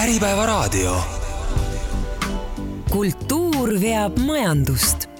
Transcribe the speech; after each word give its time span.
Äripäevaraadio. 0.00 0.96
kultuur 2.90 3.70
veab 3.80 4.18
majandust. 4.18 5.10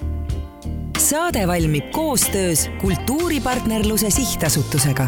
saade 0.97 1.47
valmib 1.47 1.91
koostöös 1.91 2.69
Kultuuripartnerluse 2.81 4.09
Sihtasutusega. 4.09 5.07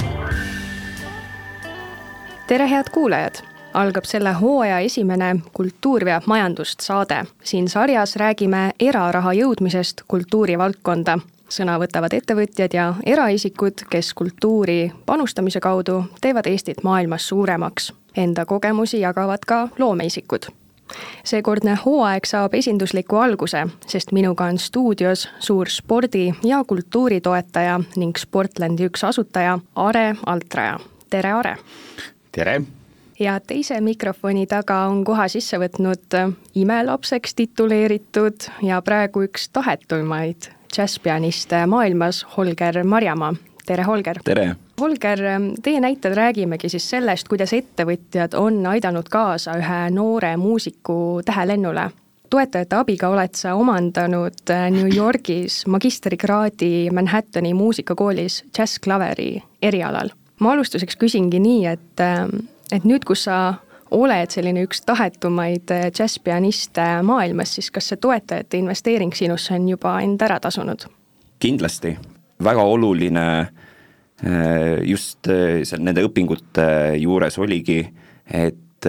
tere, 2.48 2.70
head 2.70 2.86
kuulajad! 2.92 3.36
algab 3.74 4.04
selle 4.04 4.34
hooaja 4.34 4.80
esimene 4.80 5.36
Kultuur 5.54 6.06
veab 6.06 6.24
majandust 6.26 6.80
saade. 6.80 7.26
siin 7.44 7.70
sarjas 7.70 8.16
räägime 8.16 8.72
eraraha 8.80 9.34
jõudmisest 9.34 10.02
kultuurivaldkonda 10.08 11.20
sõna 11.50 11.80
võtavad 11.80 12.14
ettevõtjad 12.14 12.74
ja 12.74 12.94
eraisikud, 13.06 13.74
kes 13.90 14.14
kultuuri 14.14 14.92
panustamise 15.06 15.60
kaudu 15.60 16.04
teevad 16.22 16.46
Eestit 16.46 16.84
maailmas 16.84 17.28
suuremaks. 17.28 17.94
Enda 18.18 18.46
kogemusi 18.46 19.00
jagavad 19.00 19.40
ka 19.48 19.68
loomeisikud. 19.78 20.44
seekordne 21.24 21.78
hooaeg 21.86 22.26
saab 22.26 22.54
esindusliku 22.54 23.18
alguse, 23.18 23.68
sest 23.88 24.12
minuga 24.12 24.44
on 24.46 24.58
stuudios 24.58 25.30
suur 25.40 25.68
spordi- 25.70 26.34
ja 26.44 26.64
kultuuritoetaja 26.68 27.80
ning 27.96 28.18
Sportlandi 28.18 28.86
üks 28.86 29.04
asutaja 29.04 29.60
Are 29.76 30.16
Altraja. 30.26 30.80
tere, 31.10 31.32
Are! 31.32 31.58
tere! 32.32 32.62
ja 33.20 33.40
teise 33.40 33.82
mikrofoni 33.82 34.48
taga 34.48 34.86
on 34.86 35.04
koha 35.04 35.28
sisse 35.28 35.58
võtnud 35.58 36.18
imelapseks 36.56 37.36
tituleeritud 37.36 38.50
ja 38.62 38.82
praegu 38.82 39.24
üks 39.24 39.50
tahetumaid 39.50 40.50
džässpianist 40.74 41.50
maailmas, 41.68 42.26
Holger 42.38 42.84
Marjamaa. 42.84 43.34
tere, 43.66 43.84
Holger! 43.84 44.20
tere! 44.24 44.56
Holger, 44.82 45.20
teie 45.64 45.80
näitel 45.80 46.16
räägimegi 46.16 46.70
siis 46.70 46.90
sellest, 46.90 47.28
kuidas 47.30 47.54
ettevõtjad 47.54 48.34
on 48.34 48.66
aidanud 48.66 49.10
kaasa 49.10 49.54
ühe 49.60 49.82
noore 49.94 50.38
muusiku 50.38 51.22
tähelennule. 51.26 51.92
toetajate 52.30 52.76
abiga 52.76 53.10
oled 53.10 53.36
sa 53.38 53.54
omandanud 53.56 54.50
New 54.72 54.96
Yorgis 54.96 55.68
magistrikraadi 55.68 56.90
Manhattani 56.92 57.54
muusikakoolis 57.54 58.44
džässklaveri 58.56 59.44
erialal. 59.62 60.10
ma 60.40 60.52
alustuseks 60.52 60.96
küsingi 60.96 61.40
nii, 61.40 61.66
et, 61.66 62.02
et 62.72 62.84
nüüd, 62.84 63.06
kus 63.06 63.24
sa 63.24 63.54
oled 63.92 64.30
selline 64.30 64.64
üks 64.66 64.82
tahetumaid 64.82 65.72
äh, 65.72 65.92
džässpianiste 65.92 67.04
maailmas, 67.04 67.56
siis 67.56 67.72
kas 67.72 67.88
see 67.88 67.98
toetajate 67.98 68.58
investeering 68.58 69.14
sinusse 69.14 69.54
on 69.54 69.70
juba 69.70 70.00
end 70.02 70.22
ära 70.22 70.40
tasunud? 70.40 70.88
kindlasti, 71.40 71.98
väga 72.44 72.64
oluline 72.64 73.28
äh, 73.40 73.63
just 74.86 75.28
äh, 75.28 75.64
nende 75.80 76.04
õpingute 76.06 76.66
juures 77.02 77.38
oligi, 77.42 77.82
et 78.30 78.88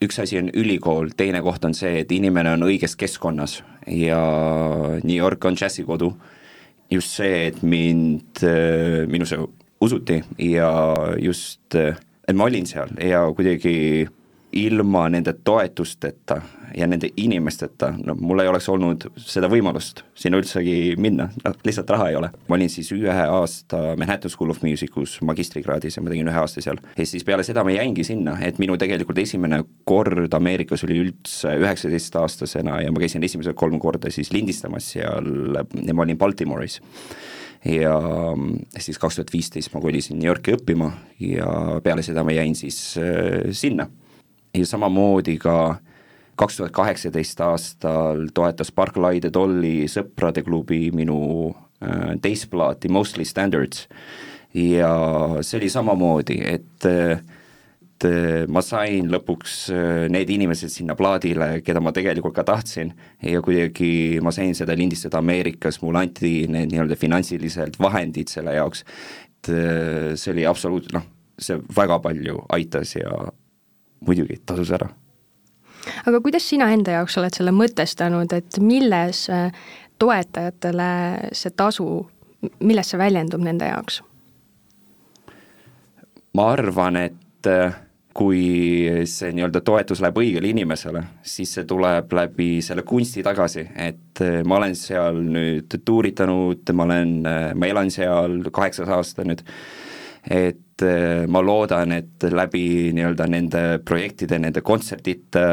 üks 0.00 0.18
asi 0.22 0.38
on 0.38 0.48
ülikool, 0.54 1.10
teine 1.18 1.42
koht 1.42 1.64
on 1.66 1.74
see, 1.74 2.00
et 2.02 2.12
inimene 2.14 2.54
on 2.54 2.64
õiges 2.66 2.96
keskkonnas 2.98 3.60
ja 3.90 4.20
New 5.02 5.16
York 5.16 5.44
on 5.44 5.58
džässikodu. 5.58 6.12
just 6.90 7.10
see, 7.14 7.46
et 7.46 7.62
mind, 7.62 8.42
minusse 9.06 9.36
usuti 9.80 10.22
ja 10.38 10.70
just 11.18 11.76
et 12.30 12.36
ma 12.36 12.46
olin 12.46 12.66
seal 12.66 12.90
ja 13.02 13.24
kuidagi 13.34 14.06
ilma 14.52 15.08
nende 15.12 15.34
toetusteta 15.44 16.40
ja 16.76 16.86
nende 16.86 17.10
inimesteta, 17.16 17.92
no 18.04 18.14
mul 18.18 18.42
ei 18.42 18.48
oleks 18.50 18.68
olnud 18.70 19.06
seda 19.18 19.48
võimalust 19.50 20.04
sinna 20.18 20.38
üldsegi 20.38 20.94
minna, 21.00 21.28
noh 21.44 21.56
lihtsalt 21.66 21.90
raha 21.90 22.08
ei 22.10 22.18
ole. 22.18 22.30
ma 22.48 22.56
olin 22.56 22.70
siis 22.70 22.92
ühe 22.94 23.24
aasta 23.24 23.96
Manhattan 23.98 24.30
School 24.30 24.54
of 24.54 24.62
Musicus 24.62 25.18
magistrikraadis 25.26 25.98
ja 25.98 26.02
ma 26.02 26.12
tegin 26.12 26.30
ühe 26.30 26.42
aasta 26.42 26.62
seal. 26.62 26.78
ja 26.96 27.06
siis 27.06 27.26
peale 27.26 27.46
seda 27.46 27.64
ma 27.66 27.74
jäingi 27.74 28.04
sinna, 28.06 28.36
et 28.46 28.58
minu 28.62 28.78
tegelikult 28.78 29.18
esimene 29.18 29.62
kord 29.84 30.34
Ameerikas 30.34 30.86
oli 30.86 31.00
üldse 31.06 31.56
üheksateistaastasena 31.62 32.80
ja 32.84 32.92
ma 32.94 33.02
käisin 33.02 33.26
esimesed 33.26 33.58
kolm 33.58 33.78
korda 33.82 34.10
siis 34.14 34.32
lindistamas 34.34 34.92
seal 34.94 35.58
ja 35.58 35.94
ma 35.94 36.06
olin 36.06 36.18
Baltimore'is 36.18 36.80
ja 37.64 37.96
siis 38.78 38.98
kaks 38.98 39.18
tuhat 39.18 39.32
viisteist 39.32 39.74
ma 39.74 39.80
kolisin 39.80 40.18
New 40.18 40.28
Yorki 40.28 40.54
õppima 40.56 40.90
ja 41.20 41.80
peale 41.84 42.04
seda 42.06 42.24
ma 42.24 42.32
jäin 42.32 42.56
siis 42.56 42.78
äh, 43.00 43.50
sinna. 43.52 43.88
Ja 44.54 44.66
samamoodi 44.66 45.38
ka 45.38 45.80
kaks 46.40 46.56
tuhat 46.56 46.72
kaheksateist 46.72 47.40
aastal 47.44 48.28
toetas 48.34 48.72
Barclay 48.72 49.20
de 49.20 49.30
Dolly 49.32 49.84
sõprade 49.90 50.44
klubi 50.46 50.88
minu 50.94 51.20
äh, 51.82 52.16
teist 52.22 52.48
plaati 52.50 52.88
Mostly 52.88 53.24
Standards. 53.28 53.86
Ja 54.56 54.90
see 55.46 55.60
oli 55.60 55.68
samamoodi, 55.70 56.40
et 56.42 56.88
äh, 56.88 57.20
et 58.00 58.06
eh, 58.08 58.46
ma 58.48 58.62
sain 58.64 59.10
lõpuks 59.12 59.54
eh, 59.74 60.06
need 60.12 60.30
inimesed 60.32 60.72
sinna 60.72 60.94
plaadile, 60.96 61.60
keda 61.60 61.82
ma 61.84 61.92
tegelikult 61.92 62.32
ka 62.38 62.44
tahtsin 62.48 62.94
ja 63.20 63.42
kuidagi 63.44 64.20
ma 64.24 64.32
sain 64.32 64.54
seda 64.56 64.72
lindistada 64.78 65.20
Ameerikas, 65.20 65.82
mulle 65.84 66.06
anti 66.06 66.46
need 66.48 66.72
nii-öelda 66.72 66.96
finantsiliselt 66.96 67.76
vahendid 67.80 68.32
selle 68.32 68.56
jaoks, 68.56 68.86
et 69.28 69.52
see 70.16 70.32
oli 70.32 70.46
absoluutselt 70.48 70.96
noh, 70.96 71.04
see 71.40 71.60
väga 71.76 72.00
palju 72.00 72.40
aitas 72.56 72.96
ja 72.96 73.12
muidugi 74.06 74.40
tasus 74.46 74.70
ära. 74.76 74.88
aga 76.06 76.20
kuidas 76.20 76.48
sina 76.48 76.70
enda 76.72 76.98
jaoks 76.98 77.18
oled 77.18 77.36
selle 77.36 77.54
mõtestanud, 77.56 78.32
et 78.36 78.60
milles 78.60 79.26
toetajatele 80.00 80.90
see 81.36 81.52
tasu, 81.56 81.88
milles 82.60 82.92
see 82.92 83.00
väljendub 83.00 83.44
nende 83.44 83.68
jaoks? 83.72 84.02
ma 86.34 86.52
arvan, 86.52 86.96
et 86.96 87.48
kui 88.16 88.42
see 89.08 89.30
nii-öelda 89.34 89.62
toetus 89.64 90.00
läheb 90.02 90.18
õigele 90.20 90.50
inimesele, 90.50 91.02
siis 91.22 91.52
see 91.56 91.66
tuleb 91.68 92.10
läbi 92.16 92.48
selle 92.64 92.82
kunsti 92.86 93.22
tagasi, 93.24 93.64
et 93.78 94.22
äh, 94.24 94.40
ma 94.44 94.58
olen 94.58 94.74
seal 94.78 95.20
nüüd 95.22 95.78
tuuritanud, 95.86 96.74
ma 96.74 96.88
olen, 96.88 97.14
äh, 97.28 97.52
ma 97.54 97.70
elan 97.70 97.92
seal 97.94 98.40
kaheksas 98.50 98.90
aasta 98.90 99.26
nüüd, 99.28 99.44
et 100.26 100.60
äh, 100.86 101.26
ma 101.28 101.42
loodan, 101.44 101.92
et 101.96 102.26
läbi 102.30 102.92
nii-öelda 102.96 103.26
nende 103.30 103.64
projektide, 103.84 104.38
nende 104.42 104.62
kontsertide, 104.64 105.44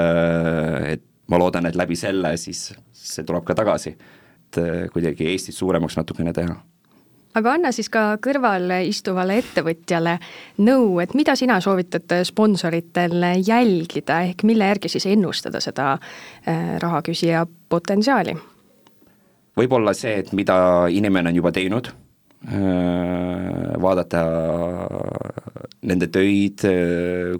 et 0.93 1.03
ma 1.27 1.41
loodan, 1.41 1.67
et 1.67 1.75
läbi 1.75 1.97
selle 1.99 2.35
siis 2.39 2.71
see 2.93 3.27
tuleb 3.27 3.45
ka 3.47 3.55
tagasi, 3.57 3.93
et 4.47 4.59
kuidagi 4.93 5.27
Eestit 5.31 5.55
suuremaks 5.55 5.97
natukene 5.99 6.33
teha 6.35 6.55
aga 7.37 7.53
anna 7.53 7.69
siis 7.75 7.89
ka 7.93 8.15
kõrval 8.23 8.71
istuvale 8.87 9.37
ettevõtjale 9.43 10.15
nõu, 10.65 10.97
et 11.03 11.13
mida 11.13 11.35
sina 11.37 11.59
soovitad 11.61 12.15
sponsoritel 12.25 13.21
jälgida, 13.45 14.23
ehk 14.31 14.41
mille 14.47 14.71
järgi 14.71 14.89
siis 14.89 15.05
ennustada 15.11 15.61
seda 15.61 15.95
rahaküsija 16.81 17.45
potentsiaali? 17.69 18.37
võib-olla 19.57 19.93
see, 19.97 20.19
et 20.21 20.33
mida 20.37 20.57
inimene 20.93 21.31
on 21.31 21.39
juba 21.39 21.51
teinud, 21.53 21.89
vaadata 23.81 24.21
nende 25.87 26.07
töid, 26.13 26.61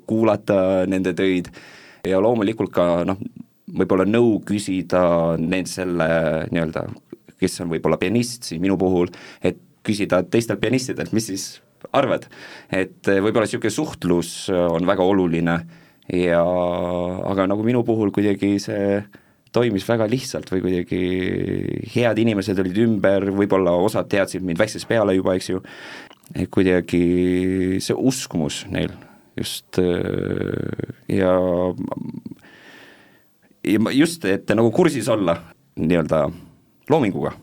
kuulata 0.10 0.86
nende 0.90 1.14
töid 1.18 1.52
ja 2.08 2.20
loomulikult 2.24 2.74
ka 2.74 2.88
noh, 3.08 3.20
võib-olla 3.78 4.08
nõu 4.08 4.40
küsida 4.48 5.38
need 5.40 5.70
selle 5.70 6.08
nii-öelda, 6.52 6.88
kes 7.38 7.62
on 7.64 7.72
võib-olla 7.74 8.00
pianist 8.02 8.48
siin 8.48 8.64
minu 8.64 8.78
puhul, 8.80 9.12
et 9.44 9.60
küsida 9.88 10.24
teistelt 10.26 10.62
pianistidelt, 10.62 11.14
mis 11.16 11.30
siis 11.30 11.48
arvad. 11.96 12.28
et 12.72 13.06
võib-olla 13.06 13.46
niisugune 13.46 13.72
suhtlus 13.72 14.50
on 14.50 14.88
väga 14.88 15.04
oluline 15.04 15.58
ja 16.14 16.42
aga 17.32 17.48
nagu 17.48 17.64
minu 17.64 17.84
puhul 17.88 18.12
kuidagi 18.16 18.58
see 18.64 19.02
toimis 19.56 19.86
väga 19.88 20.08
lihtsalt 20.10 20.52
või 20.52 20.64
kuidagi 20.66 21.02
head 21.96 22.20
inimesed 22.24 22.60
olid 22.64 22.78
ümber, 22.86 23.30
võib-olla 23.36 23.76
osad 23.84 24.10
teadsid 24.12 24.46
mind 24.46 24.62
väiksest 24.62 24.88
peale 24.90 25.16
juba, 25.18 25.38
eks 25.38 25.52
ju, 25.54 25.62
et 26.36 26.50
kuidagi 26.54 27.04
see 27.84 27.98
uskumus 27.98 28.66
neil 28.74 28.94
just 29.38 29.80
eh, 29.82 30.94
ja 31.18 31.34
ja 33.68 33.92
just, 33.92 34.26
et 34.26 34.50
nagu 34.56 34.72
kursis 34.72 35.10
olla 35.12 35.38
nii-öelda 35.78 36.24
loominguga 36.90 37.36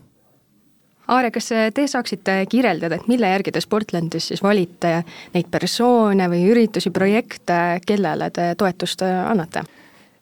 Aare, 1.05 1.29
kas 1.29 1.51
te 1.77 1.83
saaksite 1.85 2.39
kirjeldada, 2.49 2.97
et 2.97 3.07
mille 3.07 3.29
järgi 3.29 3.51
te 3.53 3.61
Sportlandis 3.61 4.31
siis 4.31 4.41
valite 4.41 5.03
neid 5.35 5.51
persoone 5.53 6.25
või 6.31 6.47
üritusi, 6.49 6.89
projekte, 6.89 7.77
kellele 7.85 8.31
te 8.33 8.47
toetust 8.57 9.05
annate? 9.05 9.61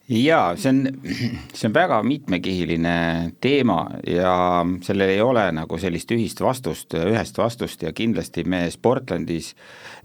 Jaa, 0.09 0.55
see 0.59 0.69
on, 0.69 0.87
see 1.57 1.67
on 1.69 1.73
väga 1.75 2.03
mitmekihiline 2.03 3.31
teema 3.41 3.89
ja 4.07 4.65
sellel 4.83 5.09
ei 5.13 5.21
ole 5.21 5.51
nagu 5.55 5.77
sellist 5.79 6.11
ühist 6.11 6.41
vastust, 6.43 6.93
ühest 6.99 7.37
vastust 7.39 7.81
ja 7.85 7.93
kindlasti 7.95 8.43
me 8.43 8.71
Sportlandis, 8.71 9.55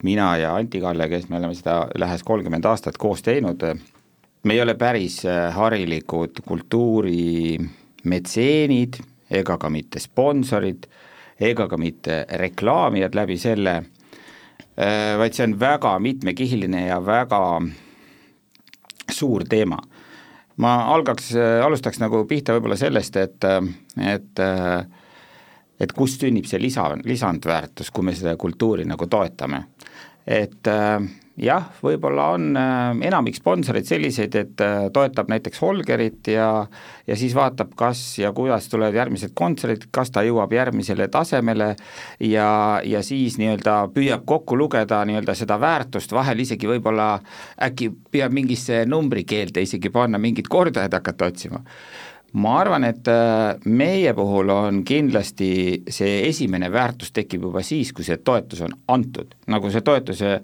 mina 0.07 0.37
ja 0.39 0.57
Anti-Kalle, 0.57 1.09
kes 1.11 1.29
me 1.29 1.37
oleme 1.41 1.55
seda 1.59 1.89
lähes 1.99 2.23
kolmkümmend 2.23 2.65
aastat 2.71 2.97
koos 2.99 3.23
teinud, 3.27 3.63
me 4.43 4.55
ei 4.55 4.61
ole 4.63 4.75
päris 4.79 5.23
harilikud 5.55 6.41
kultuurimetseenid 6.47 8.97
ega 9.31 9.59
ka 9.61 9.71
mitte 9.71 10.01
sponsorid, 10.01 10.87
ega 11.41 11.69
ka 11.69 11.77
mitte 11.79 12.25
reklaamijad 12.41 13.15
läbi 13.15 13.39
selle, 13.39 13.77
äh, 14.79 15.19
vaid 15.19 15.37
see 15.37 15.47
on 15.47 15.61
väga 15.61 15.99
mitmekihiline 16.03 16.87
ja 16.87 16.99
väga 17.05 17.61
suur 19.11 19.45
teema. 19.49 19.79
ma 20.59 20.73
algaks, 20.95 21.33
alustaks 21.65 22.01
nagu 22.03 22.25
pihta 22.27 22.57
võib-olla 22.57 22.77
sellest, 22.77 23.17
et, 23.17 23.45
et 24.03 24.41
et 25.81 25.93
kust 25.95 26.23
sünnib 26.23 26.47
see 26.51 26.61
lisa, 26.61 26.89
lisandväärtus, 27.05 27.93
kui 27.95 28.09
me 28.09 28.15
seda 28.17 28.35
kultuuri 28.37 28.87
nagu 28.89 29.07
toetame. 29.07 29.65
et 30.27 30.67
äh, 30.67 31.03
jah, 31.39 31.69
võib-olla 31.83 32.29
on 32.35 32.57
äh, 32.59 33.01
enamik 33.09 33.39
sponsoreid 33.39 33.87
selliseid, 33.89 34.35
et 34.39 34.63
äh, 34.65 34.89
toetab 34.95 35.31
näiteks 35.31 35.61
Holgerit 35.63 36.31
ja 36.33 36.49
ja 37.09 37.17
siis 37.17 37.35
vaatab, 37.35 37.73
kas 37.79 38.01
ja 38.21 38.33
kuidas 38.37 38.69
tulevad 38.69 38.97
järgmised 38.99 39.33
kontserdid, 39.39 39.87
kas 39.95 40.11
ta 40.13 40.23
jõuab 40.27 40.53
järgmisele 40.53 41.09
tasemele 41.13 41.71
ja, 42.21 42.51
ja 42.85 43.03
siis 43.07 43.39
nii-öelda 43.41 43.79
püüab 43.95 44.27
kokku 44.29 44.59
lugeda 44.59 45.01
nii-öelda 45.09 45.37
seda 45.39 45.57
väärtust, 45.61 46.13
vahel 46.13 46.45
isegi 46.45 46.69
võib-olla 46.69 47.15
äkki 47.65 47.91
peab 48.13 48.35
mingisse 48.37 48.85
numbrikeelde 48.87 49.65
isegi 49.65 49.93
panna 49.95 50.21
mingid 50.21 50.51
kordajad 50.53 50.99
hakata 51.01 51.33
otsima. 51.33 51.65
Ma 52.37 52.59
arvan, 52.61 52.85
et 52.85 53.09
äh, 53.09 53.57
meie 53.65 54.13
puhul 54.13 54.51
on 54.53 54.83
kindlasti 54.85 55.51
see 55.89 56.27
esimene 56.29 56.69
väärtus 56.73 57.15
tekib 57.17 57.47
juba 57.49 57.63
siis, 57.65 57.95
kui 57.97 58.05
see 58.05 58.19
toetus 58.21 58.61
on 58.67 58.75
antud, 58.93 59.33
nagu 59.49 59.71
see 59.73 59.81
toetuse 59.81 60.35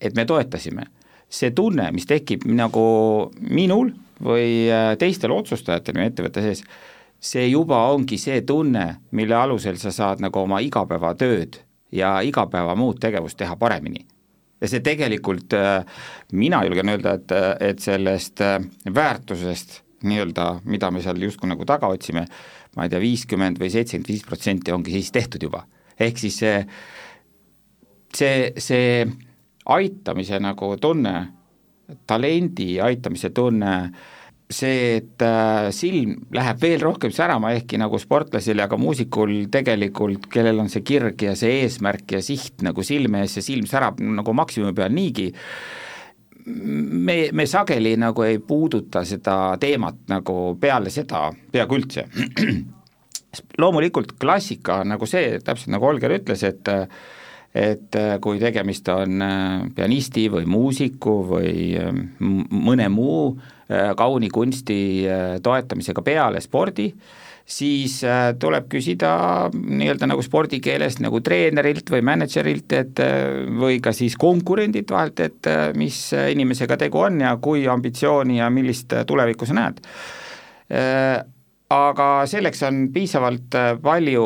et 0.00 0.16
me 0.16 0.24
toetasime. 0.24 0.86
see 1.30 1.52
tunne, 1.54 1.92
mis 1.94 2.08
tekib 2.10 2.42
nagu 2.50 2.82
minul 3.38 3.92
või 4.24 4.66
äh, 4.66 4.96
teistel 4.98 5.30
otsustajatel 5.30 5.94
meie 5.94 6.10
ettevõtte 6.10 6.42
sees, 6.42 6.64
see 7.20 7.46
juba 7.46 7.84
ongi 7.92 8.18
see 8.18 8.40
tunne, 8.42 8.86
mille 9.14 9.36
alusel 9.36 9.78
sa 9.78 9.92
saad 9.94 10.22
nagu 10.24 10.40
oma 10.40 10.58
igapäevatööd 10.64 11.60
ja 11.94 12.16
igapäeva 12.26 12.74
muud 12.78 12.98
tegevust 13.00 13.38
teha 13.38 13.56
paremini. 13.56 14.06
ja 14.60 14.68
see 14.68 14.82
tegelikult, 14.84 15.54
äh, 15.54 15.84
mina 16.32 16.64
julgen 16.66 16.88
öelda, 16.92 17.14
et, 17.14 17.32
et 17.70 17.78
sellest 17.78 18.42
äh, 18.44 18.58
väärtusest 18.94 19.80
nii-öelda, 20.02 20.60
mida 20.64 20.90
me 20.90 21.02
seal 21.04 21.20
justkui 21.20 21.48
nagu 21.48 21.64
taga 21.68 21.88
otsime, 21.92 22.26
ma 22.76 22.84
ei 22.84 22.92
tea, 22.92 23.00
viiskümmend 23.00 23.60
või 23.60 23.70
seitsekümmend 23.72 24.08
viis 24.08 24.24
protsenti 24.26 24.72
ongi 24.72 24.94
siis 24.96 25.12
tehtud 25.12 25.42
juba. 25.42 25.64
ehk 26.00 26.18
siis 26.18 26.38
see, 26.40 26.60
see, 28.16 28.52
see 28.56 29.04
aitamise 29.76 30.40
nagu 30.42 30.72
tunne, 30.80 31.14
talendi 32.06 32.78
aitamise 32.82 33.30
tunne, 33.34 33.74
see, 34.50 34.96
et 34.98 35.22
äh, 35.22 35.68
silm 35.74 36.16
läheb 36.34 36.62
veel 36.62 36.82
rohkem 36.82 37.12
särama, 37.14 37.52
ehkki 37.54 37.78
nagu 37.80 37.98
sportlasel 38.02 38.58
ja 38.58 38.66
ka 38.70 38.78
muusikul 38.80 39.46
tegelikult, 39.52 40.26
kellel 40.32 40.58
on 40.64 40.70
see 40.72 40.82
kirg 40.86 41.22
ja 41.22 41.36
see 41.38 41.62
eesmärk 41.62 42.16
ja 42.16 42.22
siht 42.24 42.64
nagu 42.66 42.82
silme 42.86 43.22
ees, 43.24 43.36
see 43.38 43.46
silm 43.52 43.68
särab 43.70 44.02
nagu 44.02 44.34
maksimumi 44.34 44.74
peal 44.76 44.94
niigi, 44.94 45.28
me, 46.50 47.16
me 47.36 47.46
sageli 47.46 47.94
nagu 48.00 48.26
ei 48.26 48.40
puuduta 48.42 49.04
seda 49.06 49.54
teemat 49.60 50.02
nagu 50.10 50.36
peale 50.60 50.90
seda 50.90 51.28
peaaegu 51.52 51.78
üldse. 51.78 52.06
loomulikult 53.62 54.16
klassika 54.18 54.80
nagu 54.82 55.06
see, 55.06 55.38
täpselt 55.44 55.70
nagu 55.76 55.86
Olger 55.86 56.16
ütles, 56.18 56.42
et 56.46 56.70
äh, 56.72 56.88
et 57.54 57.96
äh, 57.98 58.18
kui 58.22 58.38
tegemist 58.38 58.88
on 58.94 59.22
äh, 59.24 59.64
pianisti 59.74 60.28
või 60.30 60.46
muusiku 60.46 61.16
või 61.32 61.54
äh, 61.78 61.90
mõne 62.20 62.90
muu 62.92 63.32
kauni 63.70 64.26
kunsti 64.34 65.06
toetamisega 65.46 66.02
peale 66.02 66.40
spordi, 66.42 66.88
siis 67.46 68.00
tuleb 68.42 68.64
küsida 68.72 69.12
nii-öelda 69.54 70.08
nagu 70.10 70.24
spordikeeles 70.26 70.98
nagu 70.98 71.20
treenerilt 71.22 71.92
või 71.94 72.02
mänedžerilt, 72.08 72.74
et 72.74 73.02
või 73.62 73.78
ka 73.78 73.92
siis 73.94 74.18
konkurendilt 74.18 74.90
vahelt, 74.90 75.22
et 75.22 75.46
mis 75.78 76.00
inimesega 76.32 76.80
tegu 76.82 77.04
on 77.04 77.22
ja 77.22 77.36
kui 77.38 77.62
ambitsiooni 77.70 78.40
ja 78.40 78.50
millist 78.50 78.90
tulevikku 79.06 79.46
sa 79.46 79.60
näed 79.60 79.78
aga 81.70 82.26
selleks 82.26 82.62
on 82.66 82.88
piisavalt 82.92 83.54
äh, 83.54 83.74
palju 83.82 84.24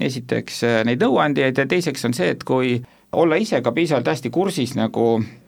esiteks 0.00 0.62
äh, 0.68 0.80
neid 0.84 1.00
nõuandjaid 1.02 1.62
ja 1.62 1.66
teiseks 1.68 2.04
on 2.08 2.14
see, 2.16 2.32
et 2.34 2.44
kui 2.44 2.76
olla 3.16 3.38
ise 3.40 3.62
ka 3.64 3.72
piisavalt 3.72 4.12
hästi 4.12 4.30
kursis 4.32 4.74
nagu 4.76 5.06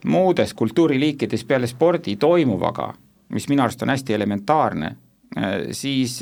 muudes 0.08 0.54
kultuuriliikides 0.56 1.44
peale 1.48 1.68
spordi 1.68 2.16
toimuvaga, 2.20 2.90
mis 3.36 3.48
minu 3.52 3.64
arust 3.64 3.84
on 3.84 3.92
hästi 3.92 4.16
elementaarne, 4.16 4.90
äh, 5.36 5.54
siis 5.76 6.20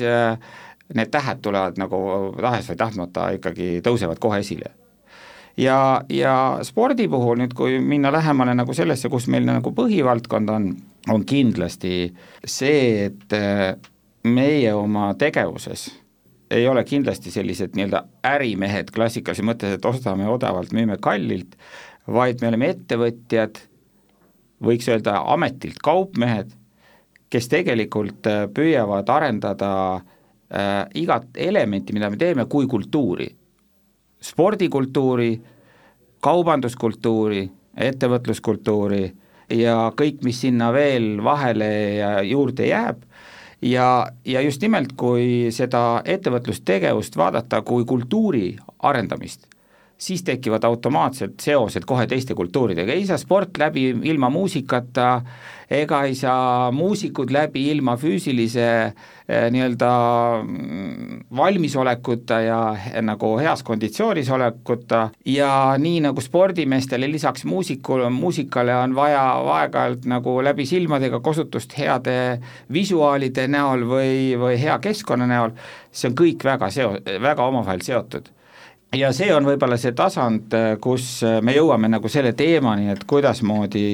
need 0.93 1.09
tähed 1.09 1.39
tulevad 1.41 1.79
nagu 1.79 1.99
tahes 2.35 2.67
või 2.69 2.79
tahtmata 2.79 3.29
ikkagi 3.39 3.77
tõusevad 3.83 4.19
kohe 4.19 4.41
esile. 4.43 4.73
ja, 5.57 6.01
ja 6.09 6.35
spordi 6.67 7.07
puhul 7.07 7.39
nüüd, 7.39 7.55
kui 7.55 7.79
minna 7.79 8.11
lähemale 8.11 8.55
nagu 8.59 8.73
sellesse, 8.73 9.09
kus 9.09 9.29
meil 9.31 9.47
nagu 9.47 9.71
põhivaldkond 9.71 10.51
on, 10.51 10.69
on 11.09 11.25
kindlasti 11.25 12.11
see, 12.43 13.05
et 13.07 13.39
meie 14.23 14.73
oma 14.73 15.13
tegevuses 15.19 15.89
ei 16.53 16.67
ole 16.67 16.83
kindlasti 16.83 17.31
sellised 17.31 17.73
nii-öelda 17.75 18.03
ärimehed 18.29 18.91
klassikalises 18.93 19.45
mõttes, 19.45 19.73
et 19.73 19.85
ostame 19.85 20.27
odavalt, 20.29 20.73
müüme 20.75 20.99
kallilt, 21.01 21.55
vaid 22.07 22.41
me 22.41 22.51
oleme 22.51 22.69
ettevõtjad, 22.73 23.61
võiks 24.63 24.89
öelda 24.91 25.23
ametilt 25.33 25.81
kaupmehed, 25.83 26.51
kes 27.33 27.49
tegelikult 27.49 28.29
äh, 28.29 28.43
püüavad 28.53 29.09
arendada 29.09 29.71
äh, 29.95 30.83
igat 30.99 31.39
elementi, 31.41 31.95
mida 31.95 32.11
me 32.13 32.19
teeme, 32.21 32.45
kui 32.45 32.67
kultuuri. 32.69 33.31
spordikultuuri, 34.23 35.41
kaubanduskultuuri, 36.23 37.41
ettevõtluskultuuri 37.75 39.03
ja 39.57 39.91
kõik, 39.97 40.21
mis 40.23 40.39
sinna 40.45 40.69
veel 40.73 41.17
vahele 41.23 41.71
ja 41.97 42.21
juurde 42.23 42.69
jääb 42.69 43.01
ja, 43.63 44.07
ja 44.25 44.41
just 44.43 44.61
nimelt, 44.61 44.93
kui 44.99 45.49
seda 45.55 46.01
ettevõtlustegevust 46.05 47.17
vaadata 47.17 47.61
kui 47.65 47.85
kultuuri 47.87 48.53
arendamist, 48.83 49.47
siis 49.97 50.23
tekivad 50.27 50.65
automaatsed 50.67 51.37
seosed 51.41 51.85
kohe 51.87 52.07
teiste 52.11 52.35
kultuuridega, 52.35 52.91
ei 52.91 53.05
saa 53.07 53.17
sport 53.21 53.57
läbi 53.61 53.89
ilma 54.11 54.29
muusikata, 54.33 55.21
ega 55.69 56.03
ei 56.07 56.15
saa 56.15 56.71
muusikud 56.71 57.31
läbi 57.31 57.65
ilma 57.71 57.95
füüsilise 57.99 58.65
eh, 58.67 59.47
nii-öelda 59.51 59.91
mm, 60.43 61.23
valmisolekuta 61.35 62.39
ja 62.43 62.59
eh, 62.75 63.01
nagu 63.01 63.33
heas 63.39 63.63
konditsioonis 63.63 64.29
olekuta. 64.29 65.09
Ja 65.25 65.75
nii 65.77 66.03
nagu 66.07 66.21
spordimeestele 66.21 67.09
lisaks 67.11 67.45
muusikule, 67.45 68.09
muusikale 68.09 68.75
on 68.75 68.95
vaja 68.95 69.23
aeg-ajalt 69.57 70.05
nagu 70.09 70.37
läbi 70.43 70.65
silmadega 70.65 71.19
kosutust 71.19 71.77
heade 71.77 72.39
visuaalide 72.73 73.47
näol 73.47 73.87
või, 73.87 74.13
või 74.39 74.59
hea 74.61 74.77
keskkonna 74.79 75.27
näol, 75.29 75.57
see 75.91 76.11
on 76.11 76.17
kõik 76.23 76.45
väga 76.45 76.69
seo-, 76.73 76.97
väga 77.21 77.45
omavahel 77.51 77.83
seotud. 77.85 78.29
Ja 78.93 79.09
see 79.15 79.31
on 79.33 79.47
võib-olla 79.47 79.77
see 79.81 79.95
tasand, 79.97 80.53
kus 80.81 81.23
me 81.41 81.55
jõuame 81.55 81.89
nagu 81.89 82.09
selle 82.13 82.35
teemani, 82.37 82.91
et 82.93 83.07
kuidasmoodi 83.09 83.87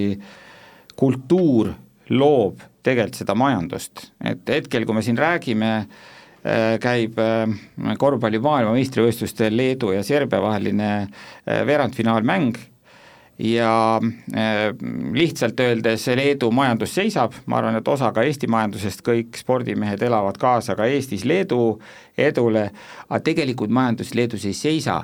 kultuur 0.99 1.71
loob 2.09 2.63
tegelikult 2.83 3.19
seda 3.21 3.35
majandust, 3.37 4.09
et 4.23 4.47
hetkel, 4.49 4.85
kui 4.87 4.97
me 4.97 5.03
siin 5.05 5.19
räägime, 5.19 5.71
äh, 6.43 6.73
käib 6.81 7.19
äh, 7.21 7.45
korvpalli 7.99 8.41
maailmameistrivõistlustel 8.43 9.55
Leedu 9.55 9.93
ja 9.95 10.03
Serbia 10.03 10.41
vaheline 10.43 10.89
äh, 11.03 11.61
veerandfinaalmäng 11.67 12.57
ja 13.39 14.01
lihtsalt 15.15 15.61
öeldes 15.63 16.09
Leedu 16.19 16.49
majandus 16.51 16.91
seisab, 16.97 17.37
ma 17.47 17.61
arvan, 17.61 17.77
et 17.79 17.87
osa 17.87 18.09
ka 18.11 18.25
Eesti 18.27 18.49
majandusest, 18.51 18.99
kõik 19.05 19.39
spordimehed 19.39 20.03
elavad 20.03 20.35
kaasa 20.41 20.75
ka 20.75 20.89
Eestis 20.91 21.23
Leedu 21.23 21.77
edule, 22.19 22.65
aga 23.07 23.21
tegelikult 23.23 23.71
majandus 23.71 24.11
Leedus 24.11 24.43
ei 24.43 24.57
seisa, 24.57 24.97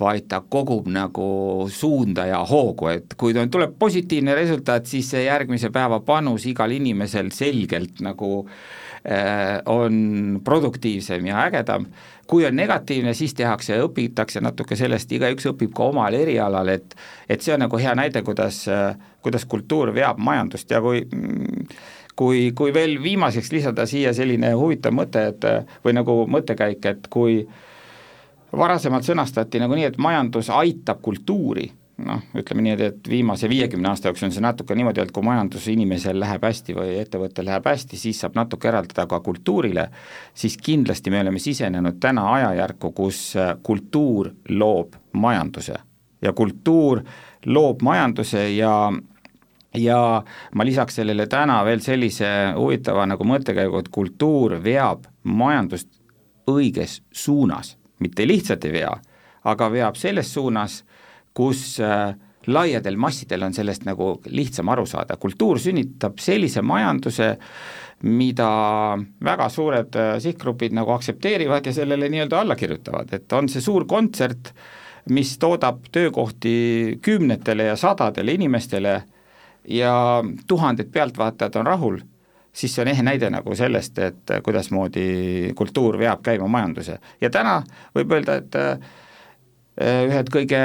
vaid 0.00 0.26
ta 0.28 0.42
kogub 0.44 0.88
nagu 0.92 1.26
suunda 1.72 2.26
ja 2.28 2.42
hoogu, 2.44 2.90
et 2.92 3.14
kui 3.16 3.32
tuleb 3.34 3.78
positiivne 3.78 4.34
resultaat, 4.36 4.86
siis 4.86 5.08
see 5.14 5.24
järgmise 5.24 5.70
päeva 5.72 6.02
panus 6.04 6.44
igal 6.50 6.74
inimesel 6.76 7.30
selgelt 7.32 8.02
nagu 8.04 8.30
äh, 8.44 9.62
on 9.72 10.40
produktiivsem 10.44 11.26
ja 11.26 11.46
ägedam. 11.46 11.88
Kui 12.26 12.44
on 12.46 12.56
negatiivne, 12.58 13.14
siis 13.14 13.34
tehakse, 13.38 13.78
õpitakse 13.86 14.40
natuke 14.42 14.76
sellest, 14.76 15.12
igaüks 15.14 15.46
õpib 15.52 15.70
ka 15.76 15.92
omal 15.92 16.14
erialal, 16.18 16.68
et 16.74 16.96
et 17.30 17.42
see 17.42 17.54
on 17.54 17.62
nagu 17.62 17.78
hea 17.78 17.94
näide, 17.94 18.22
kuidas, 18.26 18.64
kuidas 19.22 19.46
kultuur 19.46 19.94
veab 19.94 20.18
majandust. 20.18 20.70
Ja 20.70 20.82
kui 20.82 21.04
kui, 22.16 22.50
kui 22.56 22.74
veel 22.74 22.96
viimaseks 23.02 23.52
lisada 23.52 23.86
siia 23.86 24.12
selline 24.16 24.52
huvitav 24.56 24.94
mõte, 24.96 25.28
et 25.32 25.46
või 25.84 25.96
nagu 25.96 26.24
mõttekäik, 26.32 26.84
et 26.88 27.08
kui 27.12 27.42
varasemalt 28.56 29.06
sõnastati 29.06 29.60
nagu 29.62 29.76
nii, 29.76 29.90
et 29.90 29.98
majandus 29.98 30.50
aitab 30.54 31.02
kultuuri. 31.02 31.70
noh, 31.96 32.20
ütleme 32.36 32.60
nii, 32.60 32.72
et 32.84 33.08
viimase 33.08 33.48
viiekümne 33.48 33.88
aasta 33.88 34.10
jooksul 34.10 34.26
on 34.26 34.32
see 34.34 34.42
natuke 34.44 34.74
niimoodi, 34.76 35.00
et 35.00 35.12
kui 35.16 35.24
majandus 35.24 35.64
inimesel 35.72 36.18
läheb 36.20 36.42
hästi 36.44 36.74
või 36.76 36.98
ettevõttel 37.00 37.48
läheb 37.48 37.64
hästi, 37.64 37.96
siis 37.96 38.20
saab 38.20 38.36
natuke 38.36 38.68
eraldada 38.68 39.06
ka 39.08 39.22
kultuurile, 39.24 39.86
siis 40.36 40.58
kindlasti 40.60 41.10
me 41.10 41.22
oleme 41.24 41.40
sisenenud 41.40 41.96
täna 42.00 42.26
ajajärku, 42.34 42.92
kus 42.92 43.20
äh, 43.40 43.54
kultuur 43.62 44.34
loob 44.48 45.00
majanduse. 45.12 45.80
ja 46.22 46.32
kultuur 46.32 47.00
loob 47.46 47.82
majanduse 47.82 48.50
ja 48.56 48.92
ja 49.76 50.22
ma 50.54 50.64
lisaks 50.64 50.94
sellele 51.00 51.26
täna 51.26 51.62
veel 51.64 51.80
sellise 51.80 52.28
huvitava 52.56 53.06
nagu 53.06 53.24
mõttekäigu, 53.24 53.80
et 53.80 53.88
kultuur 53.88 54.58
veab 54.64 55.06
majandust 55.22 55.88
õiges 56.50 57.00
suunas, 57.12 57.76
mitte 58.02 58.26
lihtsalt 58.28 58.64
ei 58.68 58.72
vea, 58.80 58.92
aga 59.44 59.68
veab 59.72 59.98
selles 59.98 60.32
suunas, 60.34 60.82
kus 61.36 61.78
äh, 61.80 62.14
laiadel 62.46 62.96
massidel 62.96 63.42
on 63.46 63.54
sellest 63.54 63.86
nagu 63.86 64.16
lihtsam 64.26 64.68
aru 64.72 64.86
saada, 64.86 65.16
kultuur 65.20 65.60
sünnitab 65.62 66.20
sellise 66.22 66.62
majanduse, 66.62 67.34
mida 68.06 68.48
väga 69.24 69.48
suured 69.52 69.98
äh, 69.98 70.16
sihtgrupid 70.22 70.76
nagu 70.76 70.94
aktsepteerivad 70.96 71.66
ja 71.66 71.74
sellele 71.76 72.10
nii-öelda 72.12 72.40
alla 72.40 72.56
kirjutavad, 72.58 73.12
et 73.16 73.32
on 73.32 73.48
see 73.52 73.64
suur 73.64 73.86
kontsert, 73.88 74.52
mis 75.10 75.36
toodab 75.38 75.84
töökohti 75.94 76.98
kümnetele 77.02 77.70
ja 77.70 77.76
sadadele 77.78 78.34
inimestele 78.34 78.96
ja 79.70 80.22
tuhanded 80.46 80.90
pealtvaatajad 80.92 81.60
on 81.60 81.66
rahul, 81.66 81.98
siis 82.56 82.74
see 82.74 82.84
on 82.84 82.90
ehe 82.92 83.04
näide 83.04 83.28
nagu 83.32 83.56
sellest, 83.56 83.98
et 84.00 84.32
kuidasmoodi 84.44 85.52
kultuur 85.56 85.98
veab 86.00 86.22
käima 86.24 86.48
majanduse. 86.48 86.98
ja 87.20 87.30
täna 87.30 87.60
võib 87.96 88.16
öelda, 88.16 88.38
et 88.40 88.56
äh, 88.60 88.78
ühed 90.08 90.32
kõige 90.32 90.62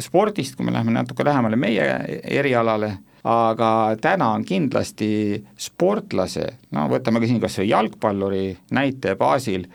spordist, 0.00 0.56
kui 0.56 0.66
me 0.66 0.74
läheme 0.74 0.92
natuke 0.92 1.24
lähemale 1.24 1.56
meie 1.56 1.86
erialale, 2.40 2.92
aga 3.24 3.70
täna 4.00 4.32
on 4.36 4.44
kindlasti 4.44 5.40
sportlase, 5.56 6.48
no 6.76 6.88
võtame 6.92 7.22
ka 7.22 7.30
siin 7.30 7.40
kas 7.40 7.58
või 7.62 7.70
jalgpalluri 7.70 8.46
näite 8.76 9.16
baasil, 9.16 9.68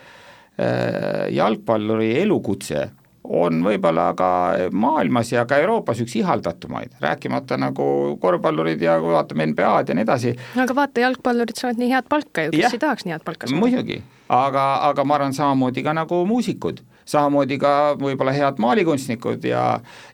äh, 0.60 1.28
jalgpalluri 1.34 2.14
elukutse 2.22 2.90
on 3.30 3.62
võib-olla 3.64 4.10
ka 4.18 4.30
maailmas 4.74 5.32
ja 5.34 5.46
ka 5.50 5.60
Euroopas 5.62 6.02
üks 6.04 6.16
ihaldatumaid, 6.20 6.96
rääkimata 7.02 7.60
nagu 7.62 8.18
korvpallurid 8.22 8.82
ja 8.82 8.98
kui 9.02 9.14
vaatame 9.14 9.52
NBA-d 9.52 9.94
ja 9.94 9.98
nii 9.98 10.08
edasi. 10.08 10.36
aga 10.58 10.76
vaata, 10.76 11.04
jalgpallurid 11.06 11.60
saavad 11.60 11.82
nii 11.82 11.92
head 11.94 12.10
palka 12.10 12.48
ju, 12.48 12.56
kes 12.56 12.66
ja, 12.66 12.74
ei 12.74 12.82
tahaks 12.82 13.06
nii 13.06 13.16
head 13.16 13.26
palka 13.28 13.48
saada? 13.48 13.62
muidugi, 13.62 14.02
aga, 14.34 14.66
aga 14.90 15.06
ma 15.06 15.20
arvan 15.20 15.38
samamoodi 15.38 15.86
ka 15.86 15.94
nagu 15.98 16.24
muusikud 16.30 16.82
samamoodi 17.10 17.58
ka 17.62 17.74
võib-olla 18.02 18.34
head 18.36 18.60
maalikunstnikud 18.62 19.46
ja, 19.50 19.64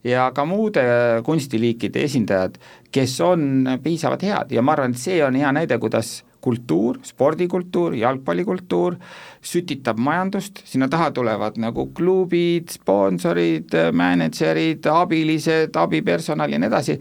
ja 0.04 0.30
ka 0.36 0.46
muude 0.48 0.86
kunstiliikide 1.28 2.06
esindajad, 2.08 2.60
kes 2.92 3.18
on 3.24 3.68
piisavalt 3.84 4.24
head 4.28 4.56
ja 4.56 4.64
ma 4.64 4.76
arvan, 4.76 4.96
et 4.96 5.04
see 5.04 5.20
on 5.24 5.40
hea 5.40 5.52
näide, 5.56 5.80
kuidas 5.82 6.20
kultuur, 6.46 7.00
spordikultuur, 7.06 7.96
jalgpallikultuur 7.98 9.00
sütitab 9.46 10.00
majandust, 10.02 10.62
sinna 10.66 10.88
taha 10.92 11.12
tulevad 11.16 11.60
nagu 11.62 11.88
klubid, 11.96 12.72
sponsorid, 12.74 13.76
mänedžerid, 13.94 14.86
abilised, 14.90 15.76
abipersonal 15.78 16.54
ja 16.54 16.60
nii 16.62 16.70
edasi, 16.72 16.98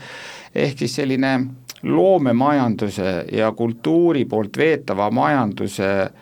ehk 0.54 0.84
siis 0.84 0.96
selline 1.00 1.34
loomemajanduse 1.84 3.14
ja 3.32 3.50
kultuuri 3.52 4.24
poolt 4.28 4.56
veetava 4.56 5.10
majanduse 5.12 5.90
äh, 6.04 6.12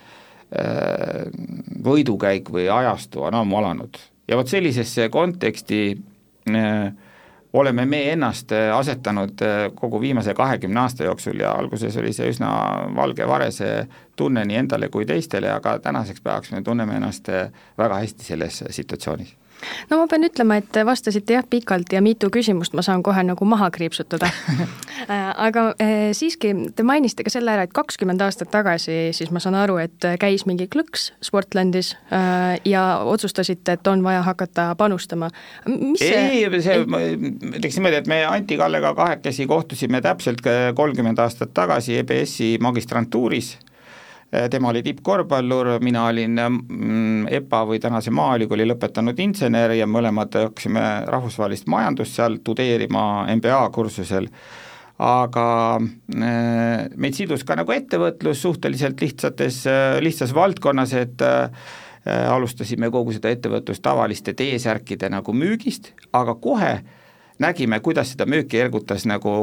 võidukäik 1.85 2.50
või 2.55 2.69
ajastu 2.71 3.23
on 3.29 3.38
ammu 3.43 3.61
alanud. 3.62 3.99
Ja 4.29 4.38
vot 4.38 4.50
sellisesse 4.50 5.09
konteksti 5.12 5.83
äh, 6.50 6.93
oleme 7.52 7.87
me 7.87 8.02
ennast 8.12 8.52
äh, 8.52 8.71
asetanud 8.76 9.44
kogu 9.75 10.00
viimase 10.00 10.35
kahekümne 10.35 10.80
aasta 10.80 11.04
jooksul 11.04 11.40
ja 11.40 11.52
alguses 11.52 11.97
oli 11.97 12.12
see 12.12 12.30
üsna 12.32 12.52
valge 12.97 13.28
varese 13.28 13.88
tunne 14.16 14.44
nii 14.44 14.56
endale 14.64 14.88
kui 14.88 15.06
teistele, 15.06 15.50
aga 15.52 15.78
tänaseks 15.78 16.21
päevaks 16.21 16.52
me 16.52 16.62
tunneme 16.62 16.97
ennast 16.97 17.28
väga 17.78 18.02
hästi 18.02 18.25
selles 18.32 18.64
situatsioonis 18.71 19.37
no 19.90 19.99
ma 20.00 20.07
pean 20.11 20.26
ütlema, 20.26 20.59
et 20.62 20.78
vastasite 20.87 21.37
jah 21.37 21.47
pikalt 21.49 21.92
ja 21.92 22.02
mitu 22.04 22.31
küsimust 22.33 22.76
ma 22.76 22.85
saan 22.85 23.02
kohe 23.02 23.23
nagu 23.26 23.49
maha 23.49 23.71
kriipsutada. 23.75 24.31
Äh, 25.02 25.33
aga 25.42 25.62
äh, 25.83 26.12
siiski, 26.14 26.52
te 26.76 26.85
mainisite 26.87 27.25
ka 27.26 27.31
selle 27.33 27.50
ära, 27.50 27.64
et 27.66 27.73
kakskümmend 27.75 28.21
aastat 28.23 28.52
tagasi 28.52 29.09
siis 29.16 29.33
ma 29.35 29.40
saan 29.42 29.57
aru, 29.59 29.81
et 29.83 30.04
käis 30.21 30.45
mingi 30.47 30.69
klõks 30.71 31.09
Sportlandis 31.25 31.95
äh, 32.14 32.61
ja 32.69 32.85
otsustasite, 33.11 33.75
et 33.75 33.90
on 33.90 34.04
vaja 34.04 34.21
hakata 34.23 34.69
panustama. 34.78 35.33
ei, 35.66 36.45
see, 36.62 36.78
ma 36.87 37.00
ütleks 37.02 37.81
niimoodi, 37.81 37.99
et 37.99 38.12
me 38.12 38.21
Anti 38.28 38.61
Kallega 38.61 38.95
kahekesi 38.95 39.49
kohtusime 39.50 40.04
täpselt 40.04 40.47
kolmkümmend 40.78 41.19
aastat 41.25 41.50
tagasi 41.57 41.99
EBS-i 42.04 42.54
magistrantuuris 42.62 43.57
tema 44.51 44.71
oli 44.71 44.83
tippkorvpallur, 44.83 45.75
mina 45.85 46.07
olin 46.09 46.41
mm, 46.41 47.27
EPA 47.37 47.62
või 47.69 47.81
tänase 47.83 48.11
Maaülikooli 48.15 48.65
lõpetanud 48.71 49.19
insener 49.21 49.75
ja 49.77 49.87
mõlemad 49.87 50.33
hakkasime 50.41 50.85
rahvusvahelist 51.12 51.69
majandust 51.69 52.17
seal 52.17 52.39
tudeerima 52.45 53.27
MBA 53.37 53.61
kursusel, 53.75 54.31
aga 55.05 55.47
äh, 55.77 56.89
meid 56.97 57.19
sidus 57.19 57.45
ka 57.45 57.59
nagu 57.61 57.77
ettevõtlus 57.77 58.41
suhteliselt 58.47 59.05
lihtsates, 59.05 59.67
äh, 59.69 60.01
lihtsas 60.01 60.33
valdkonnas, 60.37 60.97
et 60.97 61.29
alustasime 62.03 62.89
kogu 62.91 63.12
seda 63.15 63.31
ettevõtlust 63.31 63.79
tavaliste 63.85 64.33
T-särkide 64.35 65.07
nagu 65.12 65.31
müügist, 65.39 65.93
aga 66.11 66.35
kohe 66.35 66.73
nägime, 67.39 67.79
kuidas 67.79 68.11
seda 68.15 68.27
müüki 68.27 68.59
ergutas 68.59 69.07
nagu 69.07 69.35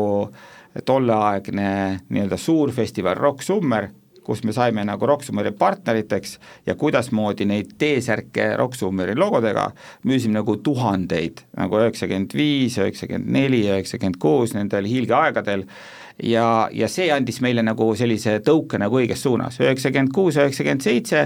tolleaegne 0.85 1.69
nii-öelda 2.09 2.37
suurfestival 2.37 3.15
Rock 3.15 3.45
Summer 3.47 3.87
kus 4.29 4.43
me 4.45 4.53
saime 4.53 4.85
nagu 4.85 5.09
Rock 5.09 5.25
Summeri 5.25 5.51
partneriteks 5.57 6.37
ja 6.69 6.75
kuidasmoodi 6.77 7.47
neid 7.49 7.73
T-särke 7.81 8.51
Rock 8.59 8.77
Summeri 8.77 9.17
logodega 9.17 9.71
müüsime 10.05 10.37
nagu 10.39 10.59
tuhandeid, 10.63 11.41
nagu 11.57 11.81
üheksakümmend 11.81 12.35
viis, 12.37 12.77
üheksakümmend 12.77 13.33
neli, 13.33 13.63
üheksakümmend 13.71 14.21
kuus, 14.21 14.53
nendel 14.53 14.85
hiilgeaegadel, 14.89 15.65
ja, 16.23 16.69
ja 16.75 16.89
see 16.91 17.09
andis 17.13 17.39
meile 17.43 17.63
nagu 17.65 17.89
sellise 17.97 18.37
tõuke 18.45 18.79
nagu 18.81 18.99
õiges 19.01 19.23
suunas, 19.25 19.59
üheksakümmend 19.63 20.13
kuus, 20.15 20.37
üheksakümmend 20.39 20.85
seitse, 20.85 21.25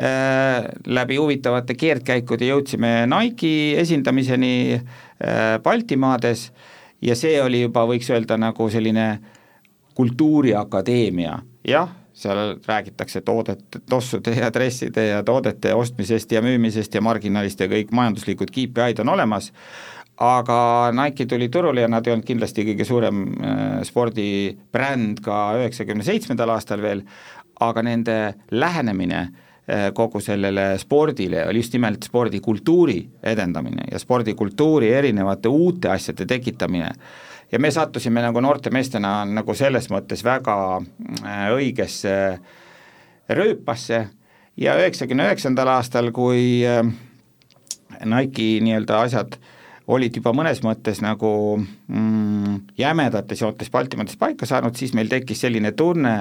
äh, 0.00 0.66
läbi 0.86 1.20
huvitavate 1.20 1.76
keerdkäikude 1.78 2.50
jõudsime 2.50 2.94
Nike'i 3.10 3.76
esindamiseni 3.82 4.54
äh, 4.74 5.56
Baltimaades. 5.62 6.50
Ja 7.00 7.14
see 7.16 7.38
oli 7.40 7.62
juba, 7.62 7.86
võiks 7.88 8.10
öelda, 8.12 8.36
nagu 8.36 8.66
selline 8.68 9.06
kultuuriakadeemia, 9.96 11.38
jah, 11.64 11.88
seal 12.20 12.56
räägitakse 12.66 13.22
toodet, 13.24 13.80
tossude 13.88 14.34
ja 14.36 14.50
dresside 14.52 15.06
ja 15.06 15.22
toodete 15.26 15.74
ostmisest 15.74 16.32
ja 16.32 16.42
müümisest 16.44 16.94
ja 16.94 17.02
marginalist 17.04 17.60
ja 17.60 17.68
kõik 17.70 17.94
majanduslikud 17.96 18.52
KPI-d 18.52 19.02
on 19.04 19.14
olemas, 19.14 19.50
aga 20.20 20.60
Nike 20.96 21.26
tuli 21.26 21.48
turule 21.48 21.84
ja 21.84 21.88
nad 21.88 22.06
ei 22.06 22.14
olnud 22.14 22.28
kindlasti 22.28 22.66
kõige 22.68 22.86
suurem 22.88 23.22
äh, 23.32 23.68
spordibränd 23.88 25.22
ka 25.24 25.42
üheksakümne 25.60 26.04
seitsmendal 26.04 26.52
aastal 26.56 26.82
veel, 26.84 27.04
aga 27.60 27.84
nende 27.84 28.18
lähenemine 28.52 29.22
äh, 29.22 29.88
kogu 29.96 30.20
sellele 30.24 30.74
spordile 30.82 31.46
oli 31.48 31.64
just 31.64 31.76
nimelt 31.76 32.04
spordikultuuri 32.04 33.00
edendamine 33.32 33.88
ja 33.92 34.00
spordikultuuri 34.02 34.92
erinevate 35.00 35.48
uute 35.48 35.92
asjade 35.96 36.28
tekitamine 36.28 36.92
ja 37.52 37.58
me 37.58 37.70
sattusime 37.70 38.22
nagu 38.22 38.40
noorte 38.40 38.70
meestena 38.70 39.20
nagu 39.26 39.54
selles 39.58 39.90
mõttes 39.90 40.24
väga 40.24 40.56
äh, 40.78 41.46
õigesse 41.54 42.14
rööpasse. 43.30 44.06
Ja 44.60 44.74
üheksakümne 44.78 45.28
üheksandal 45.28 45.70
aastal, 45.76 46.10
kui 46.14 46.60
äh, 46.66 46.84
Nike'i 48.04 48.60
nii-öelda 48.64 49.00
asjad 49.06 49.38
olid 49.90 50.16
juba 50.20 50.32
mõnes 50.36 50.60
mõttes 50.62 51.00
nagu 51.02 51.30
mm, 51.58 52.58
jämedates 52.78 53.42
joontes 53.42 53.70
Baltimaades 53.72 54.18
paika 54.20 54.46
saanud, 54.46 54.76
siis 54.78 54.94
meil 54.94 55.10
tekkis 55.10 55.42
selline 55.46 55.72
tunne, 55.76 56.14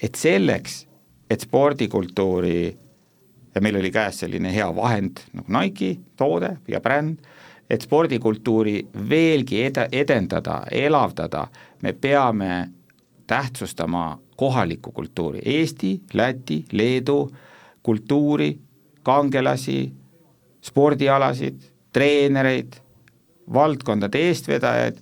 et 0.00 0.18
selleks, 0.18 0.84
et 1.30 1.42
spordikultuuri 1.42 2.60
ja 3.54 3.62
meil 3.64 3.80
oli 3.80 3.90
käes 3.90 4.22
selline 4.22 4.52
hea 4.54 4.68
vahend 4.76 5.24
nagu 5.34 5.50
Nike 5.58 5.96
toode 6.20 6.54
ja 6.70 6.80
bränd, 6.84 7.18
et 7.70 7.84
spordikultuuri 7.84 8.88
veelgi 9.10 9.62
ed-, 9.66 9.88
edendada, 9.92 10.62
elavdada, 10.70 11.46
me 11.82 11.92
peame 11.92 12.68
tähtsustama 13.26 14.18
kohalikku 14.36 14.92
kultuuri, 14.92 15.40
Eesti, 15.44 16.00
Läti, 16.14 16.64
Leedu 16.72 17.30
kultuuri, 17.82 18.58
kangelasi, 19.02 19.92
spordialasid, 20.64 21.60
treenereid, 21.92 22.80
valdkondade 23.52 24.20
eestvedajaid 24.28 24.98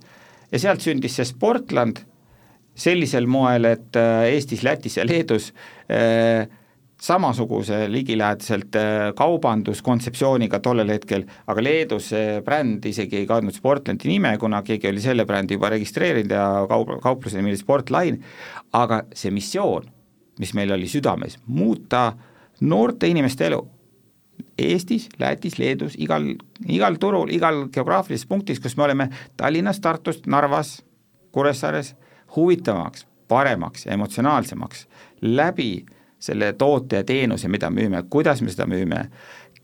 ja 0.52 0.58
sealt 0.58 0.84
sündis 0.84 1.16
see 1.18 1.26
Sportland 1.26 2.02
sellisel 2.76 3.26
moel, 3.26 3.64
et 3.72 3.96
äh, 3.96 4.28
Eestis, 4.34 4.62
Lätis 4.62 4.98
ja 4.98 5.06
Leedus 5.06 5.52
äh, 5.90 6.46
samasuguse 7.06 7.86
ligilähedaselt 7.92 8.76
äh, 8.76 9.14
kaubanduskontseptsiooniga 9.16 10.60
tollel 10.64 10.90
hetkel, 10.90 11.26
aga 11.46 11.62
Leedus 11.62 12.10
see 12.12 12.40
bränd 12.46 12.86
isegi 12.88 13.20
ei 13.20 13.28
kandnud 13.28 13.54
Sportlandi 13.54 14.10
nime, 14.10 14.34
kuna 14.42 14.62
keegi 14.66 14.90
oli 14.90 15.04
selle 15.04 15.26
brändi 15.28 15.58
juba 15.58 15.70
registreerinud 15.76 16.34
ja 16.34 16.48
kaup-, 16.70 16.96
kaupluse 17.04 17.38
nimi 17.38 17.52
oli 17.54 17.60
Sportline, 17.60 18.18
aga 18.74 19.04
see 19.14 19.30
missioon, 19.34 19.86
mis 20.42 20.54
meil 20.58 20.74
oli 20.74 20.90
südames, 20.90 21.38
muuta 21.46 22.10
noorte 22.60 23.08
inimeste 23.12 23.50
elu 23.50 23.62
Eestis, 24.58 25.08
Lätis, 25.20 25.58
Leedus, 25.58 25.94
igal, 26.00 26.30
igal 26.68 26.96
turul, 27.00 27.28
igal 27.32 27.66
geograafilises 27.72 28.28
punktis, 28.28 28.60
kus 28.60 28.76
me 28.76 28.86
oleme 28.86 29.10
Tallinnas, 29.36 29.80
Tartus, 29.84 30.22
Narvas, 30.26 30.78
Kuressaares, 31.32 31.92
huvitavamaks, 32.36 33.04
paremaks, 33.28 33.86
emotsionaalsemaks 33.92 34.86
läbi 35.20 35.84
selle 36.18 36.52
toote 36.58 37.02
ja 37.02 37.04
teenuse, 37.04 37.48
mida 37.48 37.70
müüme, 37.70 38.02
kuidas 38.10 38.42
me 38.42 38.50
seda 38.50 38.66
müüme, 38.66 39.06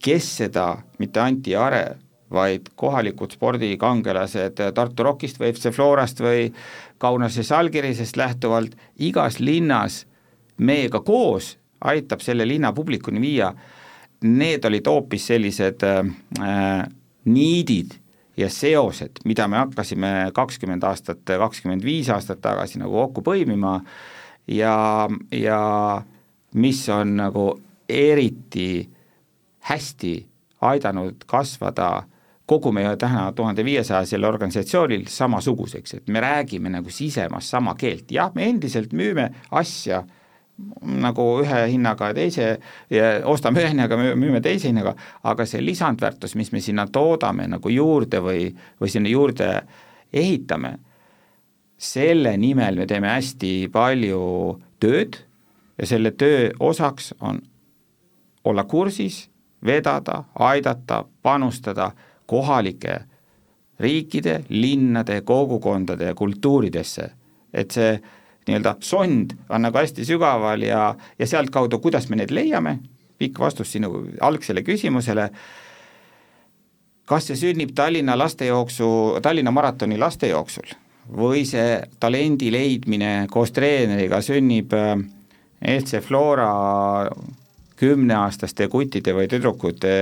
kes 0.02 0.28
seda, 0.42 0.76
mitte 0.98 1.20
Anti 1.20 1.56
Are, 1.56 1.84
vaid 2.32 2.70
kohalikud 2.80 3.34
spordikangelased 3.36 4.60
Tartu 4.74 5.04
Rockist 5.04 5.40
või 5.40 5.52
FC 5.52 5.72
Florast 5.74 6.22
või 6.24 6.46
Kaunase 7.02 7.44
Salgirisest 7.44 8.16
lähtuvalt 8.16 8.76
igas 9.04 9.36
linnas 9.40 10.06
meiega 10.56 11.02
koos 11.04 11.56
aitab 11.84 12.22
selle 12.22 12.46
linna 12.48 12.72
publikuni 12.72 13.20
viia, 13.20 13.50
need 14.22 14.64
olid 14.64 14.86
hoopis 14.86 15.26
sellised 15.32 15.82
äh, 15.84 16.86
niidid 17.24 17.98
ja 18.36 18.48
seosed, 18.50 19.22
mida 19.28 19.48
me 19.50 19.58
hakkasime 19.60 20.30
kakskümmend 20.34 20.84
aastat, 20.88 21.24
kakskümmend 21.26 21.84
viis 21.84 22.08
aastat 22.10 22.40
tagasi 22.42 22.80
nagu 22.80 22.94
kokku 22.96 23.24
põimima. 23.26 23.80
Ja, 24.48 25.08
ja 25.30 25.58
mis 26.54 26.88
on 26.88 27.16
nagu 27.16 27.46
eriti 27.88 28.88
hästi 29.68 30.14
aidanud 30.60 31.24
kasvada 31.26 32.02
kogu 32.46 32.72
meie 32.74 32.96
täna 33.00 33.30
tuhande 33.36 33.64
viiesajasel 33.64 34.24
organisatsioonil 34.24 35.06
samasuguseks, 35.08 35.94
et 35.94 36.08
me 36.08 36.20
räägime 36.20 36.72
nagu 36.72 36.90
sisemas 36.90 37.50
sama 37.50 37.74
keelt, 37.78 38.10
jah, 38.12 38.32
me 38.34 38.48
endiselt 38.50 38.92
müüme 38.92 39.28
asja 39.50 40.02
nagu 40.82 41.24
ühe 41.42 41.60
hinnaga 41.72 42.12
teise 42.14 42.48
ostame 43.30 43.62
ühe 43.62 43.72
hinnaga, 43.72 43.96
müüme 43.96 44.42
teise 44.44 44.68
hinnaga, 44.68 44.94
aga 45.24 45.46
see 45.48 45.62
lisandväärtus, 45.64 46.36
mis 46.38 46.52
me 46.52 46.60
sinna 46.60 46.86
toodame 46.92 47.48
nagu 47.50 47.72
juurde 47.72 48.20
või, 48.22 48.50
või 48.80 48.92
sinna 48.92 49.10
juurde 49.10 49.48
ehitame, 50.12 50.76
selle 51.82 52.36
nimel 52.38 52.78
me 52.78 52.86
teeme 52.86 53.10
hästi 53.14 53.54
palju 53.72 54.22
tööd 54.82 55.22
ja 55.78 55.86
selle 55.86 56.10
töö 56.10 56.50
osaks 56.60 57.14
on 57.20 57.40
olla 58.44 58.64
kursis, 58.64 59.30
vedada, 59.64 60.24
aidata, 60.34 61.04
panustada 61.22 61.92
kohalike 62.26 63.00
riikide, 63.80 64.44
linnade, 64.48 65.20
kogukondade 65.20 66.04
ja 66.04 66.14
kultuuridesse, 66.14 67.10
et 67.52 67.70
see 67.70 67.96
nii-öelda 68.46 68.76
sond 68.82 69.34
on 69.50 69.62
nagu 69.62 69.78
hästi 69.78 70.04
sügaval 70.06 70.62
ja, 70.66 70.94
ja 71.18 71.26
sealtkaudu, 71.26 71.78
kuidas 71.82 72.08
me 72.10 72.18
need 72.18 72.30
leiame, 72.34 72.78
pikk 73.18 73.38
vastus 73.42 73.72
sinu 73.74 74.06
algsele 74.20 74.62
küsimusele, 74.66 75.28
kas 77.06 77.28
see 77.30 77.38
sünnib 77.38 77.74
Tallinna 77.74 78.16
lastejooksu, 78.18 78.88
Tallinna 79.22 79.50
maratoni 79.54 79.98
lastejooksul 79.98 80.74
või 81.18 81.42
see 81.46 81.80
talendi 82.00 82.52
leidmine 82.54 83.26
koos 83.30 83.50
treeneriga 83.54 84.22
sünnib 84.22 84.74
FC 85.62 85.98
äh, 85.98 86.04
Flora 86.04 87.10
kümneaastaste 87.82 88.68
kutide 88.68 89.14
või 89.16 89.28
tüdrukute 89.30 89.94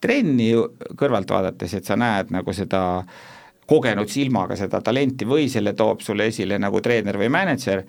trenni 0.00 0.52
kõrvalt 0.98 1.30
vaadates, 1.30 1.74
et 1.74 1.88
sa 1.88 1.96
näed 1.98 2.30
nagu 2.34 2.52
seda 2.54 2.82
kogenud 3.68 4.08
silmaga 4.08 4.56
seda 4.56 4.80
talenti 4.84 5.26
või 5.28 5.48
selle 5.52 5.74
toob 5.76 6.00
sulle 6.00 6.28
esile 6.30 6.58
nagu 6.62 6.80
treener 6.80 7.18
või 7.20 7.28
mänedžer, 7.32 7.82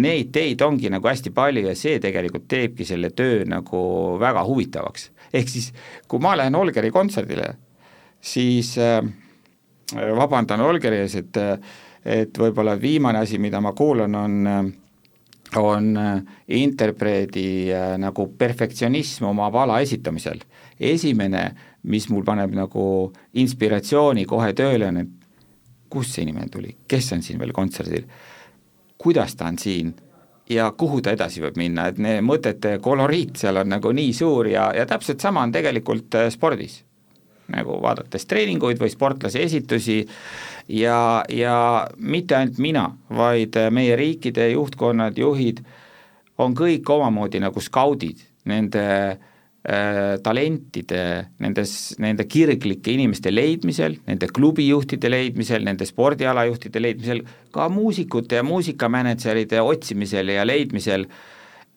neid 0.00 0.30
teid 0.34 0.62
ongi 0.62 0.90
nagu 0.90 1.06
hästi 1.06 1.32
palju 1.34 1.66
ja 1.68 1.74
see 1.78 2.00
tegelikult 2.02 2.48
teebki 2.50 2.86
selle 2.86 3.12
töö 3.14 3.44
nagu 3.46 3.82
väga 4.20 4.42
huvitavaks. 4.46 5.10
ehk 5.32 5.48
siis, 5.48 5.72
kui 6.08 6.18
ma 6.18 6.36
lähen 6.36 6.54
Olgeri 6.54 6.90
kontserdile, 6.90 7.54
siis 8.20 8.76
äh, 8.78 9.02
vabandan 9.94 10.60
Olgeri 10.60 11.04
ees, 11.04 11.14
et 11.14 11.36
et 12.00 12.38
võib-olla 12.38 12.78
viimane 12.80 13.18
asi, 13.18 13.38
mida 13.38 13.60
ma 13.60 13.74
kuulan, 13.76 14.14
on 14.14 14.46
äh, 14.46 14.64
on 15.56 15.96
äh, 15.96 16.22
interpreedi 16.46 17.72
äh, 17.74 17.94
nagu 17.98 18.28
perfektsionism 18.38 19.24
oma 19.30 19.50
pala 19.50 19.80
esitamisel. 19.80 20.40
esimene, 20.80 21.54
mis 21.82 22.08
mul 22.08 22.24
paneb 22.24 22.54
nagu 22.56 23.12
inspiratsiooni 23.34 24.24
kohe 24.24 24.52
tööle, 24.56 24.88
on, 24.88 24.96
et 24.96 25.08
kust 25.90 26.14
see 26.14 26.22
inimene 26.24 26.48
tuli, 26.48 26.76
kes 26.88 27.12
on 27.12 27.22
siin 27.22 27.40
veel 27.40 27.52
kontserdil, 27.52 28.06
kuidas 29.00 29.34
ta 29.36 29.48
on 29.50 29.58
siin 29.58 29.94
ja 30.50 30.70
kuhu 30.76 31.00
ta 31.02 31.14
edasi 31.14 31.42
võib 31.42 31.58
minna, 31.60 31.88
et 31.90 31.98
need 32.02 32.24
mõtete 32.26 32.78
koloriit 32.82 33.38
seal 33.40 33.60
on 33.62 33.70
nagu 33.70 33.92
nii 33.94 34.12
suur 34.16 34.50
ja, 34.50 34.70
ja 34.76 34.86
täpselt 34.86 35.22
sama 35.22 35.44
on 35.46 35.52
tegelikult 35.54 36.14
äh, 36.18 36.30
spordis. 36.32 36.80
Nagu 37.52 37.80
vaadates 37.82 38.26
treeninguid 38.30 38.80
või 38.80 38.92
sportlase 38.92 39.42
esitusi. 39.44 40.00
Ja, 40.70 41.24
ja 41.28 41.54
mitte 41.96 42.36
ainult 42.38 42.60
mina, 42.62 42.86
vaid 43.10 43.56
meie 43.74 43.96
riikide 43.98 44.50
juhtkonnad, 44.52 45.18
juhid 45.18 45.64
on 46.40 46.54
kõik 46.56 46.88
omamoodi 46.90 47.40
nagu 47.42 47.60
skaudid 47.60 48.22
nende 48.48 48.84
äh, 49.10 50.16
talentide, 50.24 51.02
nendes, 51.42 51.74
nende 52.00 52.26
kirglike 52.30 52.94
inimeste 52.94 53.32
leidmisel, 53.32 53.98
nende 54.08 54.30
klubijuhtide 54.32 55.10
leidmisel, 55.12 55.64
nende 55.66 55.88
spordialajuhtide 55.88 56.82
leidmisel, 56.82 57.24
ka 57.54 57.68
muusikute 57.72 58.40
ja 58.40 58.46
muusikamänedžeride 58.46 59.60
otsimisel 59.64 60.32
ja 60.36 60.46
leidmisel, 60.48 61.06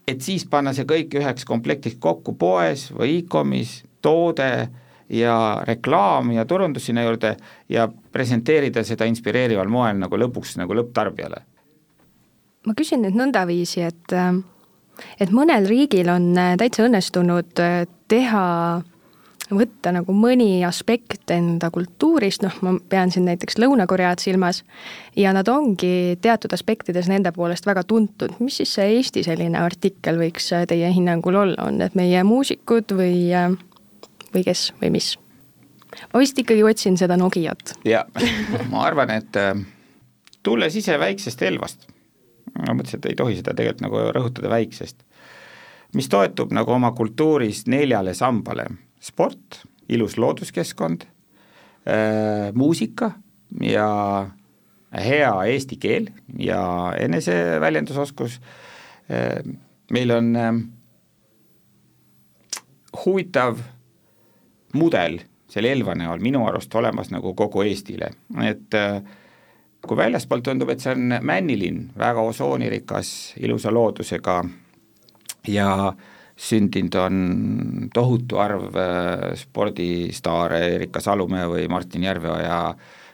et 0.07 0.23
siis 0.23 0.45
panna 0.49 0.73
see 0.75 0.87
kõik 0.87 1.17
üheks 1.19 1.47
komplektiks 1.47 1.99
kokku 2.03 2.35
poes 2.39 2.89
või 2.95 3.19
e-komis, 3.19 3.81
toode 4.03 4.49
ja 5.13 5.61
reklaam 5.67 6.31
ja 6.33 6.45
turundus 6.49 6.87
sinna 6.89 7.03
juurde 7.05 7.35
ja 7.69 7.87
presenteerida 8.11 8.83
seda 8.87 9.05
inspireerival 9.09 9.69
moel 9.69 9.99
nagu 10.01 10.19
lõpuks 10.19 10.57
nagu 10.61 10.75
lõpptarbijale. 10.77 11.43
ma 12.67 12.73
küsin 12.73 13.03
nüüd 13.03 13.17
nõndaviisi, 13.19 13.83
et 13.83 14.17
et 15.19 15.31
mõnel 15.33 15.67
riigil 15.67 16.09
on 16.09 16.33
täitsa 16.57 16.85
õnnestunud 16.87 17.61
teha 18.07 18.47
võtta 19.53 19.91
nagu 19.93 20.13
mõni 20.15 20.63
aspekt 20.65 21.31
enda 21.33 21.69
kultuurist, 21.73 22.43
noh, 22.45 22.55
ma 22.65 22.75
pean 22.89 23.11
siin 23.13 23.25
näiteks 23.27 23.59
Lõuna-Koread 23.61 24.21
silmas, 24.23 24.63
ja 25.19 25.33
nad 25.35 25.49
ongi 25.51 26.17
teatud 26.23 26.53
aspektides 26.55 27.09
nende 27.11 27.33
poolest 27.35 27.67
väga 27.67 27.83
tuntud. 27.83 28.33
mis 28.39 28.57
siis 28.61 28.73
see 28.77 28.97
Eesti 28.97 29.23
selline 29.23 29.59
artikkel 29.59 30.17
võiks 30.21 30.49
teie 30.67 30.89
hinnangul 30.95 31.35
olla, 31.35 31.67
on 31.67 31.77
need 31.83 31.97
meie 31.99 32.23
muusikud 32.23 32.95
või 32.97 33.33
või 34.33 34.43
kes 34.47 34.71
või 34.81 34.91
mis? 34.97 35.13
ma 36.13 36.21
vist 36.21 36.39
ikkagi 36.39 36.63
otsin 36.65 36.97
seda 36.97 37.17
Nokiat. 37.19 37.75
jaa, 37.85 38.03
ma 38.71 38.85
arvan, 38.87 39.13
et 39.13 39.39
äh, 39.39 39.55
tulles 40.43 40.75
ise 40.79 40.97
väiksest 40.99 41.41
Elvast, 41.45 41.87
ma 42.57 42.75
mõtlesin, 42.75 43.01
et 43.01 43.11
ei 43.11 43.19
tohi 43.19 43.39
seda 43.39 43.55
tegelikult 43.57 43.85
nagu 43.85 44.03
rõhutada 44.17 44.51
väiksest, 44.53 45.03
mis 45.97 46.09
toetub 46.09 46.53
nagu 46.55 46.73
oma 46.73 46.91
kultuuris 46.97 47.65
neljale 47.71 48.15
sambale, 48.17 48.67
sport, 49.03 49.61
ilus 49.91 50.17
looduskeskkond 50.17 51.05
äh,, 51.05 52.49
muusika 52.55 53.13
ja 53.61 53.89
hea 54.93 55.33
eesti 55.51 55.77
keel 55.81 56.09
ja 56.39 56.61
eneseväljendusoskus 56.97 58.39
äh,, 59.11 59.43
meil 59.93 60.15
on 60.15 60.33
huvitav 63.03 63.59
mudel 64.73 65.19
selle 65.53 65.71
Elva 65.73 65.93
näol 65.97 66.21
minu 66.23 66.45
arust 66.47 66.73
olemas 66.75 67.11
nagu 67.13 67.33
kogu 67.37 67.61
Eestile, 67.65 68.09
et 68.41 68.77
äh, 68.77 69.03
kui 69.83 69.99
väljaspoolt 69.99 70.45
tundub, 70.47 70.71
et 70.73 70.81
see 70.81 70.93
on 70.95 71.19
männilinn, 71.21 71.91
väga 71.99 72.23
osoonirikas, 72.23 73.35
ilusa 73.43 73.73
loodusega 73.73 74.39
ja 75.51 75.69
sündinud 76.39 76.95
on 76.97 77.17
tohutu 77.93 78.39
arv 78.41 78.79
äh, 78.79 79.29
spordistaare, 79.37 80.63
Erika 80.79 81.03
Salumäe 81.03 81.45
või 81.51 81.67
Martin 81.69 82.07
Järveoja, 82.07 82.59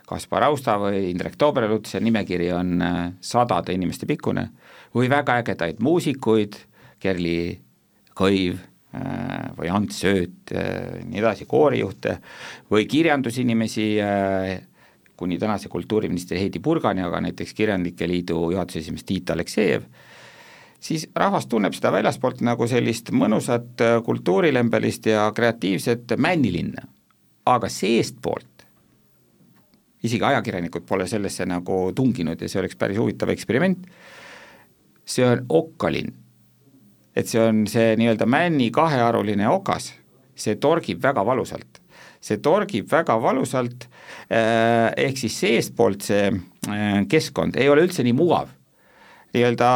Kaspar 0.10 0.48
Austa 0.48 0.78
või 0.82 1.10
Indrek 1.12 1.36
Tooberelut, 1.38 1.90
see 1.90 2.02
nimekiri 2.06 2.54
on 2.56 2.80
äh, 2.82 3.02
sadade 3.22 3.76
inimeste 3.76 4.08
pikkune, 4.10 4.48
või 4.96 5.12
väga 5.12 5.42
ägedaid 5.44 5.84
muusikuid, 5.84 6.56
Kerli 7.00 7.60
Kõiv, 8.20 8.58
või 8.94 9.70
Ants 9.70 10.02
Sööt, 10.02 10.52
äh, 10.56 11.04
nii 11.06 11.20
edasi, 11.22 11.46
koorijuhte 11.46 12.18
või 12.72 12.88
kirjandusinimesi, 12.90 13.88
äh, 14.02 14.62
kuni 15.18 15.38
tänase 15.38 15.70
kultuuriministri 15.70 16.40
Heidi 16.40 16.60
Purgani, 16.60 17.04
aga 17.06 17.22
näiteks 17.22 17.54
Kirjanike 17.54 18.08
Liidu 18.08 18.52
juhatuse 18.52 18.80
esimees 18.80 19.04
Tiit 19.04 19.30
Aleksejev, 19.30 19.84
siis 20.80 21.10
rahvas 21.16 21.46
tunneb 21.48 21.76
seda 21.76 21.92
väljaspoolt 21.92 22.42
nagu 22.42 22.68
sellist 22.68 23.12
mõnusat 23.12 23.84
kultuurilembelist 24.06 25.06
ja 25.12 25.32
kreatiivset 25.36 26.16
männilinna. 26.18 26.88
aga 27.50 27.70
seestpoolt, 27.70 28.66
isegi 30.04 30.24
ajakirjanikud 30.24 30.84
pole 30.86 31.08
sellesse 31.08 31.46
nagu 31.46 31.92
tunginud 31.96 32.42
ja 32.42 32.50
see 32.50 32.60
oleks 32.60 32.76
päris 32.76 32.98
huvitav 32.98 33.30
eksperiment, 33.30 33.88
see 35.06 35.26
on 35.26 35.46
okkalinn 35.50 36.14
et 37.20 37.28
see 37.28 37.42
on 37.44 37.66
see 37.70 37.94
nii-öelda 38.00 38.28
männi 38.30 38.70
kahearuline 38.76 39.48
okas, 39.52 39.92
see 40.40 40.58
torgib 40.62 41.02
väga 41.04 41.26
valusalt. 41.26 41.82
see 42.20 42.38
torgib 42.44 42.90
väga 42.92 43.16
valusalt, 43.22 43.86
äh, 44.28 44.92
ehk 44.98 45.18
siis 45.18 45.38
seestpoolt 45.40 46.04
see 46.04 46.26
äh, 46.28 47.02
keskkond 47.08 47.56
ei 47.56 47.70
ole 47.72 47.86
üldse 47.88 48.04
nii 48.04 48.16
mugav, 48.16 48.52
nii-öelda 49.34 49.70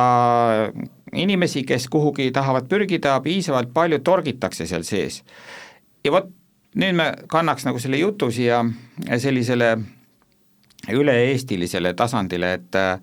inimesi, 1.14 1.64
kes 1.64 1.88
kuhugi 1.88 2.32
tahavad 2.36 2.68
pürgida, 2.68 3.20
piisavalt 3.24 3.72
palju 3.74 4.00
torgitakse 4.04 4.68
seal 4.68 4.84
sees. 4.84 5.24
ja 6.04 6.12
vot 6.12 6.32
nüüd 6.76 6.98
me 6.98 7.12
kannaks 7.30 7.68
nagu 7.68 7.80
selle 7.80 8.00
jutu 8.02 8.32
siia 8.34 8.64
sellisele 9.18 9.76
üle-eestilisele 10.92 11.94
tasandile, 11.96 12.54
et 12.58 12.76
äh, 12.76 13.00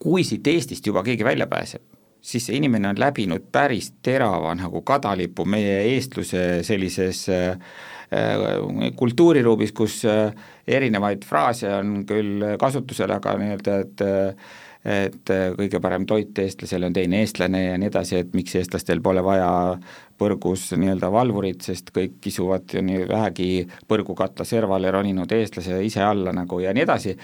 kui 0.00 0.24
siit 0.24 0.46
Eestist 0.46 0.86
juba 0.86 1.02
keegi 1.04 1.24
välja 1.26 1.46
pääseb, 1.50 1.82
siis 2.22 2.46
see 2.46 2.58
inimene 2.60 2.90
on 2.90 3.00
läbinud 3.00 3.48
päris 3.52 3.92
terava 4.02 4.54
nagu 4.58 4.82
kadalipu 4.86 5.46
meie 5.48 5.80
eestluse 5.94 6.62
sellises 6.66 7.26
äh, 7.32 7.58
äh, 8.14 8.90
kultuuriruumis, 8.96 9.72
kus 9.72 10.02
erinevaid 10.66 11.24
fraase 11.26 11.70
on 11.74 12.02
küll 12.08 12.56
kasutusel, 12.60 13.12
aga 13.16 13.36
nii-öelda, 13.40 13.78
et 13.84 14.04
et 14.80 15.28
kõige 15.58 15.76
parem 15.84 16.06
toit 16.08 16.38
eestlasele 16.40 16.88
on 16.88 16.94
teine 16.96 17.18
eestlane 17.20 17.58
ja 17.66 17.74
nii 17.76 17.90
edasi, 17.90 18.16
et 18.16 18.30
miks 18.32 18.54
eestlastel 18.56 19.02
pole 19.04 19.20
vaja 19.20 19.50
põrgus 20.20 20.70
nii-öelda 20.72 21.10
valvurid, 21.12 21.60
sest 21.64 21.92
kõik 21.96 22.18
kisuvad 22.24 22.72
ju 22.72 22.82
nii 22.84 23.04
vähegi 23.08 23.50
põrgukatla 23.88 24.46
servale 24.48 24.92
roninud 24.92 25.32
eestlase 25.36 25.82
ise 25.84 26.00
alla 26.04 26.32
nagu 26.36 26.62
ja 26.64 26.72
nii 26.76 26.86
edasi, 26.86 27.16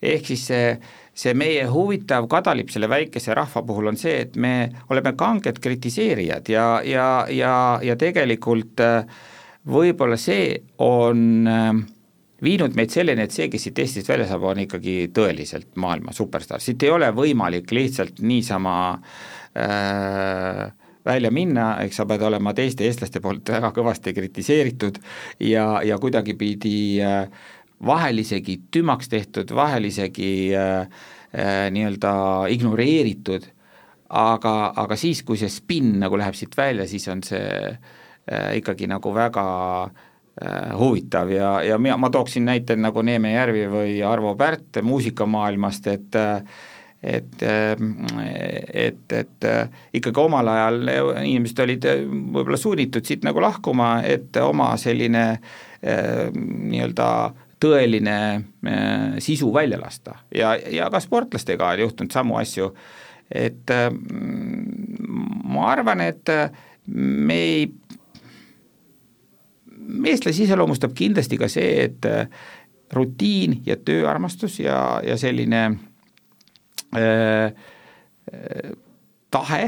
ehk 0.00 0.32
siis 0.32 0.46
see, 0.48 0.72
see 1.12 1.34
meie 1.36 1.66
huvitav 1.68 2.26
kadalipp 2.30 2.72
selle 2.72 2.88
väikese 2.88 3.34
rahva 3.36 3.62
puhul 3.68 3.90
on 3.92 3.98
see, 4.00 4.22
et 4.24 4.36
me 4.40 4.54
oleme 4.90 5.12
kanged 5.18 5.60
kritiseerijad 5.62 6.48
ja, 6.48 6.66
ja, 6.84 7.08
ja, 7.28 7.54
ja 7.84 7.96
tegelikult 8.00 8.80
äh, 8.80 9.04
võib-olla 9.68 10.16
see 10.20 10.56
on 10.82 11.48
äh, 11.48 11.72
viinud 12.42 12.76
meid 12.78 12.92
selleni, 12.94 13.26
et 13.26 13.34
see, 13.34 13.48
kes 13.52 13.68
siit 13.68 13.78
Eestist 13.84 14.08
välja 14.10 14.26
saab, 14.30 14.48
on 14.50 14.64
ikkagi 14.64 14.96
tõeliselt 15.14 15.74
maailma 15.80 16.14
superstaar, 16.16 16.62
siit 16.64 16.82
ei 16.82 16.94
ole 16.94 17.12
võimalik 17.14 17.70
lihtsalt 17.76 18.22
niisama 18.24 18.76
äh, 19.54 20.64
välja 21.04 21.30
minna, 21.34 21.76
eks 21.84 22.00
sa 22.00 22.06
pead 22.08 22.22
olema 22.26 22.54
teiste 22.54 22.86
eestlaste 22.86 23.20
poolt 23.22 23.50
väga 23.52 23.72
kõvasti 23.74 24.14
kritiseeritud 24.14 25.00
ja, 25.44 25.66
ja 25.86 25.98
kuidagipidi 26.02 26.76
äh, 27.02 27.50
vahel 27.86 28.22
isegi 28.22 28.60
tümaks 28.70 29.10
tehtud, 29.12 29.50
vahel 29.56 29.88
isegi 29.90 30.52
äh, 30.56 30.86
äh, 31.34 31.66
nii-öelda 31.74 32.14
ignoreeritud, 32.52 33.48
aga, 34.12 34.54
aga 34.76 34.96
siis, 34.98 35.22
kui 35.26 35.40
see 35.40 35.50
spinn 35.52 35.96
nagu 36.02 36.18
läheb 36.20 36.36
siit 36.36 36.56
välja, 36.58 36.86
siis 36.88 37.08
on 37.12 37.22
see 37.26 37.46
äh, 37.72 38.50
ikkagi 38.58 38.88
nagu 38.90 39.14
väga 39.14 39.46
äh, 39.86 40.74
huvitav. 40.78 41.32
Ja, 41.32 41.54
ja 41.64 41.78
mina, 41.80 41.96
ma 42.00 42.12
tooksin 42.12 42.46
näite 42.48 42.76
nagu 42.76 43.02
Neeme 43.02 43.34
Järvi 43.34 43.66
või 43.72 43.96
Arvo 44.06 44.36
Pärt 44.38 44.82
muusikamaailmast, 44.82 45.90
et 45.92 46.20
äh, 46.20 46.60
et, 47.02 47.40
et, 47.42 49.12
et 49.18 49.46
ikkagi 49.98 50.20
omal 50.22 50.46
ajal 50.52 50.76
inimesed 51.24 51.62
olid 51.64 51.86
võib-olla 52.06 52.58
sunnitud 52.60 53.02
siit 53.02 53.24
nagu 53.26 53.42
lahkuma, 53.42 53.96
et 54.06 54.38
oma 54.38 54.68
selline 54.78 55.24
nii-öelda 55.82 57.08
tõeline 57.62 58.16
sisu 59.22 59.52
välja 59.54 59.78
lasta. 59.80 60.16
Ja, 60.34 60.56
ja 60.56 60.88
ka 60.90 61.00
sportlastega 61.00 61.68
on 61.74 61.84
juhtunud 61.84 62.14
samu 62.14 62.36
asju, 62.40 62.72
et 63.30 63.70
ma 65.44 65.68
arvan, 65.70 66.02
et 66.04 66.32
me 66.86 67.38
ei, 67.38 67.68
meestlasi 69.78 70.48
iseloomustab 70.48 70.94
kindlasti 70.98 71.38
ka 71.38 71.48
see, 71.50 71.86
et 71.86 72.10
rutiin 72.92 73.60
ja 73.66 73.78
tööarmastus 73.78 74.58
ja, 74.60 74.76
ja 75.06 75.16
selline 75.20 75.62
Äh, 76.96 77.44
äh, 77.44 78.72
tahe 79.30 79.62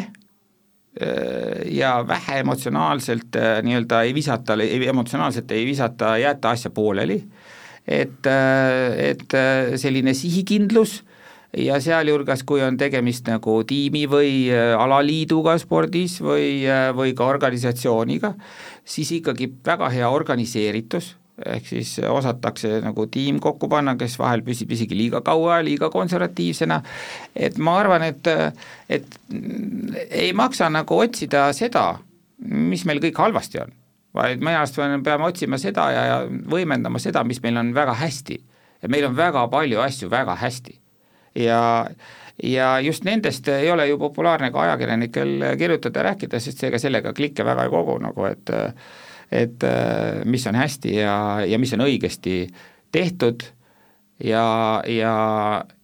äh, 1.00 1.72
ja 1.72 2.04
vähe 2.08 2.38
emotsionaalselt 2.38 3.36
nii-öelda 3.62 4.02
ei 4.02 4.14
visata, 4.14 4.56
emotsionaalselt 4.88 5.50
ei 5.50 5.64
visata, 5.66 6.18
jäeta 6.18 6.50
asja 6.50 6.70
pooleli, 6.70 7.22
et, 7.86 8.26
et 8.26 9.36
selline 9.80 10.14
sihikindlus 10.16 11.02
ja 11.56 11.78
sealjuures, 11.82 12.42
kui 12.46 12.62
on 12.64 12.78
tegemist 12.80 13.28
nagu 13.30 13.58
tiimi 13.68 14.04
või 14.10 14.48
alaliiduga 14.52 15.56
spordis 15.62 16.18
või, 16.24 16.64
või 16.96 17.14
ka 17.16 17.28
organisatsiooniga, 17.30 18.34
siis 18.84 19.12
ikkagi 19.20 19.50
väga 19.66 19.90
hea 19.94 20.08
organiseeritus. 20.10 21.14
Ehk 21.34 21.64
siis 21.66 21.96
osatakse 22.06 22.76
nagu 22.78 23.08
tiim 23.10 23.40
kokku 23.42 23.66
panna, 23.66 23.96
kes 23.98 24.12
vahel 24.20 24.44
püsib 24.46 24.70
isegi 24.70 24.94
liiga 24.94 25.18
kaua, 25.26 25.56
liiga 25.66 25.88
konservatiivsena, 25.90 26.76
et 27.34 27.58
ma 27.58 27.74
arvan, 27.80 28.04
et, 28.06 28.30
et 28.86 29.16
ei 30.14 30.30
maksa 30.30 30.68
nagu 30.70 31.00
otsida 31.02 31.48
seda, 31.56 31.88
mis 32.38 32.84
meil 32.86 33.02
kõik 33.02 33.18
halvasti 33.18 33.64
on, 33.64 33.74
vaid 34.14 34.42
meie 34.44 34.58
arust 34.58 34.78
peame 35.04 35.26
otsima 35.26 35.58
seda 35.58 35.88
ja, 35.92 36.02
ja 36.10 36.18
võimendama 36.28 37.00
seda, 37.02 37.24
mis 37.24 37.42
meil 37.42 37.58
on 37.60 37.72
väga 37.74 37.94
hästi. 37.98 38.40
ja 38.82 38.88
meil 38.88 39.06
on 39.08 39.16
väga 39.16 39.46
palju 39.48 39.80
asju 39.80 40.10
väga 40.10 40.36
hästi. 40.40 40.78
ja 41.34 41.86
ja 42.42 42.80
just 42.80 43.04
nendest 43.04 43.48
ei 43.48 43.70
ole 43.70 43.88
ju 43.88 43.98
populaarne 43.98 44.50
ka 44.50 44.60
ajakirjanikel 44.60 45.44
kirjutada 45.58 46.00
ja 46.00 46.04
rääkida, 46.10 46.40
sest 46.40 46.58
seega 46.58 46.78
sellega 46.78 47.12
klikke 47.12 47.44
väga 47.44 47.64
ei 47.64 47.70
kogu 47.70 47.98
nagu, 47.98 48.24
et 48.24 48.50
et 49.32 49.66
mis 50.24 50.46
on 50.46 50.54
hästi 50.54 50.96
ja, 50.96 51.40
ja 51.46 51.58
mis 51.58 51.72
on 51.74 51.80
õigesti 51.86 52.46
tehtud 52.92 53.42
ja, 54.24 54.82
ja, 54.86 55.14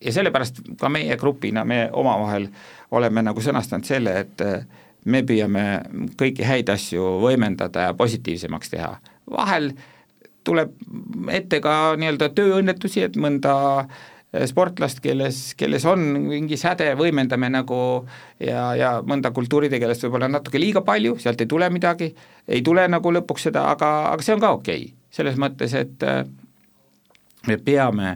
ja 0.05 0.13
sellepärast 0.13 0.63
ka 0.81 0.89
meie 0.93 1.17
grupina, 1.17 1.65
me 1.65 1.89
omavahel 1.93 2.49
oleme 2.91 3.23
nagu 3.23 3.43
sõnastanud 3.43 3.87
selle, 3.87 4.19
et 4.25 4.45
me 5.05 5.23
püüame 5.27 5.65
kõiki 6.21 6.45
häid 6.45 6.69
asju 6.73 7.17
võimendada 7.23 7.89
ja 7.89 7.97
positiivsemaks 7.97 8.71
teha. 8.71 8.95
vahel 9.31 9.73
tuleb 10.45 10.73
ette 11.31 11.61
ka 11.61 11.95
nii-öelda 12.01 12.31
tööõnnetusi, 12.35 13.05
et 13.05 13.17
mõnda 13.17 13.87
Eh, 14.31 14.45
sportlast, 14.47 15.01
kelles, 15.03 15.39
kelles 15.59 15.83
on 15.91 16.05
mingi 16.29 16.55
säde, 16.55 16.93
võimendame 16.95 17.49
nagu 17.51 17.77
ja, 18.39 18.69
ja 18.79 18.91
mõnda 19.03 19.33
kultuuritegelast 19.35 20.05
võib-olla 20.07 20.29
natuke 20.31 20.61
liiga 20.63 20.85
palju, 20.87 21.17
sealt 21.19 21.43
ei 21.43 21.49
tule 21.51 21.67
midagi, 21.75 22.13
ei 22.47 22.63
tule 22.63 22.85
nagu 22.87 23.11
lõpuks 23.11 23.49
seda, 23.49 23.65
aga, 23.73 23.89
aga 24.13 24.23
see 24.23 24.37
on 24.37 24.45
ka 24.45 24.53
okei 24.55 24.85
okay., 24.85 24.93
selles 25.11 25.35
mõttes, 25.35 25.75
et 25.75 26.07
eh, 26.07 26.23
me 27.51 27.57
peame 27.59 28.13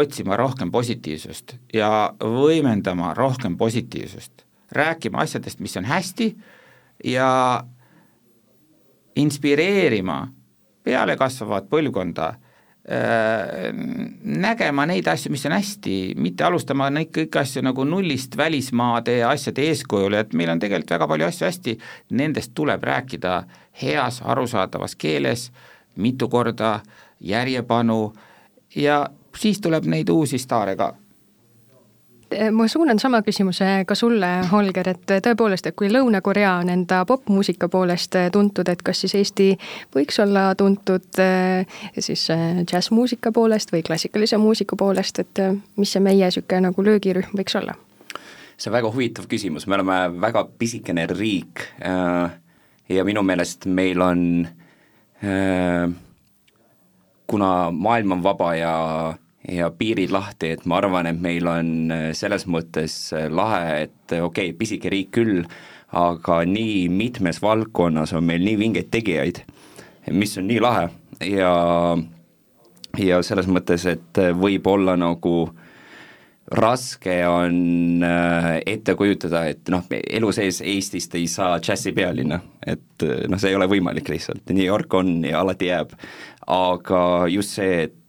otsima 0.00 0.38
rohkem 0.40 0.72
positiivsust 0.72 1.58
ja 1.76 1.90
võimendama 2.24 3.12
rohkem 3.18 3.60
positiivsust, 3.60 4.46
rääkima 4.72 5.24
asjadest, 5.24 5.60
mis 5.60 5.76
on 5.76 5.84
hästi 5.84 6.36
ja 7.04 7.30
inspireerima 9.16 10.28
pealekasvavat 10.84 11.68
põlvkonda 11.70 12.34
Äh, 12.88 13.74
nägema 14.24 14.86
neid 14.88 15.06
asju, 15.06 15.30
mis 15.30 15.44
on 15.46 15.52
hästi, 15.52 16.14
mitte 16.16 16.46
alustama 16.46 16.86
neid 16.90 17.10
kõiki 17.12 17.38
asju 17.38 17.60
nagu 17.62 17.84
nullist 17.84 18.32
välismaade 18.40 19.18
asjade 19.28 19.66
eeskujul, 19.68 20.16
et 20.16 20.32
meil 20.34 20.50
on 20.50 20.62
tegelikult 20.62 20.94
väga 20.96 21.08
palju 21.12 21.26
asju 21.28 21.46
hästi, 21.46 21.74
nendest 22.16 22.54
tuleb 22.56 22.82
rääkida 22.88 23.34
heas 23.82 24.22
arusaadavas 24.24 24.96
keeles, 24.96 25.50
mitu 26.00 26.26
korda, 26.32 26.78
järjepanu 27.20 28.00
ja 28.74 29.04
siis 29.36 29.60
tuleb 29.60 29.84
neid 29.84 30.08
uusi 30.08 30.40
staare 30.40 30.74
ka 30.80 30.94
ma 32.50 32.68
suunan 32.68 32.98
sama 32.98 33.22
küsimuse 33.22 33.84
ka 33.86 33.94
sulle, 33.98 34.28
Holger, 34.50 34.88
et 34.92 35.12
tõepoolest, 35.24 35.66
et 35.66 35.76
kui 35.76 35.90
Lõuna-Korea 35.90 36.52
on 36.62 36.70
enda 36.72 37.02
popmuusika 37.08 37.68
poolest 37.72 38.16
eh, 38.18 38.30
tuntud, 38.32 38.68
et 38.70 38.82
kas 38.86 39.02
siis 39.02 39.14
Eesti 39.18 39.48
võiks 39.96 40.20
olla 40.22 40.50
tuntud 40.58 41.20
eh, 41.22 41.66
siis 41.98 42.28
džässmuusika 42.30 43.32
poolest 43.34 43.74
või 43.74 43.82
klassikalise 43.86 44.38
muusika 44.38 44.78
poolest, 44.78 45.22
et 45.24 45.42
mis 45.76 45.92
see 45.92 46.02
meie 46.04 46.30
niisugune 46.30 46.68
nagu 46.68 46.84
löögirühm 46.86 47.34
võiks 47.38 47.56
olla? 47.58 47.74
see 48.60 48.68
on 48.68 48.76
väga 48.76 48.90
huvitav 48.92 49.26
küsimus, 49.26 49.66
me 49.66 49.78
oleme 49.78 50.20
väga 50.20 50.44
pisikene 50.58 51.06
riik 51.08 51.62
ja 51.80 53.04
minu 53.08 53.22
meelest 53.24 53.64
meil 53.64 54.02
on, 54.04 54.20
kuna 57.30 57.50
maailm 57.72 58.18
on 58.18 58.22
vaba 58.22 58.50
ja 58.58 58.74
ja 59.48 59.70
piirid 59.70 60.12
lahti, 60.12 60.52
et 60.54 60.66
ma 60.68 60.80
arvan, 60.80 61.08
et 61.08 61.20
meil 61.20 61.48
on 61.48 61.92
äh, 61.94 62.06
selles 62.16 62.46
mõttes 62.50 62.96
äh, 63.16 63.28
lahe, 63.32 63.86
et 63.86 64.14
äh, 64.14 64.24
okei 64.24 64.50
okay,, 64.50 64.58
pisike 64.58 64.92
riik 64.92 65.12
küll, 65.16 65.44
aga 65.96 66.42
nii 66.46 66.88
mitmes 66.92 67.40
valdkonnas 67.42 68.12
on 68.14 68.26
meil 68.28 68.44
nii 68.44 68.58
vingeid 68.60 68.90
tegijaid, 68.92 69.42
mis 70.12 70.36
on 70.38 70.46
nii 70.50 70.60
lahe 70.62 70.86
ja 71.26 71.54
ja 72.98 73.20
selles 73.22 73.48
mõttes, 73.50 73.86
et 73.86 74.20
võib 74.38 74.66
olla 74.70 74.96
nagu 74.98 75.34
raske 76.50 77.14
on 77.30 78.02
ette 78.66 78.96
kujutada, 78.98 79.44
et 79.52 79.70
noh, 79.70 79.84
elu 79.94 80.32
sees 80.34 80.58
Eestist 80.66 81.14
ei 81.14 81.28
saa 81.30 81.60
džässipealinna, 81.62 82.40
et 82.66 83.06
noh, 83.30 83.38
see 83.38 83.52
ei 83.52 83.58
ole 83.58 83.68
võimalik 83.70 84.10
lihtsalt, 84.10 84.50
New 84.50 84.66
York 84.66 84.94
on 84.98 85.20
ja 85.26 85.44
alati 85.44 85.70
jääb, 85.70 85.94
aga 86.50 87.02
just 87.30 87.54
see, 87.60 87.84
et 87.86 87.99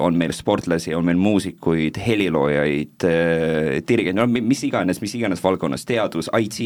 on 0.00 0.16
meil 0.18 0.32
sportlasi, 0.34 0.94
on 0.94 1.04
meil 1.06 1.20
muusikuid, 1.20 2.00
heliloojaid, 2.02 3.06
dirigente, 3.88 4.18
no 4.18 4.26
mis 4.26 4.64
iganes, 4.66 5.00
mis 5.00 5.14
iganes 5.14 5.42
valdkonnas, 5.44 5.84
teadus, 5.86 6.30
IT, 6.34 6.58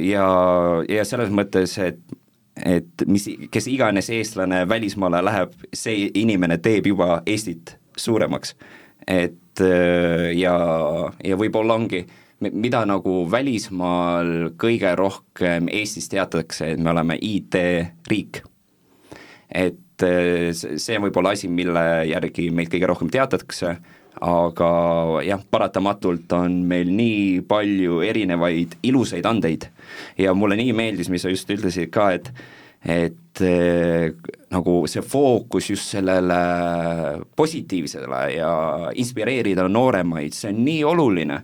ja, 0.00 0.26
ja 0.88 1.04
selles 1.08 1.32
mõttes, 1.34 1.76
et 1.82 2.00
et 2.56 3.04
mis, 3.08 3.24
kes 3.50 3.66
iganes 3.72 4.10
eestlane 4.12 4.66
välismaale 4.68 5.22
läheb, 5.24 5.54
see 5.74 6.10
inimene 6.20 6.58
teeb 6.62 6.86
juba 6.90 7.22
Eestit 7.26 7.76
suuremaks. 7.96 8.54
et 9.08 9.60
ja, 10.36 10.56
ja 11.24 11.36
võib-olla 11.36 11.74
ongi, 11.74 12.04
mida 12.40 12.84
nagu 12.88 13.22
välismaal 13.30 14.52
kõige 14.60 14.94
rohkem 14.98 15.68
Eestis 15.72 16.08
teatakse, 16.12 16.72
et 16.72 16.80
me 16.80 16.90
oleme 16.90 17.18
IT-riik. 17.20 18.42
et 19.54 19.80
see 20.02 20.96
on 20.98 21.06
võib-olla 21.06 21.34
asi, 21.36 21.48
mille 21.48 21.82
järgi 22.10 22.50
meid 22.54 22.70
kõige 22.72 22.88
rohkem 22.90 23.10
teatatakse 23.12 23.76
aga 24.20 24.70
jah, 25.24 25.40
paratamatult 25.50 26.32
on 26.36 26.58
meil 26.68 26.90
nii 26.92 27.40
palju 27.48 28.02
erinevaid 28.04 28.76
ilusaid 28.84 29.26
andeid 29.26 29.68
ja 30.20 30.34
mulle 30.36 30.58
nii 30.60 30.74
meeldis, 30.76 31.08
mis 31.12 31.24
sa 31.24 31.32
just 31.32 31.50
ütlesid 31.50 31.92
ka, 31.94 32.10
et 32.18 32.32
et 32.82 33.40
eh, 33.46 34.10
nagu 34.50 34.72
see 34.90 35.04
fookus 35.06 35.68
just 35.70 35.92
sellele 35.94 36.38
positiivsele 37.38 38.22
ja 38.34 38.54
inspireerida 38.98 39.68
nooremaid, 39.70 40.34
see 40.34 40.50
on 40.50 40.64
nii 40.66 40.80
oluline, 40.90 41.38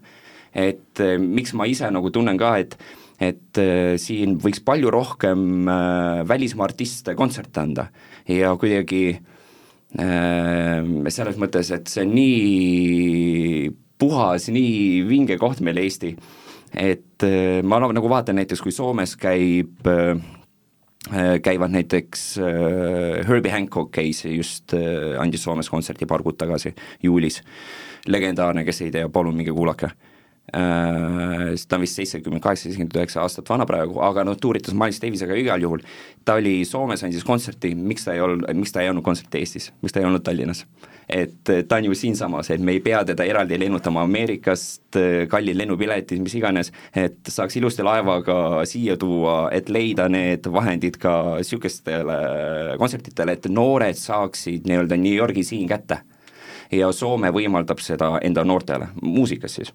et 0.51 1.05
eh, 1.05 1.15
miks 1.23 1.55
ma 1.55 1.69
ise 1.71 1.91
nagu 1.95 2.11
tunnen 2.11 2.39
ka, 2.39 2.57
et 2.59 2.75
et 3.19 3.59
eh, 3.59 3.97
siin 3.99 4.37
võiks 4.43 4.63
palju 4.65 4.91
rohkem 4.95 5.67
välismaa 6.29 6.69
artiste 6.71 7.15
kontserte 7.19 7.61
anda 7.61 7.89
ja 8.31 8.53
kuidagi 8.59 9.03
äh, 9.99 10.87
selles 11.11 11.39
mõttes, 11.41 11.73
et 11.75 11.91
see 11.91 12.05
on 12.07 12.15
nii 12.15 13.71
puhas, 13.99 14.49
nii 14.55 15.03
vinge 15.09 15.39
koht 15.41 15.63
meil 15.67 15.81
Eesti, 15.83 16.13
et 16.79 17.25
ma 17.67 17.81
nagu 17.83 18.11
vaatan 18.13 18.39
näiteks, 18.39 18.63
kui 18.63 18.75
Soomes 18.75 19.17
käib 19.19 19.89
käivad 21.43 21.73
näiteks 21.73 22.23
Herbie 23.27 23.51
Hancock 23.51 23.91
käis 23.97 24.23
just 24.29 24.75
andis 25.19 25.43
Soomes 25.47 25.71
kontserti 25.73 26.07
paar 26.07 26.23
kuud 26.23 26.37
tagasi, 26.39 26.75
juulis. 27.03 27.41
legendaarne, 28.07 28.65
kes 28.65 28.83
ei 28.85 28.93
tea, 28.95 29.09
palun 29.11 29.35
minge 29.37 29.53
kuulake 29.57 29.91
Äh, 29.91 30.08
ta 30.53 31.77
on 31.77 31.83
vist 31.85 31.99
seitsekümmend 31.99 32.43
kaheksa, 32.43 32.65
seitsekümmend 32.65 32.97
üheksa 32.97 33.21
aastat 33.25 33.51
vana 33.51 33.67
praegu, 33.69 33.99
aga 34.05 34.25
noh, 34.25 34.37
tuuritas 34.41 34.77
Miles 34.77 35.01
Davisega 35.03 35.37
igal 35.37 35.61
juhul. 35.63 35.83
ta 36.25 36.39
oli 36.41 36.65
Soomes, 36.65 37.05
andis 37.05 37.25
kontserti, 37.25 37.75
miks 37.75 38.05
ta 38.05 38.15
ei 38.17 38.21
olnud, 38.25 38.47
miks 38.57 38.73
ta 38.73 38.81
ei 38.85 38.89
olnud 38.89 39.05
kontserti 39.05 39.43
Eestis, 39.43 39.73
miks 39.83 39.93
ta 39.93 40.01
ei 40.01 40.09
olnud 40.09 40.25
Tallinnas? 40.25 40.65
et 41.09 41.51
ta 41.69 41.77
on 41.77 41.85
ju 41.85 41.95
siinsamas, 41.97 42.51
et 42.53 42.61
me 42.61 42.75
ei 42.77 42.81
pea 42.85 43.01
teda 43.09 43.25
eraldi 43.25 43.57
lennutama 43.61 44.03
Ameerikast, 44.05 44.99
kallid 45.33 45.57
lennupiletid, 45.57 46.21
mis 46.21 46.35
iganes, 46.37 46.69
et 46.93 47.31
saaks 47.33 47.57
ilusti 47.57 47.85
laevaga 47.85 48.67
siia 48.69 48.97
tuua, 49.01 49.49
et 49.57 49.73
leida 49.73 50.09
need 50.13 50.45
vahendid 50.53 51.01
ka 51.01 51.15
niisugustele 51.39 52.19
kontsertidele, 52.81 53.39
et 53.39 53.49
noored 53.49 53.97
saaksid 53.97 54.69
nii-öelda 54.69 55.01
New 55.01 55.17
Yorgi 55.17 55.45
siin 55.49 55.69
kätte. 55.69 56.03
ja 56.73 56.93
Soome 56.93 57.31
võimaldab 57.33 57.81
seda 57.81 58.19
enda 58.21 58.45
noortele, 58.45 58.91
muusikas 59.01 59.55
siis 59.57 59.73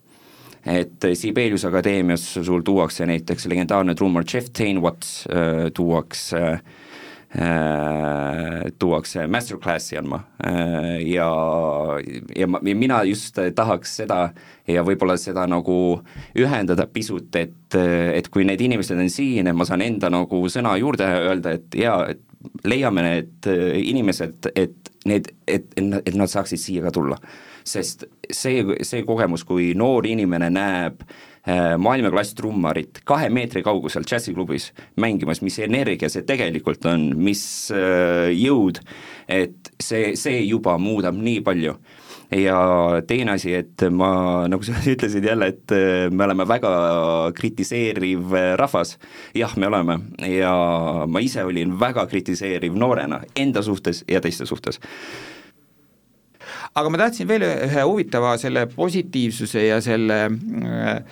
et 0.66 1.06
Sibelius 1.14 1.66
Akadeemias 1.66 2.24
sul 2.34 2.62
tuuakse 2.64 3.06
näiteks 3.06 3.48
legendaarne 3.52 3.96
trummar 3.96 4.24
Jeff 4.34 4.50
Tainwatts 4.56 5.28
äh, 5.28 5.72
tuuakse 5.76 6.42
äh, 6.44 6.60
tuuakse 8.80 9.28
masterclass'i 9.28 9.98
andma. 10.00 10.22
Äh, 10.48 11.02
ja, 11.12 11.30
ja 12.36 12.48
ma, 12.48 12.62
ja 12.64 12.76
mina 12.76 13.04
just 13.04 13.40
tahaks 13.56 13.98
seda 14.04 14.30
ja 14.68 14.84
võib-olla 14.88 15.18
seda 15.20 15.48
nagu 15.52 15.78
ühendada 16.40 16.88
pisut, 16.88 17.36
et, 17.36 17.76
et 17.76 18.30
kui 18.32 18.48
need 18.48 18.62
inimesed 18.64 19.00
on 19.00 19.10
siin, 19.12 19.48
et 19.48 19.58
ma 19.58 19.68
saan 19.68 19.84
enda 19.84 20.12
nagu 20.14 20.46
sõna 20.48 20.78
juurde 20.80 21.10
öelda, 21.28 21.58
et 21.60 21.76
jaa, 21.76 22.06
et 22.14 22.24
leiame 22.68 23.04
need 23.04 23.50
inimesed, 23.84 24.52
et 24.56 24.94
need, 25.08 25.28
et, 25.48 25.68
et 25.76 26.16
nad 26.16 26.32
saaksid 26.32 26.60
siia 26.60 26.84
ka 26.86 26.92
tulla 26.96 27.20
sest 27.64 28.06
see, 28.32 28.64
see 28.84 29.04
kogemus, 29.08 29.46
kui 29.48 29.72
noor 29.78 30.08
inimene 30.08 30.50
näeb 30.54 31.04
äh, 31.04 31.74
maailmaklass 31.82 32.36
trummarit 32.38 33.02
kahe 33.08 33.30
meetri 33.34 33.64
kaugusel 33.66 34.06
džässiklubis 34.08 34.72
mängimas, 35.00 35.44
mis 35.46 35.60
energia 35.64 36.12
see 36.12 36.26
tegelikult 36.28 36.86
on, 36.90 37.12
mis 37.20 37.44
äh, 37.74 38.32
jõud, 38.36 38.82
et 39.28 39.74
see, 39.82 40.14
see 40.20 40.44
juba 40.46 40.78
muudab 40.82 41.18
nii 41.20 41.44
palju. 41.46 41.78
Ja 42.34 42.58
teine 43.06 43.36
asi, 43.36 43.52
et 43.54 43.84
ma, 43.94 44.48
nagu 44.50 44.66
sa 44.66 44.80
ütlesid 44.94 45.26
jälle, 45.28 45.52
et 45.54 45.74
äh, 45.76 46.08
me 46.10 46.26
oleme 46.26 46.48
väga 46.50 46.72
kritiseeriv 47.38 48.34
rahvas, 48.58 48.96
jah, 49.38 49.54
me 49.62 49.70
oleme. 49.70 50.00
Ja 50.32 50.56
ma 51.06 51.22
ise 51.22 51.46
olin 51.46 51.78
väga 51.80 52.08
kritiseeriv 52.10 52.74
noorena 52.80 53.22
enda 53.38 53.62
suhtes 53.66 54.02
ja 54.10 54.24
teiste 54.24 54.50
suhtes 54.50 54.82
aga 56.74 56.90
ma 56.90 56.98
tahtsin 56.98 57.28
veel 57.30 57.44
ühe 57.46 57.84
huvitava 57.86 58.34
selle 58.42 58.66
positiivsuse 58.72 59.68
ja 59.68 59.78
selle 59.84 60.16
äh, 60.26 61.04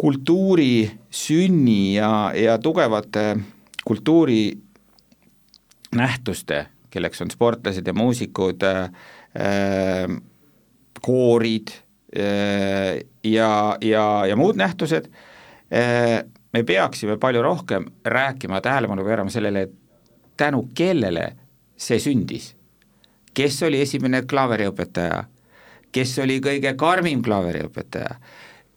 kultuuri 0.00 0.90
sünni 1.10 1.94
ja, 1.94 2.32
ja 2.34 2.58
tugevate 2.58 3.36
kultuurinähtuste, 3.84 6.66
kelleks 6.90 7.22
on 7.22 7.30
sportlased 7.30 7.86
ja 7.86 7.92
muusikud 7.96 8.62
äh,, 8.66 8.90
koorid 11.00 11.68
äh, 12.16 12.98
ja, 13.24 13.76
ja, 13.80 14.26
ja 14.26 14.36
muud 14.36 14.56
nähtused 14.60 15.10
äh,, 15.72 16.24
me 16.52 16.62
peaksime 16.66 17.16
palju 17.20 17.42
rohkem 17.42 17.84
rääkima, 18.04 18.60
tähelepanu 18.60 19.04
pöörama 19.06 19.30
sellele, 19.30 19.68
tänu 20.36 20.68
kellele 20.74 21.32
see 21.80 21.98
sündis 22.02 22.59
kes 23.34 23.62
oli 23.66 23.80
esimene 23.80 24.22
klaveriõpetaja, 24.28 25.24
kes 25.92 26.18
oli 26.22 26.40
kõige 26.44 26.74
karmim 26.78 27.22
klaveriõpetaja, 27.22 28.16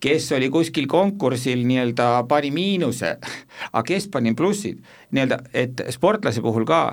kes 0.03 0.31
oli 0.35 0.49
kuskil 0.53 0.87
konkursil 0.91 1.63
nii-öelda 1.67 2.25
pani 2.29 2.51
miinuse, 2.51 3.15
aga 3.73 3.83
kes 3.87 4.07
pani 4.13 4.35
plussid, 4.37 4.81
nii-öelda, 5.11 5.41
et 5.53 5.85
sportlase 5.95 6.43
puhul 6.43 6.67
ka 6.69 6.85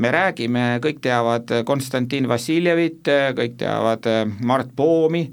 me 0.00 0.10
räägime, 0.14 0.66
kõik 0.84 1.00
teavad 1.04 1.50
Konstantin 1.66 2.28
Vassiljevit, 2.28 3.08
kõik 3.36 3.56
teavad 3.60 4.06
äh, 4.08 4.24
Mart 4.46 4.70
Poomi 4.76 5.26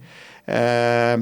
äh,, 0.49 1.21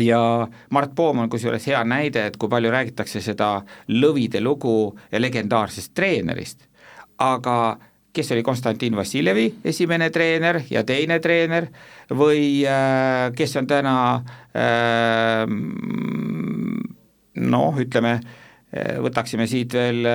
ja 0.00 0.48
Mart 0.70 0.94
Poom 0.94 1.18
on 1.18 1.30
kusjuures 1.30 1.66
hea 1.66 1.82
näide, 1.84 2.26
et 2.26 2.36
kui 2.36 2.50
palju 2.52 2.70
räägitakse 2.72 3.22
seda 3.24 3.50
lõvide 3.88 4.42
lugu 4.44 4.96
ja 5.12 5.20
legendaarsest 5.20 5.94
treenerist, 5.96 6.66
aga 7.18 7.76
kes 8.16 8.32
oli 8.32 8.42
Konstantin 8.46 8.96
Vassiljevi 8.96 9.46
esimene 9.64 10.10
treener 10.10 10.62
ja 10.70 10.82
teine 10.88 11.18
treener 11.20 11.68
või 12.10 12.64
äh, 12.64 13.28
kes 13.36 13.56
on 13.60 13.68
täna 13.68 13.96
äh, 14.56 15.44
noh, 17.36 17.80
ütleme, 17.82 18.14
äh, 18.16 18.96
võtaksime 19.04 19.48
siit 19.50 19.76
veel 19.76 20.06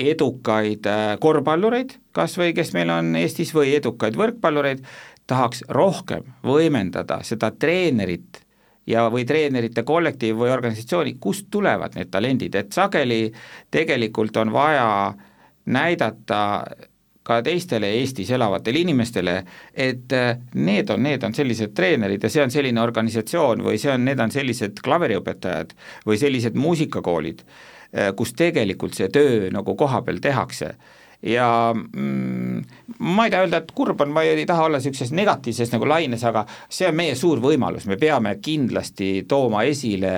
edukaid 0.00 0.86
korvpallureid 1.20 1.98
kas 2.16 2.36
või 2.38 2.52
kes 2.56 2.72
meil 2.74 2.90
on 2.94 3.14
Eestis 3.18 3.52
või 3.54 3.74
edukaid 3.76 4.16
võrkpallureid, 4.18 4.82
tahaks 5.30 5.64
rohkem 5.70 6.26
võimendada 6.46 7.20
seda 7.26 7.52
treenerit 7.54 8.40
ja, 8.90 9.06
või 9.12 9.24
treenerite 9.26 9.84
kollektiivi 9.86 10.38
või 10.38 10.52
organisatsiooni, 10.54 11.16
kust 11.22 11.50
tulevad 11.50 11.94
need 11.98 12.10
talendid, 12.10 12.54
et 12.58 12.72
sageli 12.74 13.28
tegelikult 13.70 14.36
on 14.42 14.52
vaja 14.54 14.88
näidata 15.70 16.40
ka 17.30 17.40
teistele 17.46 17.92
Eestis 18.00 18.30
elavatele 18.34 18.82
inimestele, 18.84 19.36
et 19.74 20.14
äh, 20.16 20.36
need 20.58 20.90
on, 20.90 21.02
need 21.06 21.24
on 21.26 21.34
sellised 21.36 21.74
treenerid 21.76 22.26
ja 22.26 22.32
see 22.32 22.44
on 22.44 22.54
selline 22.54 22.82
organisatsioon 22.82 23.64
või 23.66 23.78
see 23.80 23.92
on, 23.94 24.06
need 24.08 24.20
on 24.22 24.32
sellised 24.34 24.82
klaveriõpetajad 24.84 25.76
või 26.06 26.20
sellised 26.20 26.58
muusikakoolid, 26.58 27.44
äh, 27.44 28.14
kus 28.18 28.34
tegelikult 28.38 28.98
see 28.98 29.10
töö 29.12 29.50
nagu 29.54 29.76
kohapeal 29.78 30.22
tehakse. 30.22 30.74
Ja 31.22 31.74
mm, 31.76 32.62
ma 33.04 33.26
ei 33.26 33.32
taha 33.32 33.44
öelda, 33.44 33.58
et 33.60 33.74
kurb 33.76 34.00
on, 34.00 34.12
ma 34.14 34.24
ei 34.24 34.46
taha 34.48 34.70
olla 34.70 34.78
niisuguses 34.80 35.12
negatiivses 35.12 35.72
nagu 35.74 35.88
laines, 35.88 36.24
aga 36.24 36.46
see 36.72 36.88
on 36.88 36.96
meie 36.96 37.16
suur 37.18 37.42
võimalus, 37.44 37.84
me 37.90 38.00
peame 38.00 38.38
kindlasti 38.40 39.26
tooma 39.28 39.66
esile 39.68 40.14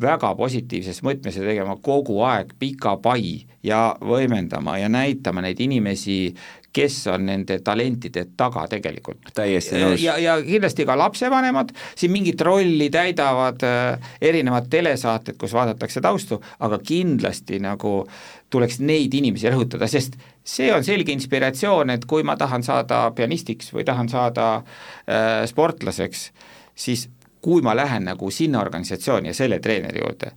väga 0.00 0.32
positiivses 0.36 1.02
mõtmes 1.04 1.36
ja 1.36 1.44
tegema 1.44 1.76
kogu 1.84 2.22
aeg 2.24 2.54
pika 2.58 2.96
pai 3.02 3.42
ja 3.62 3.92
võimendama 4.00 4.78
ja 4.80 4.88
näitama 4.88 5.42
neid 5.44 5.60
inimesi, 5.60 6.32
kes 6.72 6.96
on 7.12 7.26
nende 7.28 7.58
talentide 7.64 8.24
taga 8.36 8.64
tegelikult. 8.70 9.28
täiesti 9.36 9.76
nõus. 9.76 10.00
ja, 10.00 10.16
ja 10.18 10.38
kindlasti 10.42 10.86
ka 10.88 10.96
lapsevanemad 10.98 11.74
siin 11.94 12.12
mingit 12.12 12.40
rolli 12.40 12.88
täidavad 12.90 13.64
äh, 13.68 14.14
erinevad 14.20 14.70
telesaated, 14.72 15.36
kus 15.36 15.52
vaadatakse 15.52 16.00
taustu, 16.00 16.40
aga 16.64 16.80
kindlasti 16.80 17.60
nagu 17.60 18.06
tuleks 18.50 18.80
neid 18.80 19.12
inimesi 19.14 19.52
rõhutada, 19.52 19.88
sest 19.88 20.16
see 20.44 20.72
on 20.72 20.84
selge 20.84 21.12
inspiratsioon, 21.12 21.92
et 21.92 22.08
kui 22.08 22.24
ma 22.24 22.36
tahan 22.40 22.64
saada 22.64 23.04
pianistiks 23.16 23.72
või 23.76 23.84
tahan 23.84 24.08
saada 24.12 24.54
äh, 24.56 25.44
sportlaseks, 25.48 26.30
siis 26.74 27.10
kui 27.42 27.62
ma 27.62 27.74
lähen 27.76 28.06
nagu 28.06 28.30
sinna 28.30 28.60
organisatsiooni 28.62 29.32
ja 29.32 29.34
selle 29.34 29.58
treeneri 29.58 30.00
juurde, 30.00 30.32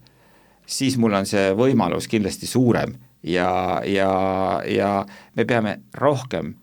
siis 0.66 0.98
mul 0.98 1.14
on 1.14 1.30
see 1.30 1.52
võimalus 1.54 2.10
kindlasti 2.10 2.50
suurem 2.50 2.96
ja, 3.24 3.82
ja, 3.86 4.12
ja 4.66 4.92
me 5.36 5.46
peame 5.46 5.80
rohkem 5.94 6.56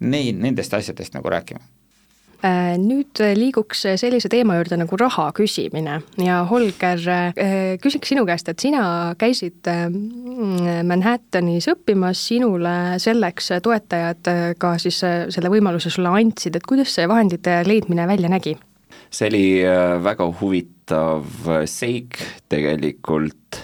neid, 0.00 0.38
nendest 0.38 0.74
asjadest 0.74 1.14
nagu 1.14 1.30
rääkima. 1.30 1.62
Äh, 2.38 2.76
nüüd 2.78 3.18
liiguks 3.34 3.80
sellise 3.98 4.28
teema 4.30 4.54
juurde 4.60 4.76
nagu 4.78 4.94
raha 5.00 5.24
küsimine. 5.34 5.96
Ja 6.22 6.44
Holger, 6.46 7.00
äh, 7.10 7.56
küsiks 7.82 8.12
sinu 8.12 8.22
käest, 8.28 8.46
et 8.52 8.62
sina 8.62 8.82
käisid 9.18 9.66
äh, 9.66 9.88
Manhattanis 10.86 11.66
õppimas, 11.72 12.22
sinule 12.30 12.76
selleks 13.02 13.50
toetajad 13.64 14.30
ka 14.62 14.76
siis 14.78 15.00
selle 15.02 15.50
võimaluse 15.50 15.90
sulle 15.90 16.14
andsid, 16.14 16.54
et 16.54 16.66
kuidas 16.66 16.94
see 16.94 17.10
vahendite 17.10 17.64
leidmine 17.66 18.06
välja 18.06 18.30
nägi? 18.30 18.54
See 19.10 19.30
oli 19.30 19.44
väga 20.04 20.26
huvitav 20.40 21.26
seik 21.70 22.20
tegelikult, 22.48 23.62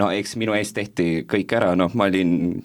no 0.00 0.10
eks 0.14 0.34
minu 0.40 0.56
eest 0.58 0.74
tehti 0.76 1.24
kõik 1.30 1.54
ära, 1.56 1.74
noh, 1.78 1.92
ma 1.94 2.08
olin 2.10 2.58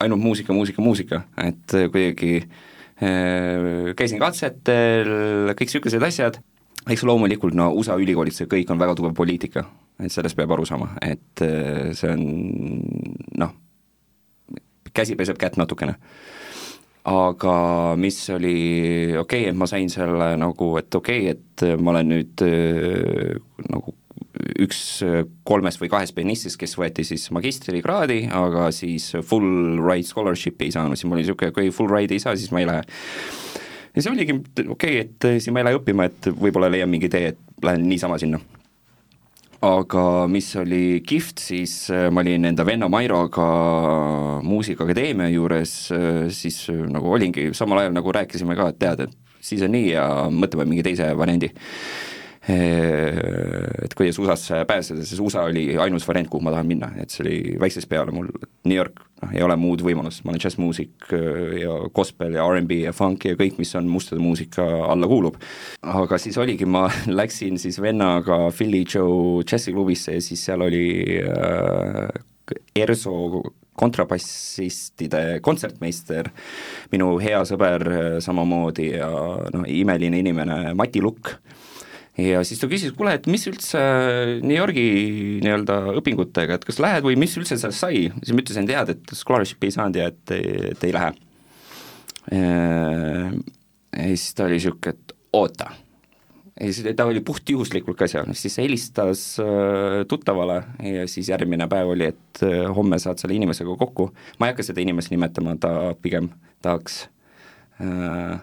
ainult 0.00 0.22
muusika, 0.22 0.54
muusika, 0.54 0.82
muusika, 0.84 1.22
et 1.40 1.72
kuidagi 1.72 2.32
äh, 2.42 2.56
Äh, 2.96 3.92
käisin 3.96 4.16
katsetel, 4.16 5.10
kõik 5.52 5.68
niisugused 5.68 6.04
asjad, 6.06 6.38
eks 6.88 7.02
loomulikult 7.04 7.52
no 7.56 7.68
USA 7.76 7.98
ülikoolid, 8.00 8.32
see 8.32 8.48
kõik 8.48 8.70
on 8.72 8.80
väga 8.80 8.94
tugev 8.96 9.12
poliitika, 9.16 9.66
et 10.00 10.12
sellest 10.12 10.38
peab 10.38 10.54
aru 10.56 10.64
saama, 10.64 10.94
et 11.04 11.42
äh, 11.44 11.90
see 11.96 12.14
on 12.14 12.22
noh, 13.42 13.52
käsi 14.96 15.18
peseb 15.20 15.36
kätt 15.36 15.60
natukene. 15.60 15.98
Aga 17.06 17.56
mis 18.00 18.18
oli 18.34 18.56
okei 19.14 19.46
okay,, 19.46 19.50
et 19.52 19.58
ma 19.58 19.68
sain 19.70 19.90
selle 19.92 20.32
nagu, 20.40 20.72
et 20.80 20.94
okei 20.98 21.30
okay,, 21.30 21.36
et 21.36 21.78
ma 21.78 21.94
olen 21.94 22.12
nüüd 22.14 22.44
äh, 22.46 23.36
nagu 23.70 23.94
üks 24.60 24.80
kolmest 25.46 25.80
või 25.80 25.90
kahest 25.92 26.14
pianistist, 26.16 26.58
kes 26.60 26.76
võeti 26.78 27.04
siis 27.06 27.28
magistrikraadi, 27.34 28.26
aga 28.34 28.68
siis 28.74 29.08
full 29.26 29.80
ride 29.80 30.08
scholarship'i 30.08 30.68
ei 30.68 30.74
saanud, 30.74 30.98
siis 30.98 31.08
mul 31.08 31.18
oli 31.18 31.24
niisugune, 31.24 31.54
kui 31.56 31.72
full 31.74 31.92
ride'i 31.92 32.18
ei 32.18 32.22
saa, 32.22 32.36
siis 32.38 32.52
ma 32.54 32.62
ei 32.62 32.68
lähe. 32.68 32.82
ja 33.94 34.02
see 34.04 34.12
oligi 34.12 34.36
okei 34.36 34.68
okay,, 34.74 35.06
et 35.06 35.28
siin 35.42 35.56
ma 35.56 35.62
ei 35.62 35.70
lähe 35.70 35.80
õppima, 35.80 36.08
et 36.10 36.30
võib-olla 36.34 36.70
leian 36.72 36.90
mingi 36.92 37.10
tee, 37.12 37.32
et 37.32 37.64
lähen 37.64 37.86
niisama 37.88 38.18
sinna. 38.22 38.42
Aga 39.66 40.04
mis 40.30 40.48
oli 40.60 41.00
kihvt, 41.06 41.42
siis 41.42 41.76
äh, 41.94 42.08
ma 42.10 42.24
olin 42.24 42.48
enda 42.52 42.66
venna 42.66 42.88
Mairoga 42.92 43.46
Muusikaakadeemia 44.46 45.28
juures, 45.34 45.76
siis 46.34 46.58
nagu 46.70 47.12
olingi, 47.18 47.50
samal 47.56 47.82
ajal 47.82 47.96
nagu 47.96 48.14
rääkisime 48.14 48.56
ka, 48.58 48.70
et 48.72 48.80
tead, 48.82 49.06
et 49.06 49.40
siis 49.46 49.62
on 49.66 49.74
nii 49.74 49.88
ja 49.92 50.06
mõtleme 50.32 50.68
mingi 50.70 50.84
teise 50.86 51.10
variandi 51.18 51.52
et 52.48 53.94
kuidas 53.98 54.18
USA-sse 54.22 54.60
pääseda, 54.68 55.02
sest 55.02 55.20
USA 55.20 55.42
oli 55.48 55.64
ainus 55.82 56.06
variant, 56.06 56.28
kuhu 56.30 56.44
ma 56.46 56.52
tahan 56.54 56.68
minna, 56.68 56.92
et 57.02 57.10
see 57.10 57.24
oli 57.24 57.38
väiksest 57.58 57.88
peale 57.90 58.14
mul 58.14 58.28
New 58.68 58.76
York, 58.76 59.00
noh, 59.22 59.32
ei 59.34 59.42
ole 59.42 59.56
muud 59.58 59.82
võimalust, 59.82 60.22
ma 60.22 60.30
olen 60.30 60.42
džässmuusik 60.44 61.10
ja 61.58 61.80
gospel 61.96 62.38
ja 62.38 62.46
R'n'B 62.46 62.78
ja 62.84 62.94
funk 62.94 63.26
ja 63.26 63.38
kõik, 63.38 63.58
mis 63.58 63.74
on 63.78 63.90
mustade 63.90 64.22
muusika 64.22 64.62
alla 64.86 65.10
kuulub. 65.10 65.40
aga 65.82 66.20
siis 66.22 66.38
oligi, 66.38 66.68
ma 66.70 66.86
läksin 67.20 67.58
siis 67.58 67.80
vennaga 67.82 68.44
Philly 68.54 68.84
Joe 68.86 69.42
džässiklubisse 69.42 70.14
ja 70.20 70.22
siis 70.22 70.46
seal 70.46 70.62
oli 70.62 70.86
äh, 71.26 72.54
ERSO 72.78 73.42
kontrabassistide 73.76 75.40
kontsertmeister, 75.44 76.30
minu 76.94 77.16
hea 77.20 77.42
sõber 77.44 77.84
samamoodi 78.24 78.92
ja 78.94 79.10
noh, 79.52 79.66
imeline 79.68 80.22
inimene 80.22 80.76
Mati 80.78 81.02
Lukk 81.04 81.34
ja 82.16 82.42
siis 82.46 82.60
ta 82.60 82.68
küsis, 82.70 82.94
kuule, 82.96 83.14
et 83.18 83.26
mis 83.30 83.44
üldse 83.50 83.80
New 84.42 84.56
Yorgi 84.56 84.86
nii-öelda 85.44 85.78
õpingutega, 86.00 86.56
et 86.56 86.66
kas 86.66 86.80
lähed 86.82 87.04
või 87.04 87.18
mis 87.20 87.36
üldse 87.36 87.58
sellest 87.60 87.82
sai, 87.84 88.06
siis 88.22 88.32
ma 88.32 88.44
ütlesin, 88.44 88.68
tead, 88.68 88.92
et 88.94 89.16
scholarship'i 89.16 89.68
ei 89.68 89.74
saanud 89.76 90.00
ja 90.00 90.10
et, 90.12 90.36
et 90.72 90.86
ei 90.86 90.94
lähe. 90.96 91.12
ja 92.32 94.06
siis 94.06 94.32
ta 94.34 94.46
oli 94.46 94.56
niisugune, 94.56 94.94
et 94.96 95.16
oota. 95.36 95.70
ja 96.60 96.72
siis 96.72 96.96
ta 96.96 97.04
oli 97.04 97.20
puhtjuhuslikult 97.20 97.98
ka 98.00 98.08
seal, 98.08 98.32
siis 98.32 98.56
helistas 98.62 99.24
äh, 99.42 100.00
tuttavale 100.08 100.62
ja 100.82 101.04
siis 101.08 101.28
järgmine 101.28 101.68
päev 101.68 101.92
oli, 101.92 102.10
et 102.14 102.42
äh, 102.46 102.64
homme 102.76 102.98
saad 103.02 103.20
selle 103.20 103.36
inimesega 103.36 103.76
kokku, 103.76 104.10
ma 104.38 104.48
ei 104.48 104.56
hakka 104.56 104.70
seda 104.70 104.80
inimest 104.80 105.12
nimetama, 105.12 105.58
ta 105.60 105.92
pigem 106.00 106.30
tahaks 106.64 107.02
äh, 107.84 108.38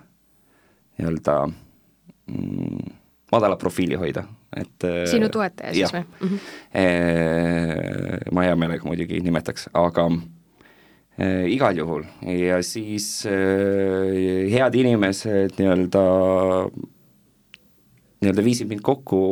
nii-öelda 0.99 1.39
mm, 1.49 2.99
madala 3.33 3.57
profiili 3.59 3.97
hoida, 3.99 4.23
et 4.55 4.85
äh, 4.87 5.03
sinu 5.09 5.29
toetaja 5.33 5.73
siis 5.75 5.93
või 5.93 6.03
mm? 6.05 6.39
-hmm. 6.73 8.31
ma 8.35 8.47
hea 8.47 8.55
meelega 8.59 8.87
muidugi 8.87 9.21
nimetaks, 9.25 9.69
aga 9.73 10.07
äh, 11.19 11.45
igal 11.53 11.77
juhul 11.77 12.03
ja 12.29 12.61
siis 12.65 13.25
head 13.25 14.75
inimesed 14.81 15.57
nii-öelda, 15.59 16.03
nii-öelda 18.21 18.45
viisid 18.45 18.69
mind 18.69 18.83
kokku 18.85 19.23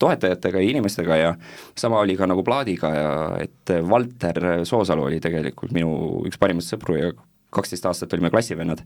toetajatega 0.00 0.60
ja 0.60 0.70
inimestega 0.70 1.16
ja 1.16 1.32
sama 1.78 2.00
oli 2.00 2.16
ka 2.16 2.26
nagu 2.28 2.42
plaadiga 2.44 2.88
ja 2.94 3.10
et 3.40 3.74
Valter 3.88 4.64
Soosalu 4.64 5.02
oli 5.10 5.20
tegelikult 5.20 5.72
minu 5.76 6.22
üks 6.28 6.40
parimast 6.40 6.72
sõpru 6.72 6.96
ja 6.96 7.12
kaksteist 7.50 7.86
aastat 7.86 8.12
olime 8.14 8.30
klassivennad, 8.30 8.80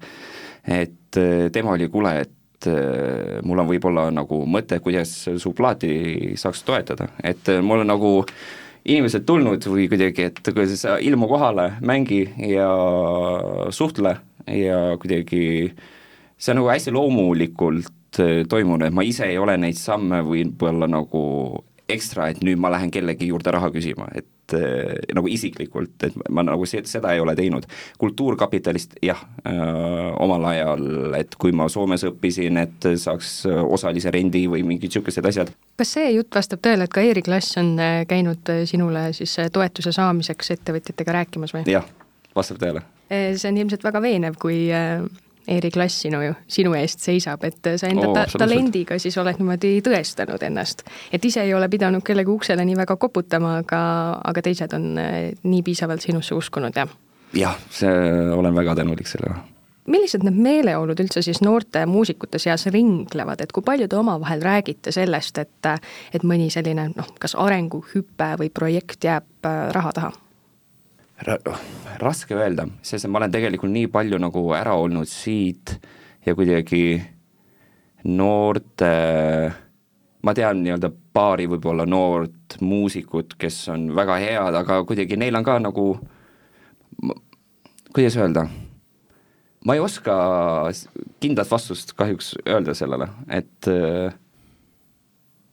et 0.65 1.19
tema 1.53 1.75
oli, 1.77 1.89
kuule, 1.93 2.15
et 2.25 2.33
et 2.65 2.73
äh, 2.73 3.41
mul 3.45 3.61
on 3.61 3.69
võib-olla 3.69 4.09
nagu 4.15 4.45
mõte, 4.49 4.81
kuidas 4.81 5.13
su 5.41 5.53
plaati 5.57 6.35
saaks 6.41 6.65
toetada, 6.67 7.09
et 7.23 7.49
äh, 7.53 7.63
mul 7.63 7.85
on 7.85 7.93
nagu 7.93 8.13
inimesed 8.85 9.25
tulnud 9.25 9.65
või 9.69 9.89
kuidagi, 9.89 10.29
et 10.29 10.41
sa 10.77 10.99
ilmu 11.01 11.29
kohale, 11.29 11.75
mängi 11.81 12.27
ja 12.51 12.69
suhtle 13.73 14.17
ja 14.47 14.81
kuidagi 15.01 15.73
see 16.37 16.53
on 16.53 16.61
nagu 16.61 16.73
hästi 16.73 16.95
loomulikult 16.95 18.21
äh, 18.21 18.43
toimunud, 18.49 18.89
et 18.89 18.97
ma 18.97 19.05
ise 19.07 19.29
ei 19.29 19.39
ole 19.39 19.57
neid 19.61 19.79
samme 19.81 20.23
võib-olla 20.27 20.89
nagu 20.91 21.25
ekstra, 21.89 22.31
et 22.33 22.41
nüüd 22.45 22.61
ma 22.61 22.71
lähen 22.73 22.93
kellegi 22.93 23.29
juurde 23.29 23.53
raha 23.53 23.69
küsima, 23.73 24.07
et 24.17 24.55
äh, 24.57 24.95
nagu 25.17 25.29
isiklikult, 25.29 25.97
et 26.07 26.17
ma 26.33 26.45
nagu 26.47 26.65
se-, 26.69 26.83
seda 26.89 27.13
ei 27.13 27.21
ole 27.21 27.35
teinud. 27.37 27.67
kultuurkapitalist 28.01 28.97
jah 29.05 29.21
äh,, 29.45 30.15
omal 30.23 30.47
ajal, 30.49 30.87
et 31.19 31.37
kui 31.41 31.53
ma 31.53 31.69
Soomes 31.69 32.07
õppisin, 32.09 32.61
et 32.63 32.89
saaks 33.01 33.45
osalise 33.49 34.13
rendi 34.15 34.47
või 34.49 34.65
mingid 34.65 34.89
niisugused 34.89 35.29
asjad. 35.29 35.53
kas 35.77 35.93
see 35.99 36.15
jutt 36.15 36.35
vastab 36.35 36.65
tõele, 36.65 36.89
et 36.89 36.95
ka 36.95 37.05
e-klass 37.05 37.61
on 37.61 37.75
äh, 37.79 38.01
käinud 38.09 38.53
äh, 38.53 38.65
sinule 38.71 39.11
siis 39.17 39.37
toetuse 39.53 39.93
saamiseks 39.93 40.57
ettevõtjatega 40.57 41.21
rääkimas 41.21 41.57
või? 41.57 41.67
jah, 41.69 41.85
vastab 42.37 42.63
tõele. 42.63 42.85
see 43.11 43.51
on 43.51 43.61
ilmselt 43.61 43.85
väga 43.85 44.01
veenev, 44.01 44.41
kui 44.41 44.71
Eeri 45.49 45.71
klass 45.71 46.05
sinu, 46.05 46.21
sinu 46.49 46.75
eest 46.79 47.05
seisab, 47.05 47.45
et 47.45 47.71
sa 47.77 47.89
enda 47.91 48.09
oh, 48.09 48.15
ta 48.17 48.25
talendiga 48.45 48.99
siis 49.03 49.17
oled 49.21 49.41
niimoodi 49.41 49.77
tõestanud 49.85 50.43
ennast. 50.47 50.85
et 51.13 51.25
ise 51.25 51.43
ei 51.45 51.55
ole 51.55 51.69
pidanud 51.69 52.05
kellegi 52.05 52.33
uksele 52.33 52.65
nii 52.65 52.77
väga 52.81 52.97
koputama, 52.97 53.59
aga, 53.65 53.81
aga 54.25 54.45
teised 54.45 54.73
on 54.77 54.93
eh, 54.99 55.33
nii 55.43 55.63
piisavalt 55.67 56.05
sinusse 56.05 56.35
uskunud 56.35 56.77
ja? 56.77 56.87
jah, 57.37 57.59
see, 57.71 57.93
olen 58.33 58.55
väga 58.55 58.79
tänulik 58.81 59.11
sellele 59.11 59.43
millised 59.85 60.25
need 60.25 60.37
meeleolud 60.41 61.01
üldse 61.05 61.21
siis 61.25 61.43
noorte 61.45 61.85
muusikute 61.87 62.41
seas 62.41 62.67
ringlevad, 62.73 63.43
et 63.45 63.53
kui 63.53 63.65
palju 63.65 63.89
te 63.89 63.99
omavahel 64.01 64.43
räägite 64.43 64.93
sellest, 64.97 65.39
et 65.39 65.73
et 66.17 66.25
mõni 66.25 66.49
selline 66.51 66.89
noh, 66.97 67.15
kas 67.21 67.37
arenguhüpe 67.37 68.35
või 68.41 68.53
projekt 68.55 69.05
jääb 69.05 69.49
eh, 69.49 69.65
raha 69.77 69.93
taha? 69.93 70.13
Raske 71.23 72.35
öelda, 72.35 72.67
sest 72.83 73.07
ma 73.09 73.21
olen 73.21 73.33
tegelikult 73.33 73.73
nii 73.73 73.89
palju 73.93 74.19
nagu 74.19 74.43
ära 74.57 74.75
olnud 74.77 75.09
siit 75.09 75.77
ja 76.27 76.35
kuidagi 76.35 76.99
noorte, 78.05 78.91
ma 80.25 80.35
tean 80.37 80.61
nii-öelda 80.65 80.91
paari 81.15 81.47
võib-olla 81.49 81.87
noort 81.87 82.59
muusikut, 82.61 83.37
kes 83.39 83.63
on 83.73 83.89
väga 83.97 84.19
head, 84.25 84.59
aga 84.59 84.83
kuidagi 84.89 85.17
neil 85.21 85.39
on 85.39 85.47
ka 85.47 85.57
nagu, 85.63 85.87
kuidas 87.95 88.19
öelda, 88.19 88.49
ma 89.65 89.79
ei 89.79 89.81
oska 89.85 90.19
kindlat 91.23 91.51
vastust 91.51 91.95
kahjuks 91.97 92.35
öelda 92.43 92.75
sellele, 92.77 93.09
et 93.31 93.71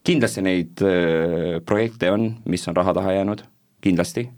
kindlasti 0.03 0.43
neid 0.43 0.83
projekte 1.69 2.11
on, 2.11 2.31
mis 2.49 2.67
on 2.67 2.75
raha 2.75 2.97
taha 2.97 3.19
jäänud, 3.21 3.45
kindlasti 3.85 4.31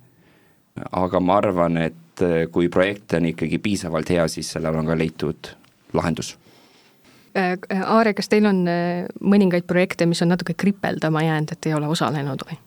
aga 0.91 1.19
ma 1.19 1.38
arvan, 1.38 1.78
et 1.78 2.24
äh, 2.24 2.45
kui 2.51 2.69
projekt 2.69 3.13
on 3.17 3.30
ikkagi 3.30 3.59
piisavalt 3.61 4.09
hea, 4.09 4.26
siis 4.32 4.51
sellel 4.55 4.80
on 4.80 4.89
ka 4.89 4.97
leitud 4.97 5.51
lahendus. 5.93 6.34
Äh, 7.38 7.57
Aare, 7.86 8.13
kas 8.13 8.30
teil 8.30 8.45
on 8.49 8.63
äh, 8.69 9.05
mõningaid 9.21 9.67
projekte, 9.69 10.07
mis 10.09 10.21
on 10.26 10.34
natuke 10.34 10.55
kripeldama 10.57 11.26
jäänud, 11.26 11.55
et 11.55 11.69
ei 11.69 11.78
ole 11.78 11.89
osalenud 11.89 12.45
või? 12.49 12.59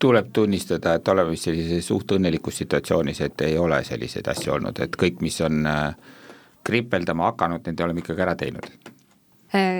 tuleb 0.00 0.30
tunnistada, 0.32 0.94
et 0.96 1.08
oleme 1.12 1.34
vist 1.34 1.44
sellises 1.44 1.84
suht 1.84 2.14
õnnelikus 2.16 2.56
situatsioonis, 2.62 3.18
et 3.20 3.42
ei 3.44 3.58
ole 3.60 3.82
selliseid 3.84 4.30
asju 4.32 4.54
olnud, 4.54 4.80
et 4.80 4.96
kõik, 4.96 5.18
mis 5.20 5.36
on 5.44 5.68
kripeldama 6.64 7.26
hakanud, 7.28 7.66
need 7.68 7.82
oleme 7.84 8.00
ikkagi 8.00 8.24
ära 8.24 8.32
teinud 8.40 8.64
Äh, 8.64 8.89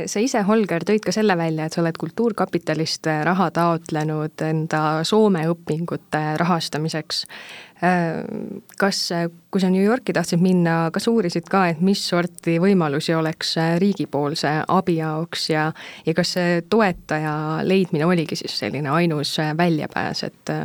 sa 0.06 0.20
ise, 0.22 0.42
Holger, 0.46 0.82
tõid 0.86 1.04
ka 1.04 1.12
selle 1.14 1.36
välja, 1.38 1.66
et 1.66 1.76
sa 1.76 1.82
oled 1.82 1.98
Kultuurkapitalist 2.00 3.06
äh, 3.10 3.20
raha 3.26 3.50
taotlenud 3.54 4.42
enda 4.42 4.82
Soome 5.06 5.44
õpingute 5.52 6.22
rahastamiseks. 6.40 7.22
Äh, 7.86 8.20
kas, 8.80 9.02
kui 9.50 9.62
sa 9.62 9.70
New 9.70 9.84
Yorki 9.84 10.14
tahtsid 10.16 10.42
minna, 10.42 10.90
kas 10.94 11.06
uurisid 11.10 11.46
ka, 11.50 11.68
et 11.70 11.82
mis 11.86 12.02
sorti 12.12 12.58
võimalusi 12.62 13.14
oleks 13.14 13.54
riigipoolse 13.82 14.56
abi 14.66 14.98
jaoks 14.98 15.50
ja, 15.54 15.68
ja 16.06 16.16
kas 16.18 16.34
see 16.36 16.62
toetaja 16.70 17.34
leidmine 17.62 18.10
oligi 18.10 18.40
siis 18.42 18.58
selline 18.64 18.90
ainus 18.90 19.36
väljapääs, 19.38 20.24
et 20.26 20.56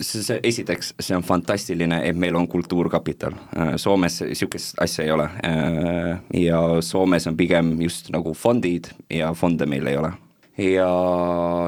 see, 0.00 0.22
see 0.24 0.40
esiteks, 0.42 0.94
see 1.00 1.16
on 1.16 1.24
fantastiline, 1.26 2.00
et 2.06 2.16
meil 2.18 2.36
on 2.38 2.48
kultuurkapital, 2.50 3.36
äh, 3.56 3.74
Soomes 3.80 4.20
niisugust 4.24 4.80
asja 4.82 5.04
ei 5.04 5.14
ole. 5.14 5.28
Äh, 5.46 6.10
ja 6.42 6.60
Soomes 6.84 7.28
on 7.30 7.38
pigem 7.38 7.76
just 7.82 8.10
nagu 8.14 8.34
fondid 8.34 8.90
ja 9.10 9.32
fonde 9.34 9.68
meil 9.70 9.86
ei 9.86 10.00
ole. 10.00 10.12
ja 10.60 10.90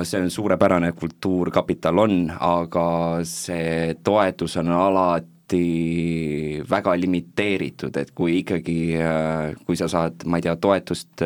see 0.04 0.20
on 0.20 0.30
suurepärane, 0.30 0.90
kultuurkapital 0.92 1.98
on, 2.02 2.16
aga 2.44 2.86
see 3.24 3.94
toetus 4.04 4.58
on 4.60 4.68
alati 4.76 6.60
väga 6.68 6.92
limiteeritud, 7.00 7.96
et 7.96 8.10
kui 8.16 8.42
ikkagi, 8.42 8.76
äh, 9.00 9.54
kui 9.64 9.78
sa 9.80 9.88
saad, 9.88 10.26
ma 10.28 10.40
ei 10.40 10.44
tea, 10.44 10.58
toetust 10.60 11.24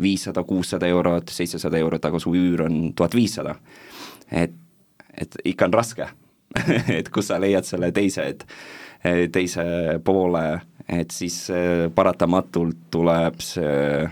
viissada, 0.00 0.44
kuussada 0.48 0.88
eurot, 0.88 1.28
seitsesada 1.34 1.80
eurot, 1.80 2.08
aga 2.08 2.22
su 2.22 2.32
üür 2.38 2.64
on 2.64 2.80
tuhat 2.96 3.18
viissada, 3.18 3.58
et 4.30 4.56
et 5.20 5.36
ikka 5.52 5.68
on 5.68 5.76
raske. 5.78 6.08
Et 6.98 7.08
kus 7.14 7.28
sa 7.30 7.38
leiad 7.38 7.66
selle 7.66 7.92
teise, 7.94 8.24
et 8.26 8.40
teise 9.30 9.62
poole, 10.04 10.42
et 10.90 11.12
siis 11.14 11.36
äh, 11.54 11.86
paratamatult 11.94 12.88
tuleb 12.90 13.38
see 13.44 14.08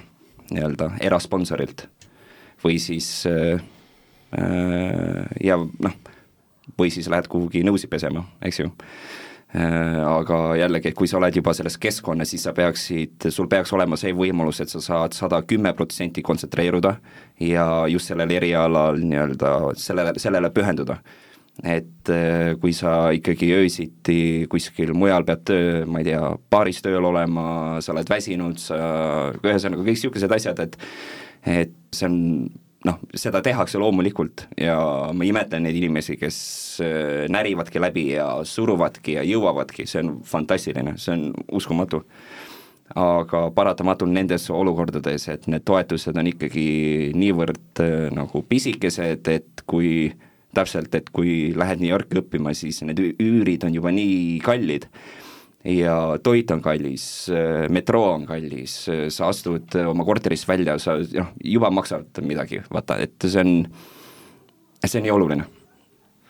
nii-öelda 0.53 0.93
erasponsorilt. 1.05 1.83
Või 2.63 2.79
siis 2.81 3.09
äh, 3.27 3.59
ja 5.43 5.59
noh, 5.59 5.99
või 6.79 6.93
siis 6.95 7.11
lähed 7.11 7.27
kuhugi 7.29 7.65
nõusi 7.67 7.91
pesema, 7.91 8.23
eks 8.45 8.63
ju 8.63 8.71
aga 9.55 10.57
jällegi, 10.61 10.91
et 10.91 10.97
kui 10.97 11.09
sa 11.09 11.17
oled 11.17 11.37
juba 11.39 11.55
selles 11.57 11.79
keskkonnas, 11.81 12.29
siis 12.35 12.43
sa 12.45 12.53
peaksid, 12.53 13.31
sul 13.33 13.49
peaks 13.49 13.73
olema 13.73 13.97
see 13.97 14.13
võimalus, 14.13 14.61
et 14.61 14.69
sa 14.69 14.83
saad 14.85 15.17
sada 15.17 15.41
kümme 15.49 15.73
protsenti 15.77 16.23
kontsentreeruda 16.23 16.99
ja 17.41 17.65
just 17.89 18.13
sellel 18.13 18.35
erialal 18.37 19.01
nii-öelda 19.01 19.55
sellele, 19.81 20.13
sellele 20.21 20.53
pühenduda. 20.53 20.99
Et 21.65 22.11
äh, 22.15 22.53
kui 22.61 22.71
sa 22.77 23.09
ikkagi 23.11 23.49
öösiti 23.57 24.47
kuskil 24.51 24.93
mujal 24.95 25.25
pead 25.27 25.41
töö, 25.49 25.81
ma 25.91 26.05
ei 26.05 26.07
tea, 26.13 26.21
baaris 26.53 26.79
tööl 26.85 27.09
olema, 27.09 27.81
sa 27.83 27.91
oled 27.97 28.07
väsinud, 28.13 28.61
sa, 28.63 28.79
ühesõnaga 29.41 29.83
kõik 29.83 29.97
niisugused 29.97 30.39
asjad, 30.39 30.63
et 30.63 30.79
et 31.49 31.75
see 31.95 32.07
on 32.07 32.17
noh, 32.87 32.99
seda 33.19 33.41
tehakse 33.45 33.81
loomulikult 33.81 34.47
ja 34.61 34.77
ma 35.15 35.27
imetlen 35.27 35.65
neid 35.67 35.79
inimesi, 35.81 36.19
kes 36.21 36.39
äh, 36.85 37.25
närivadki 37.33 37.83
läbi 37.83 38.05
ja 38.13 38.29
suruvadki 38.47 39.19
ja 39.19 39.25
jõuavadki, 39.27 39.87
see 39.89 40.05
on 40.05 40.19
fantastiline, 40.27 40.95
see 41.01 41.17
on 41.17 41.27
uskumatu. 41.61 42.05
aga 42.97 43.51
paratamatult 43.53 44.09
nendes 44.09 44.47
olukordades, 44.49 45.27
et 45.29 45.43
need 45.47 45.61
toetused 45.69 46.17
on 46.17 46.31
ikkagi 46.31 47.13
niivõrd 47.15 47.83
äh, 47.85 48.09
nagu 48.15 48.43
pisikesed, 48.49 49.29
et 49.29 49.65
kui 49.69 50.13
täpselt, 50.57 50.95
et 50.95 51.11
kui 51.13 51.53
lähed 51.57 51.83
New 51.83 51.91
Yorki 51.91 52.23
õppima, 52.23 52.55
siis 52.57 52.81
need 52.87 53.03
üürid 53.21 53.67
on 53.69 53.75
juba 53.77 53.93
nii 53.93 54.39
kallid 54.41 54.89
ja 55.65 55.97
toit 56.23 56.51
on 56.55 56.63
kallis, 56.63 57.05
metroo 57.75 58.13
on 58.13 58.27
kallis, 58.29 58.77
sa 59.11 59.29
astud 59.29 59.75
oma 59.83 60.07
korterist 60.07 60.49
välja, 60.49 60.79
sa 60.79 60.99
noh, 61.01 61.33
juba 61.45 61.71
maksad 61.75 62.23
midagi, 62.23 62.63
vaata, 62.71 62.99
et 63.03 63.19
see 63.27 63.43
on, 63.43 63.55
see 64.85 65.01
on 65.01 65.09
nii 65.09 65.15
oluline. 65.15 65.49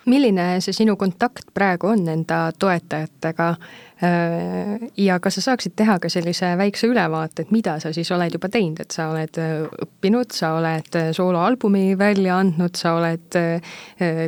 Milline 0.09 0.59
see 0.65 0.77
sinu 0.77 0.97
kontakt 0.97 1.53
praegu 1.55 1.93
on 1.93 2.09
enda 2.09 2.49
toetajatega? 2.59 3.55
Äh, 4.03 4.91
ja 4.97 5.17
kas 5.19 5.35
sa 5.35 5.43
saaksid 5.43 5.73
teha 5.75 5.97
ka 5.99 6.07
sellise 6.13 6.53
väikse 6.59 6.87
ülevaate, 6.87 7.43
et 7.43 7.49
mida 7.51 7.73
sa 7.83 7.91
siis 7.91 8.07
oled 8.15 8.31
juba 8.31 8.47
teinud, 8.47 8.79
et 8.85 8.95
sa 8.95 9.09
oled 9.11 9.39
äh, 9.43 9.65
õppinud, 9.87 10.31
sa 10.31 10.53
oled 10.55 10.99
äh, 11.01 11.09
sooloalbumi 11.17 11.97
välja 11.99 12.37
andnud, 12.39 12.79
sa 12.79 12.93
oled 12.95 13.39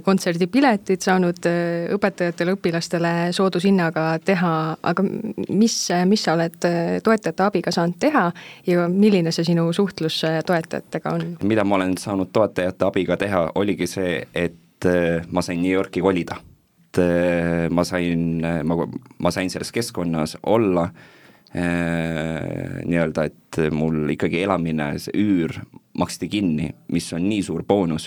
kontserdipiletid 0.05 1.05
saanud 1.05 1.47
õpetajatele, 1.95 2.55
õpilastele 2.57 3.13
soodushinnaga 3.37 4.07
teha, 4.27 4.55
aga 4.91 5.05
mis, 5.07 5.77
mis 6.11 6.25
sa 6.27 6.35
oled 6.35 6.57
toetajate 7.07 7.45
abiga 7.47 7.75
saanud 7.75 8.01
teha 8.03 8.25
ja 8.67 8.89
milline 8.91 9.31
see 9.35 9.47
sinu 9.53 9.69
suhtlus 9.77 10.19
toetajatega 10.47 11.15
on? 11.15 11.29
mida 11.47 11.65
ma 11.65 11.79
olen 11.79 11.95
saanud 12.01 12.33
toetajate 12.35 12.89
abiga 12.91 13.17
teha, 13.21 13.47
oligi 13.55 13.87
see, 13.91 14.19
et 14.35 14.59
ma 15.31 15.43
sain 15.43 15.61
New 15.63 15.73
Yorki 15.73 16.03
kolida. 16.05 16.39
Et 16.91 16.99
äh, 17.03 17.69
ma 17.71 17.85
sain, 17.87 18.43
ma, 18.43 18.77
ma 19.19 19.33
sain 19.35 19.51
selles 19.51 19.73
keskkonnas 19.73 20.39
olla 20.43 20.91
nii-öelda, 21.51 23.25
et 23.27 23.57
mul 23.75 24.13
ikkagi 24.15 24.39
elamine, 24.45 24.93
see 25.03 25.17
üür 25.19 25.57
maksti 25.99 26.29
kinni, 26.31 26.69
mis 26.95 27.09
on 27.17 27.25
nii 27.27 27.41
suur 27.43 27.65
boonus 27.67 28.07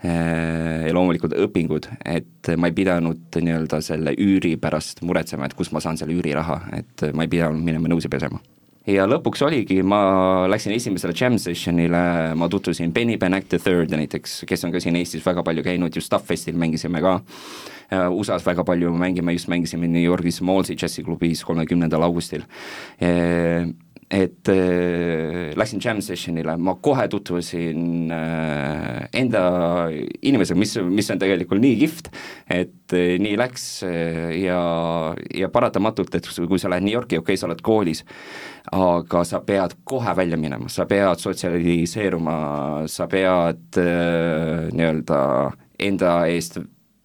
ja 0.00 0.94
loomulikult 0.96 1.36
õpingud, 1.36 1.90
et 2.08 2.48
ma 2.56 2.70
ei 2.70 2.78
pidanud 2.78 3.36
nii-öelda 3.36 3.82
selle 3.84 4.16
üüri 4.16 4.54
pärast 4.56 5.04
muretsema, 5.04 5.44
et 5.44 5.58
kust 5.58 5.76
ma 5.76 5.84
saan 5.84 6.00
selle 6.00 6.16
üüriraha, 6.16 6.62
et 6.80 7.04
ma 7.12 7.28
ei 7.28 7.34
pidanud 7.36 7.60
minema 7.60 7.92
nõusi 7.92 8.08
pesema 8.08 8.40
ja 8.86 9.06
lõpuks 9.06 9.44
oligi, 9.46 9.82
ma 9.82 10.46
läksin 10.50 10.74
esimesele 10.76 11.14
jam 11.16 11.38
sessionile, 11.38 12.32
ma 12.38 12.48
tutvusin 12.50 12.92
Benny 12.92 13.18
Benack 13.18 13.48
the 13.52 13.60
Third 13.62 13.94
näiteks, 13.94 14.42
kes 14.48 14.64
on 14.64 14.72
ka 14.74 14.82
siin 14.82 14.96
Eestis 14.98 15.26
väga 15.26 15.44
palju 15.46 15.62
käinud, 15.66 15.94
just 15.94 16.10
Stuff 16.10 16.26
Festil 16.26 16.58
mängisime 16.58 17.02
ka 17.04 17.20
Äh, 17.92 18.08
USA-s 18.08 18.46
väga 18.46 18.64
palju 18.64 18.92
mängime, 18.96 19.32
just 19.32 19.48
mängisime 19.52 19.88
New 19.88 20.02
Yorgis 20.02 20.40
Mallsi 20.40 20.76
džässiklubis 20.76 21.44
kolmekümnendal 21.44 22.02
augustil. 22.06 22.46
Äh, 23.02 23.68
et 24.12 24.48
äh, 24.48 25.52
läksin 25.56 25.80
jam 25.80 26.00
sessionile, 26.04 26.56
ma 26.60 26.74
kohe 26.84 27.04
tutvusin 27.08 28.12
enda 28.12 29.44
inimesega, 29.92 30.58
mis, 30.60 30.74
mis 30.84 31.08
on 31.12 31.20
tegelikult 31.20 31.62
nii 31.62 31.78
kihvt, 31.80 32.10
et 32.52 32.96
nii 33.24 33.38
läks 33.40 33.64
ja, 34.36 34.58
ja 35.32 35.48
paratamatult, 35.52 36.12
et 36.16 36.28
kui 36.28 36.60
sa 36.60 36.72
lähed 36.72 36.84
New 36.84 36.92
Yorki, 36.92 37.16
okei 37.16 37.32
okay,, 37.32 37.40
sa 37.40 37.48
oled 37.48 37.64
koolis, 37.64 38.04
aga 38.72 39.24
sa 39.26 39.40
pead 39.42 39.74
kohe 39.84 40.14
välja 40.16 40.36
minema, 40.38 40.68
sa 40.68 40.86
pead 40.86 41.18
sotsialiseeruma, 41.18 42.36
sa 42.86 43.08
pead 43.10 43.80
nii-öelda 44.72 45.18
enda 45.82 46.14
eest 46.30 46.60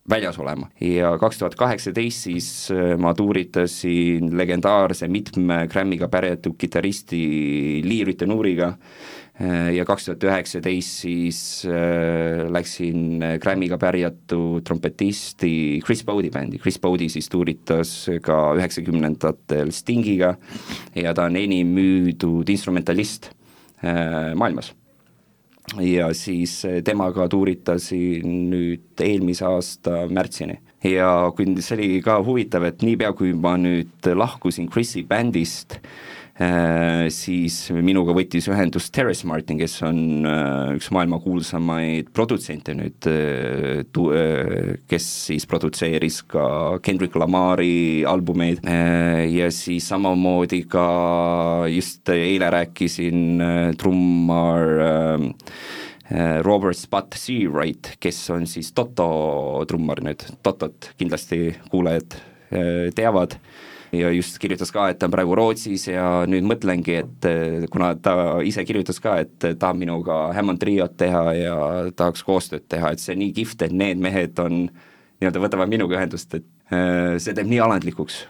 väljas 0.10 0.40
olema. 0.40 0.70
ja 0.82 1.18
kaks 1.20 1.38
tuhat 1.38 1.56
kaheksateist 1.56 2.28
siis 2.28 2.48
äh, 2.72 2.96
ma 3.00 3.14
tuuritasin 3.14 4.32
legendaarse 4.38 5.08
mitme 5.12 5.66
Grammy'ga 5.68 6.08
pärjatud 6.08 6.56
kitarristi 6.58 7.22
Lee 7.84 8.06
Ritenouriga 8.08 8.68
äh, 8.68 8.78
ja 9.74 9.84
kaks 9.86 10.08
tuhat 10.08 10.24
üheksateist 10.26 11.04
siis 11.04 11.40
äh, 11.70 12.48
läksin 12.50 13.22
Grammy'ga 13.42 13.78
pärjatud 13.78 14.66
trompetisti 14.66 15.78
Chris 15.86 16.02
Bodi 16.08 16.32
bändi, 16.34 16.58
Chris 16.58 16.80
Bodi 16.82 17.10
siis 17.14 17.30
tuuritas 17.30 17.94
ka 18.26 18.40
üheksakümnendatel 18.58 19.70
Stingiga 19.76 20.34
ja 20.98 21.14
ta 21.14 21.28
on 21.30 21.38
enim 21.38 21.70
müüdud 21.78 22.50
instrumentalist 22.50 23.30
maailmas 23.78 24.72
ja 25.84 26.08
siis 26.18 26.64
temaga 26.88 27.28
tuuritasin 27.30 28.26
nüüd 28.50 29.04
eelmise 29.04 29.46
aasta 29.46 30.08
märtsini. 30.10 30.58
ja 30.84 31.30
kui 31.36 31.52
see 31.62 31.76
oli 31.78 32.02
ka 32.02 32.18
huvitav, 32.24 32.66
et 32.66 32.82
niipea, 32.82 33.12
kui 33.14 33.34
ma 33.38 33.54
nüüd 33.62 34.10
lahkusin 34.18 34.70
Chris'i 34.72 35.04
bändist, 35.06 35.78
Äh, 35.78 36.27
siis 36.38 37.56
minuga 37.74 38.14
võttis 38.14 38.46
ühendust 38.52 38.92
Terrace 38.94 39.26
Martin, 39.26 39.58
kes 39.58 39.80
on 39.88 40.26
äh, 40.28 40.76
üks 40.78 40.92
maailma 40.94 41.18
kuulsamaid 41.24 42.12
produtsente 42.14 42.76
nüüd, 42.78 43.08
äh, 43.10 43.82
kes 44.90 45.08
siis 45.32 45.48
produtseeris 45.50 46.22
ka 46.30 46.78
Kendrick 46.86 47.18
Lamari 47.18 48.06
albumeid. 48.06 48.62
Ja 48.68 49.50
siis 49.54 49.88
samamoodi 49.90 50.62
ka 50.70 50.86
just 51.72 52.10
eile 52.14 52.50
rääkisin 52.54 53.42
trummar 53.80 54.70
Robert 56.46 56.78
Spot 56.78 57.18
Seawright, 57.18 57.96
kes 58.00 58.20
on 58.34 58.46
siis 58.48 58.72
Toto 58.78 59.66
trummar 59.68 60.04
nüüd, 60.06 60.24
Totot 60.46 60.92
kindlasti 61.00 61.56
kuulajad 61.72 62.20
teavad 62.96 63.36
ja 63.98 64.12
just 64.16 64.38
kirjutas 64.42 64.72
ka, 64.74 64.88
et 64.92 65.00
ta 65.02 65.08
on 65.10 65.14
praegu 65.14 65.36
Rootsis 65.38 65.88
ja 65.90 66.24
nüüd 66.30 66.46
mõtlengi, 66.48 67.00
et 67.04 67.28
kuna 67.74 67.94
ta 68.00 68.38
ise 68.46 68.66
kirjutas 68.68 69.02
ka, 69.04 69.18
et 69.26 69.50
tahab 69.50 69.80
minuga 69.82 70.28
Hammond 70.38 70.62
triot 70.62 70.96
teha 71.00 71.24
ja 71.38 71.58
tahaks 71.98 72.26
koostööd 72.28 72.68
teha, 72.70 72.94
et 72.94 73.04
see 73.04 73.16
on 73.16 73.24
nii 73.26 73.36
kihvt, 73.42 73.68
et 73.68 73.76
need 73.76 74.02
mehed 74.04 74.40
on, 74.44 74.66
nii-öelda 75.20 75.44
võtavad 75.44 75.72
minuga 75.72 75.98
ühendust, 76.00 76.34
et 76.38 76.48
see 77.22 77.34
teeb 77.38 77.50
nii 77.50 77.64
alandlikuks. 77.66 78.26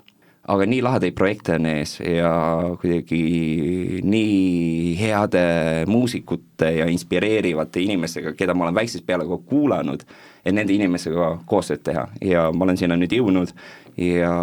Aga 0.47 0.63
nii 0.63 0.80
lahedaid 0.80 1.15
projekte 1.18 1.57
on 1.57 1.65
ees 1.68 1.97
ja 1.99 2.30
kuidagi 2.80 3.99
nii 4.07 4.93
heade 4.95 5.41
muusikute 5.91 6.70
ja 6.78 6.86
inspireerivate 6.88 7.84
inimestega, 7.84 8.32
keda 8.39 8.55
ma 8.55 8.70
olen 8.70 8.78
väiksest 8.78 9.03
peale 9.03 9.28
kogu 9.28 9.43
kuulanud, 9.49 10.05
et 10.46 10.54
nende 10.54 10.74
inimestega 10.74 11.32
koostööd 11.46 11.84
teha. 11.88 12.08
Ja 12.22 12.48
ma 12.52 12.68
olen 12.68 12.80
sinna 12.80 12.98
nüüd 13.00 13.16
jõudnud 13.16 13.54
ja 14.02 14.34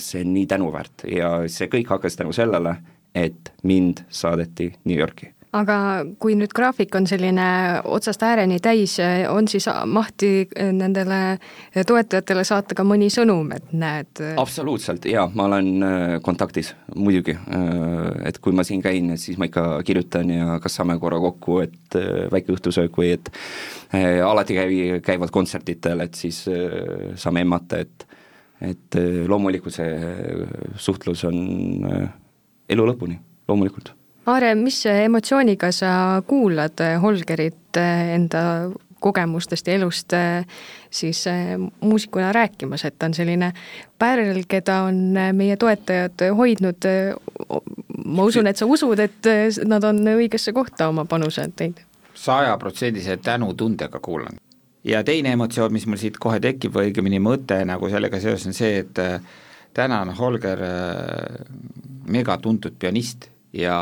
see 0.00 0.24
on 0.24 0.34
nii 0.34 0.48
tänuväärt. 0.50 1.06
Ja 1.10 1.36
see 1.48 1.70
kõik 1.72 1.92
hakkas 1.94 2.18
tänu 2.20 2.34
sellele, 2.36 2.78
et 3.14 3.52
mind 3.62 4.04
saadeti 4.10 4.72
New 4.84 4.98
Yorki 4.98 5.33
aga 5.54 5.76
kui 6.22 6.34
nüüd 6.38 6.52
graafik 6.54 6.94
on 6.98 7.06
selline 7.06 7.46
otsast 7.84 8.22
ääreni 8.26 8.58
täis, 8.62 8.96
on 9.30 9.46
siis 9.50 9.68
mahti 9.86 10.48
nendele 10.54 11.20
toetajatele 11.86 12.44
saata 12.46 12.76
ka 12.76 12.86
mõni 12.86 13.10
sõnum, 13.12 13.52
et 13.54 13.70
näed? 13.72 14.22
absoluutselt, 14.40 15.06
jaa, 15.10 15.28
ma 15.34 15.46
olen 15.48 15.70
äh, 15.86 16.02
kontaktis, 16.24 16.74
muidugi. 16.96 17.36
Äh, 17.36 18.28
et 18.30 18.40
kui 18.42 18.56
ma 18.56 18.66
siin 18.66 18.82
käin, 18.84 19.14
siis 19.20 19.38
ma 19.38 19.48
ikka 19.50 19.66
kirjutan 19.86 20.32
ja 20.34 20.58
kas 20.62 20.80
saame 20.80 20.98
korra 21.02 21.20
kokku, 21.22 21.60
et 21.64 21.98
äh, 22.00 22.26
väike 22.34 22.54
õhtusöök 22.56 23.00
või 23.00 23.14
et 23.14 23.30
alati 24.26 24.56
käi-, 24.58 25.00
käivad 25.06 25.30
kontserditel, 25.34 26.02
et 26.02 26.18
siis 26.18 26.42
saame 27.20 27.44
emmata, 27.46 27.84
et 27.84 28.08
et 28.64 28.96
loomulikult 29.28 29.74
see 29.74 30.14
suhtlus 30.80 31.24
on 31.28 31.36
elu 32.70 32.86
lõpuni, 32.88 33.18
loomulikult 33.50 33.90
Aare, 34.24 34.54
mis 34.56 34.78
emotsiooniga 34.88 35.68
sa 35.72 36.22
kuulad 36.26 36.80
Holgerit 37.02 37.76
enda 37.76 38.70
kogemustest 39.04 39.66
ja 39.68 39.74
elust 39.76 40.14
siis 40.90 41.24
muusikuna 41.80 42.30
rääkimas, 42.32 42.86
et 42.88 42.96
ta 42.98 43.10
on 43.10 43.14
selline 43.14 43.50
pärl, 43.98 44.40
keda 44.48 44.78
on 44.88 45.02
meie 45.36 45.56
toetajad 45.60 46.24
hoidnud. 46.38 46.88
ma 48.04 48.24
usun, 48.24 48.46
et 48.46 48.56
sa 48.56 48.66
usud, 48.66 48.98
et 48.98 49.28
nad 49.64 49.84
on 49.84 50.00
õigesse 50.14 50.52
kohta 50.52 50.88
oma 50.88 51.04
panuse 51.04 51.44
teinud. 51.56 51.84
sajaprotsendise 52.14 53.16
tänutundega 53.16 54.00
kuulan. 54.00 54.40
ja 54.84 55.04
teine 55.04 55.32
emotsioon, 55.32 55.72
mis 55.72 55.86
mul 55.86 56.00
siit 56.00 56.16
kohe 56.18 56.40
tekib 56.40 56.72
või 56.72 56.88
õigemini 56.88 57.20
mõte 57.20 57.60
nagu 57.64 57.92
sellega 57.92 58.20
seoses 58.20 58.46
on 58.46 58.56
see, 58.56 58.78
et 58.78 59.04
täna 59.74 60.00
on 60.00 60.16
Holger 60.16 60.64
megatuntud 62.08 62.72
pianist 62.78 63.33
ja 63.54 63.78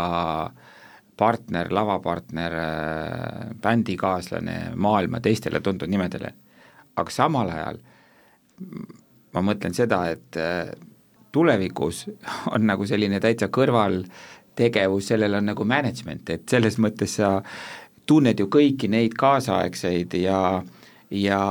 partner, 1.17 1.69
lavapartner, 1.73 2.53
bändikaaslane 3.63 4.73
maailma 4.75 5.21
teistele 5.21 5.61
tuntud 5.61 5.91
nimedele. 5.91 6.33
aga 6.97 7.11
samal 7.11 7.51
ajal 7.51 7.79
ma 9.33 9.43
mõtlen 9.45 9.75
seda, 9.77 10.05
et 10.13 10.39
äh, 10.41 10.71
tulevikus 11.33 12.07
on 12.55 12.67
nagu 12.69 12.87
selline 12.89 13.21
täitsa 13.23 13.49
kõrvaltegevus, 13.53 15.11
sellel 15.13 15.41
on 15.41 15.51
nagu 15.53 15.67
management, 15.69 16.31
et 16.31 16.47
selles 16.51 16.79
mõttes 16.83 17.19
sa 17.21 17.39
tunned 18.07 18.41
ju 18.41 18.49
kõiki 18.53 18.91
neid 18.91 19.15
kaasaegseid 19.19 20.17
ja, 20.19 20.39
ja 21.11 21.43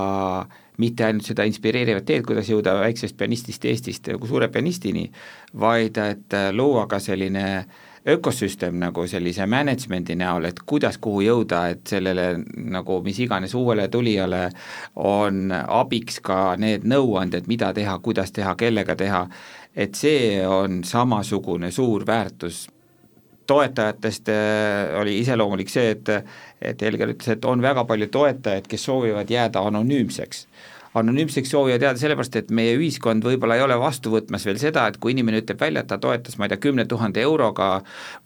mitte 0.81 1.05
ainult 1.05 1.29
seda 1.29 1.45
inspireerivat 1.47 2.05
teed, 2.05 2.25
kuidas 2.27 2.49
jõuda 2.51 2.75
väiksest 2.81 3.17
pianistist 3.17 3.65
Eestist 3.65 4.11
nagu 4.11 4.27
suure 4.27 4.49
pianistini, 4.51 5.07
vaid 5.53 5.97
et 6.01 6.37
äh, 6.37 6.51
luua 6.55 6.87
ka 6.91 6.99
selline 7.01 7.47
äh, 7.61 7.79
ökosüsteem 8.07 8.79
nagu 8.81 9.05
sellise 9.07 9.45
management'i 9.45 10.15
näol, 10.17 10.47
et 10.49 10.59
kuidas 10.65 10.97
kuhu 11.01 11.21
jõuda, 11.25 11.61
et 11.75 11.85
sellele 11.89 12.41
nagu 12.73 12.99
mis 13.05 13.19
iganes 13.21 13.53
uuele 13.57 13.87
tulijale 13.93 14.47
on 14.95 15.51
abiks 15.51 16.19
ka 16.25 16.55
need 16.57 16.87
nõuanded, 16.89 17.47
mida 17.51 17.71
teha, 17.77 17.97
kuidas 18.01 18.33
teha, 18.33 18.55
kellega 18.57 18.95
teha, 18.97 19.25
et 19.75 19.95
see 19.95 20.41
on 20.47 20.81
samasugune 20.83 21.71
suur 21.71 22.05
väärtus. 22.07 22.67
Toetajatest 23.47 24.29
äh, 24.31 24.93
oli 25.01 25.19
iseloomulik 25.19 25.69
see, 25.69 25.91
et 25.91 26.09
et 26.61 26.81
Helger 26.81 27.09
ütles, 27.09 27.27
et 27.33 27.45
on 27.45 27.61
väga 27.61 27.83
palju 27.89 28.07
toetajaid, 28.13 28.67
kes 28.69 28.83
soovivad 28.85 29.29
jääda 29.29 29.63
anonüümseks 29.65 30.45
anonüümseks 30.93 31.49
soovija 31.49 31.77
teada 31.79 31.99
sellepärast, 31.99 32.35
et 32.35 32.49
meie 32.55 32.73
ühiskond 32.75 33.23
võib-olla 33.23 33.55
ei 33.55 33.63
ole 33.63 33.77
vastu 33.79 34.11
võtmas 34.11 34.43
veel 34.47 34.57
seda, 34.59 34.83
et 34.91 34.97
kui 35.01 35.13
inimene 35.15 35.39
ütleb 35.39 35.59
välja, 35.61 35.83
et 35.83 35.87
ta 35.87 35.97
toetas, 36.01 36.35
ma 36.37 36.45
ei 36.45 36.51
tea, 36.51 36.59
kümne 36.65 36.83
tuhande 36.89 37.21
euroga 37.23 37.69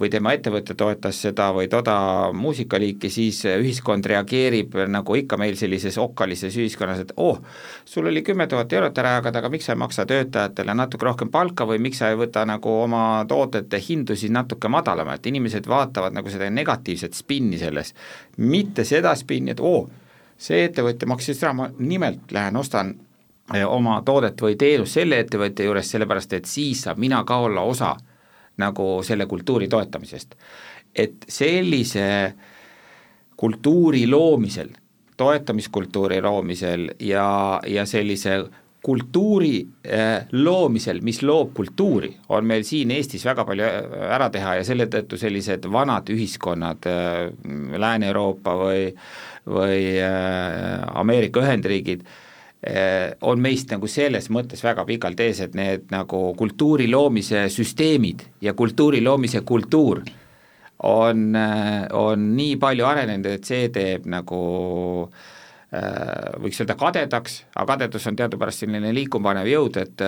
või 0.02 0.10
tema 0.14 0.34
ettevõte 0.34 0.74
toetas 0.78 1.20
seda 1.28 1.52
või 1.54 1.70
toda 1.70 1.96
muusikaliiki, 2.34 3.12
siis 3.14 3.44
ühiskond 3.52 4.08
reageerib 4.10 4.78
nagu 4.90 5.18
ikka 5.20 5.38
meil 5.38 5.58
sellises 5.60 6.00
okkalises 6.02 6.58
ühiskonnas, 6.58 7.04
et 7.06 7.14
oh, 7.22 7.38
sul 7.86 8.10
oli 8.10 8.24
kümme 8.26 8.48
tuhat 8.50 8.74
eurot 8.74 8.98
ära 9.04 9.18
jagada, 9.20 9.44
aga 9.44 9.52
miks 9.54 9.70
sa 9.70 9.76
ei 9.76 9.82
maksa 9.84 10.08
töötajatele 10.10 10.74
natuke 10.78 11.06
rohkem 11.06 11.30
palka 11.34 11.68
või 11.70 11.84
miks 11.86 12.02
sa 12.02 12.10
ei 12.10 12.18
võta 12.18 12.48
nagu 12.50 12.80
oma 12.86 13.04
toodete 13.30 13.78
hindu 13.90 14.18
siis 14.18 14.34
natuke 14.34 14.72
madalamalt, 14.74 15.30
inimesed 15.30 15.70
vaatavad 15.70 16.18
nagu 16.18 16.34
seda 16.34 16.50
negatiivset 16.50 17.14
spinni 17.14 17.62
selles, 17.62 17.94
mitte 18.42 18.88
seda 18.88 19.14
spinni, 19.20 19.54
et 19.54 19.62
oo 19.62 19.76
oh,, 19.84 20.02
see 20.38 20.66
ettevõtja 20.66 21.08
maksis 21.08 21.42
raha, 21.44 21.54
ma 21.54 21.70
nimelt 21.80 22.32
lähen 22.32 22.58
ostan 22.58 22.96
eh, 23.54 23.66
oma 23.66 24.02
toodet 24.06 24.42
või 24.42 24.58
teenust 24.60 25.00
selle 25.00 25.20
ettevõtja 25.24 25.66
juures, 25.66 25.92
sellepärast 25.92 26.34
et 26.34 26.50
siis 26.50 26.84
saab 26.86 27.00
mina 27.02 27.24
ka 27.24 27.38
olla 27.48 27.62
osa 27.62 27.96
nagu 28.58 29.04
selle 29.04 29.26
kultuuri 29.26 29.68
toetamisest. 29.68 30.36
et 30.96 31.26
sellise 31.28 32.34
kultuuri 33.38 34.08
loomisel, 34.08 34.70
toetamiskultuuri 35.18 36.22
loomisel 36.22 36.90
ja, 37.00 37.60
ja 37.68 37.86
sellise 37.86 38.46
kultuuri 38.86 39.56
eh, 39.84 40.28
loomisel, 40.38 41.00
mis 41.02 41.24
loob 41.26 41.56
kultuuri, 41.58 42.12
on 42.30 42.46
meil 42.46 42.62
siin 42.68 42.92
Eestis 42.94 43.26
väga 43.26 43.46
palju 43.48 43.66
eh, 43.66 43.96
ära 44.14 44.30
teha 44.34 44.60
ja 44.60 44.68
selle 44.68 44.86
tõttu 44.94 45.18
sellised 45.18 45.66
vanad 45.74 46.12
ühiskonnad, 46.14 46.86
Lääne-Euroopa 47.82 48.54
või 48.60 48.84
või 49.46 50.00
äh, 50.02 50.82
Ameerika 50.94 51.42
Ühendriigid, 51.42 52.06
äh, 52.68 53.14
on 53.22 53.42
meist 53.42 53.72
nagu 53.72 53.88
selles 53.88 54.30
mõttes 54.34 54.64
väga 54.66 54.86
pikalt 54.86 55.22
ees, 55.22 55.42
et 55.46 55.56
need 55.58 55.90
nagu 55.94 56.34
kultuuri 56.38 56.90
loomise 56.92 57.46
süsteemid 57.54 58.26
ja 58.42 58.56
kultuuri 58.58 59.04
loomise 59.04 59.42
kultuur 59.46 60.02
on, 60.84 61.28
äh, 61.36 61.86
on 61.94 62.32
nii 62.36 62.58
palju 62.62 62.88
arenenud, 62.90 63.30
et 63.38 63.46
see 63.46 63.70
teeb 63.74 64.10
nagu 64.10 64.42
võiks 66.40 66.60
öelda 66.62 66.76
kadedaks, 66.80 67.40
aga 67.56 67.66
kadedus 67.74 68.06
on 68.08 68.16
teadupärast 68.16 68.64
selline 68.64 68.94
liikumapanev 68.96 69.50
jõud, 69.50 69.80
et 69.82 70.04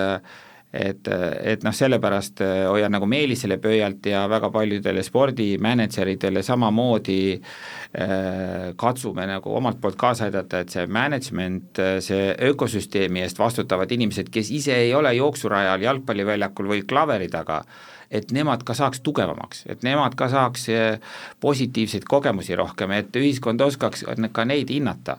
et, 0.72 1.08
et 1.08 1.62
noh, 1.64 1.72
sellepärast 1.72 2.42
äh, 2.44 2.62
hoian 2.68 2.92
nagu 2.92 3.06
Meelisele 3.08 3.56
pöialt 3.62 4.04
ja 4.06 4.26
väga 4.28 4.50
paljudele 4.52 5.02
spordimänedžeritele 5.04 6.42
samamoodi 6.44 7.20
äh, 7.38 8.74
katsume 8.76 9.26
nagu 9.30 9.54
omalt 9.56 9.80
poolt 9.80 9.96
kaasa 10.00 10.28
aidata, 10.28 10.60
et 10.60 10.74
see 10.74 10.84
management, 10.86 11.80
äh, 11.80 11.94
see 12.04 12.34
ökosüsteemi 12.50 13.24
eest 13.24 13.40
vastutavad 13.40 13.92
inimesed, 13.96 14.28
kes 14.32 14.52
ise 14.52 14.76
ei 14.76 14.92
ole 14.94 15.14
jooksurajal, 15.16 15.86
jalgpalliväljakul 15.88 16.68
või 16.74 16.84
klaveri 16.88 17.30
taga, 17.32 17.62
et 18.12 18.32
nemad 18.32 18.64
ka 18.64 18.76
saaks 18.76 19.00
tugevamaks, 19.04 19.64
et 19.72 19.82
nemad 19.84 20.16
ka 20.20 20.28
saaks 20.32 20.68
positiivseid 21.40 22.04
kogemusi 22.08 22.56
rohkem, 22.56 22.92
et 22.96 23.16
ühiskond 23.16 23.60
oskaks 23.64 24.04
ka 24.32 24.44
neid 24.48 24.72
hinnata 24.72 25.18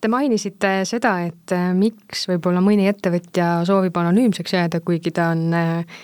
Te 0.00 0.08
mainisite 0.12 0.70
seda, 0.84 1.14
et 1.24 1.52
äh, 1.56 1.70
miks 1.72 2.26
võib-olla 2.28 2.60
mõni 2.60 2.84
ettevõtja 2.90 3.62
soovib 3.64 3.96
anonüümseks 3.96 4.52
jääda, 4.52 4.80
kuigi 4.84 5.12
ta 5.16 5.30
on 5.32 5.54
äh, 5.56 6.00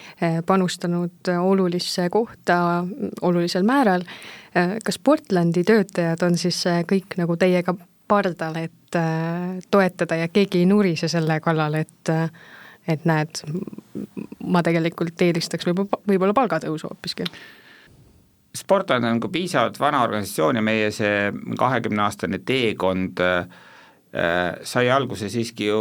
panustanud 0.49 1.28
olulisse 1.36 2.07
kohta 2.12 2.57
olulisel 3.20 3.66
määral. 3.68 4.07
Äh, 4.57 4.78
kas 4.84 4.97
Portlandi 4.99 5.64
töötajad 5.68 6.24
on 6.24 6.38
siis 6.40 6.62
kõik 6.88 7.18
nagu 7.20 7.36
teiega 7.36 7.74
pardal, 8.09 8.57
et 8.64 8.97
toetada 9.72 10.18
ja 10.20 10.28
keegi 10.28 10.62
ei 10.62 10.68
nurise 10.68 11.09
selle 11.09 11.38
kallal, 11.40 11.78
et 11.80 12.12
et 12.93 13.05
näed, 13.07 13.38
ma 14.43 14.61
tegelikult 14.66 15.20
eelistaks 15.22 15.68
võib-olla, 15.68 16.01
võib-olla 16.09 16.34
palgatõusu 16.34 16.90
hoopiski? 16.90 17.24
Sportland 18.59 19.07
on 19.07 19.20
nagu 19.20 19.30
piisavalt 19.32 19.78
vana 19.80 20.03
organisatsioon 20.03 20.59
ja 20.59 20.64
meie 20.66 20.90
see 20.93 21.30
kahekümneaastane 21.61 22.43
teekond 22.45 23.22
äh, 23.22 23.47
Äh, 23.47 23.70
sai 24.12 24.90
alguse 24.92 25.30
siiski 25.32 25.70
ju 25.70 25.76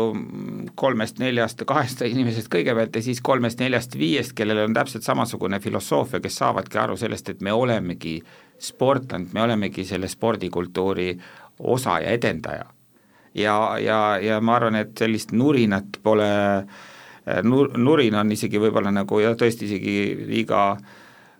kolmest-neljast, 0.80 1.66
kahest 1.68 2.04
inimesest 2.08 2.48
kõigepealt 2.54 2.96
ja 2.96 3.02
siis 3.04 3.20
kolmest-neljast-viiest, 3.28 4.32
kellel 4.38 4.64
on 4.64 4.76
täpselt 4.78 5.04
samasugune 5.04 5.60
filosoofia, 5.60 6.22
kes 6.24 6.38
saavadki 6.40 6.80
aru 6.80 6.96
sellest, 6.98 7.34
et 7.34 7.42
me 7.44 7.52
olemegi 7.52 8.22
sportland, 8.62 9.34
me 9.36 9.44
olemegi 9.44 9.84
selle 9.86 10.08
spordikultuuri 10.08 11.10
osa 11.76 12.00
ja 12.00 12.16
edendaja. 12.16 12.66
ja, 13.36 13.58
ja, 13.80 14.00
ja 14.22 14.40
ma 14.42 14.56
arvan, 14.56 14.80
et 14.80 14.96
sellist 14.98 15.36
nurinat 15.36 16.00
pole 16.04 16.32
nur-, 17.44 17.78
nurin 17.78 18.16
on 18.16 18.32
isegi 18.32 18.60
võib-olla 18.60 18.92
nagu 18.96 19.20
jah, 19.20 19.36
tõesti 19.38 19.68
isegi 19.68 19.96
liiga 20.28 20.78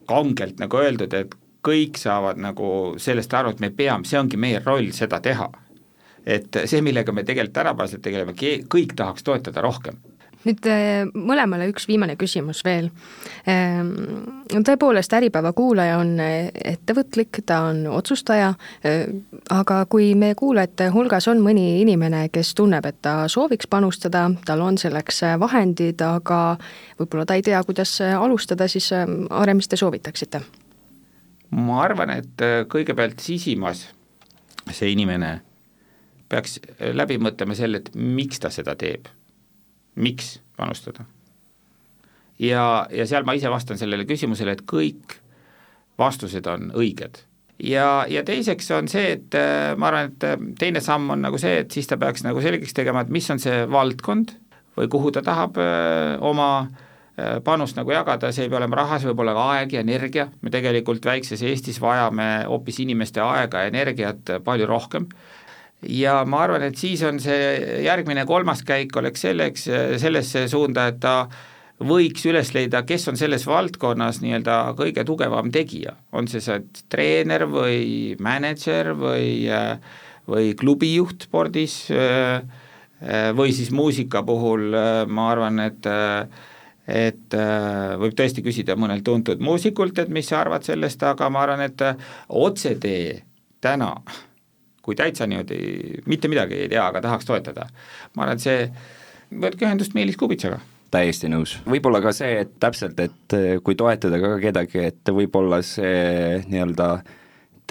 kangelt 0.10 0.60
nagu 0.60 0.78
öeldud, 0.78 1.14
et 1.14 1.36
kõik 1.66 2.00
saavad 2.02 2.40
nagu 2.42 2.96
sellest 3.00 3.34
aru, 3.34 3.54
et 3.54 3.60
me 3.64 3.70
peame, 3.76 4.08
see 4.08 4.20
ongi 4.20 4.38
meie 4.38 4.62
roll 4.66 4.92
seda 4.96 5.22
teha. 5.24 5.50
Et 6.26 6.64
see, 6.66 6.82
millega 6.86 7.12
me 7.12 7.24
tegelikult 7.24 7.56
tänapäevaselt 7.58 8.02
tegeleme, 8.06 8.36
kõik 8.70 8.96
tahaks 8.96 9.24
toetada 9.24 9.62
rohkem 9.62 9.98
nüüd 10.48 10.68
äh, 10.70 11.04
mõlemale 11.14 11.68
üks 11.72 11.86
viimane 11.90 12.16
küsimus 12.20 12.64
veel. 12.66 12.90
Ähm, 13.50 13.92
tõepoolest, 14.52 15.14
Äripäeva 15.18 15.54
kuulaja 15.58 16.00
on 16.02 16.16
äh, 16.22 16.50
ettevõtlik, 16.74 17.42
ta 17.46 17.62
on 17.70 17.84
otsustaja, 17.92 18.54
äh, 18.86 19.04
aga 19.54 19.82
kui 19.92 20.12
meie 20.20 20.36
kuulajate 20.40 20.90
hulgas 20.94 21.30
on 21.32 21.44
mõni 21.46 21.82
inimene, 21.82 22.28
kes 22.34 22.56
tunneb, 22.58 22.88
et 22.90 23.02
ta 23.06 23.16
sooviks 23.32 23.70
panustada, 23.72 24.28
tal 24.46 24.66
on 24.66 24.80
selleks 24.82 25.24
vahendid, 25.42 26.02
aga 26.06 26.42
võib-olla 27.00 27.28
ta 27.30 27.38
ei 27.38 27.46
tea, 27.46 27.62
kuidas 27.68 27.98
alustada, 28.02 28.68
siis 28.72 28.92
Aare, 28.92 29.54
mis 29.56 29.70
te 29.70 29.78
soovitaksite? 29.80 30.42
ma 31.52 31.82
arvan, 31.84 32.14
et 32.16 32.44
kõigepealt 32.72 33.20
sisimas 33.20 33.84
see 34.72 34.94
inimene 34.94 35.34
peaks 36.32 36.60
läbi 36.96 37.20
mõtlema 37.20 37.58
selle, 37.58 37.84
et 37.84 37.92
miks 37.96 38.40
ta 38.40 38.50
seda 38.54 38.78
teeb 38.80 39.12
miks 39.96 40.40
panustada. 40.58 41.06
ja, 42.40 42.88
ja 42.92 43.08
seal 43.08 43.26
ma 43.28 43.36
ise 43.38 43.50
vastan 43.52 43.78
sellele 43.78 44.06
küsimusele, 44.10 44.56
et 44.56 44.64
kõik 44.70 45.18
vastused 46.00 46.48
on 46.48 46.72
õiged. 46.78 47.24
ja, 47.64 48.06
ja 48.10 48.24
teiseks 48.24 48.72
on 48.78 48.88
see, 48.92 49.18
et 49.18 49.36
äh, 49.38 49.74
ma 49.78 49.92
arvan, 49.92 50.14
et 50.14 50.28
äh, 50.28 50.38
teine 50.60 50.82
samm 50.82 51.10
on 51.18 51.26
nagu 51.28 51.42
see, 51.42 51.62
et 51.66 51.72
siis 51.72 51.90
ta 51.90 52.00
peaks 52.02 52.24
nagu 52.28 52.42
selgeks 52.42 52.74
tegema, 52.78 53.04
et 53.04 53.12
mis 53.14 53.30
on 53.32 53.42
see 53.42 53.66
valdkond 53.70 54.38
või 54.78 54.88
kuhu 54.88 55.12
ta 55.12 55.22
tahab 55.26 55.60
öö, 55.60 55.68
äh, 55.68 56.16
oma 56.24 56.54
panust 57.44 57.76
nagu 57.76 57.92
jagada, 57.92 58.30
see 58.34 58.46
ei 58.48 58.50
pea 58.50 58.58
olema 58.58 58.80
raha, 58.80 58.98
see 58.98 59.10
võib 59.12 59.20
olla 59.22 59.34
ka 59.36 59.44
aeg 59.54 59.74
ja 59.76 59.82
energia, 59.84 60.24
me 60.42 60.50
tegelikult 60.50 61.04
väikses 61.06 61.44
Eestis 61.46 61.78
vajame 61.84 62.48
hoopis 62.48 62.80
inimeste 62.82 63.22
aega 63.22 63.66
ja 63.66 63.70
energiat 63.70 64.32
palju 64.46 64.66
rohkem 64.66 65.10
ja 65.90 66.22
ma 66.30 66.44
arvan, 66.46 66.66
et 66.68 66.78
siis 66.78 67.02
on 67.08 67.20
see 67.22 67.82
järgmine 67.86 68.26
kolmas 68.30 68.62
käik 68.68 68.96
oleks 68.98 69.26
selleks, 69.26 69.66
sellesse 70.02 70.46
suunda, 70.52 70.88
et 70.92 71.00
ta 71.02 71.16
võiks 71.82 72.26
üles 72.30 72.52
leida, 72.54 72.84
kes 72.86 73.08
on 73.10 73.18
selles 73.18 73.48
valdkonnas 73.50 74.22
nii-öelda 74.22 74.58
kõige 74.78 75.06
tugevam 75.08 75.50
tegija, 75.54 75.96
on 76.14 76.30
see 76.30 76.44
see 76.44 76.60
treener 76.92 77.48
või 77.50 78.14
mänedžer 78.22 78.94
või, 78.98 79.50
või 80.30 80.54
klubijuht 80.58 81.26
spordis 81.26 81.84
või 83.34 83.54
siis 83.58 83.72
muusika 83.74 84.22
puhul 84.24 84.70
ma 85.10 85.30
arvan, 85.34 85.60
et 85.66 85.90
et 86.92 87.36
võib 88.02 88.14
tõesti 88.18 88.44
küsida 88.44 88.76
mõnelt 88.78 89.06
tuntud 89.06 89.42
muusikult, 89.42 89.98
et 90.02 90.10
mis 90.10 90.28
sa 90.28 90.42
arvad 90.42 90.66
sellest, 90.66 91.02
aga 91.06 91.30
ma 91.34 91.46
arvan, 91.46 91.62
et 91.66 91.82
otsetee 92.30 93.22
täna 93.62 93.96
kui 94.82 94.98
täitsa 94.98 95.28
niimoodi 95.30 96.02
mitte 96.10 96.30
midagi 96.32 96.64
ei 96.64 96.70
tea, 96.72 96.86
aga 96.88 97.02
tahaks 97.06 97.28
toetada, 97.28 97.68
ma 98.16 98.26
arvan, 98.26 98.40
et 98.40 98.46
see, 98.46 98.68
võtke 99.32 99.68
ühendust 99.68 99.98
Meelis 99.98 100.20
Kubitsaga 100.20 100.60
täiesti 100.92 101.30
nõus, 101.32 101.56
võib-olla 101.70 102.02
ka 102.04 102.12
see, 102.16 102.42
et 102.44 102.58
täpselt, 102.60 103.00
et 103.00 103.36
kui 103.64 103.78
toetada 103.80 104.20
ka 104.20 104.34
kedagi, 104.44 104.82
et 104.92 105.12
võib-olla 105.16 105.62
see 105.64 106.42
nii-öelda 106.52 106.90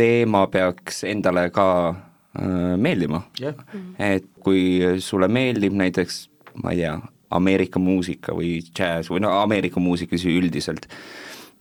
teema 0.00 0.46
peaks 0.48 1.02
endale 1.08 1.48
ka 1.52 1.68
äh, 1.90 2.76
meeldima. 2.80 3.24
Yeah.. 3.40 3.58
et 3.98 4.28
kui 4.44 4.80
sulle 5.04 5.28
meeldib 5.28 5.76
näiteks, 5.76 6.22
ma 6.62 6.74
ei 6.74 6.84
tea, 6.84 6.98
Ameerika 7.30 7.78
muusika 7.78 8.32
või 8.34 8.56
džäss 8.74 9.10
või 9.12 9.20
no 9.22 9.36
Ameerika 9.38 9.78
muusika 9.82 10.18
üldiselt, 10.18 10.88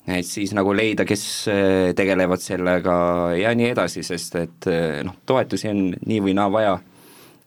et 0.09 0.27
siis 0.27 0.53
nagu 0.57 0.73
leida, 0.75 1.05
kes 1.07 1.23
äh, 1.51 1.91
tegelevad 1.97 2.41
sellega 2.43 2.95
ja 3.37 3.53
nii 3.57 3.71
edasi, 3.73 4.03
sest 4.05 4.37
et 4.39 4.69
äh, 4.71 5.01
noh, 5.05 5.19
toetusi 5.29 5.69
on 5.71 5.89
nii 5.93 6.19
või 6.25 6.35
naa 6.37 6.49
vaja, 6.53 6.75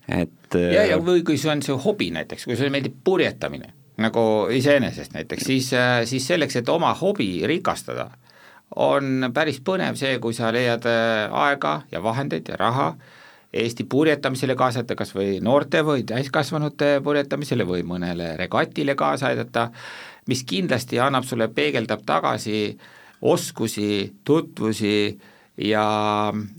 et 0.08 0.58
äh, 0.58 0.72
ja, 0.76 0.84
ja 0.92 0.98
või 1.02 1.24
kui 1.26 1.38
see 1.40 1.52
on 1.52 1.62
see 1.64 1.78
hobi 1.86 2.10
näiteks, 2.14 2.46
kui 2.46 2.58
sulle 2.58 2.72
meeldib 2.74 3.00
purjetamine, 3.04 3.72
nagu 4.02 4.26
iseenesest 4.52 5.16
näiteks, 5.16 5.48
siis, 5.48 5.72
siis 6.10 6.28
selleks, 6.28 6.60
et 6.60 6.70
oma 6.72 6.92
hobi 7.00 7.30
rikastada, 7.48 8.10
on 8.82 9.32
päris 9.34 9.60
põnev 9.64 9.98
see, 10.00 10.16
kui 10.22 10.36
sa 10.36 10.52
leiad 10.54 10.86
aega 10.88 11.82
ja 11.92 12.00
vahendeid 12.04 12.48
ja 12.48 12.60
raha 12.60 12.92
Eesti 13.52 13.84
purjetamisele 13.84 14.54
kaasata, 14.56 14.94
kas 14.96 15.10
või 15.12 15.34
noorte 15.44 15.82
või 15.84 16.06
täiskasvanute 16.08 17.02
purjetamisele 17.04 17.66
või 17.68 17.82
mõnele 17.84 18.30
regatile 18.38 18.94
kaasa 18.96 19.28
aidata, 19.28 19.66
mis 20.29 20.45
kindlasti 20.49 21.01
annab 21.03 21.27
sulle, 21.27 21.49
peegeldab 21.49 22.05
tagasi 22.07 22.79
oskusi, 23.23 24.12
tutvusi 24.25 25.18
ja, 25.57 25.87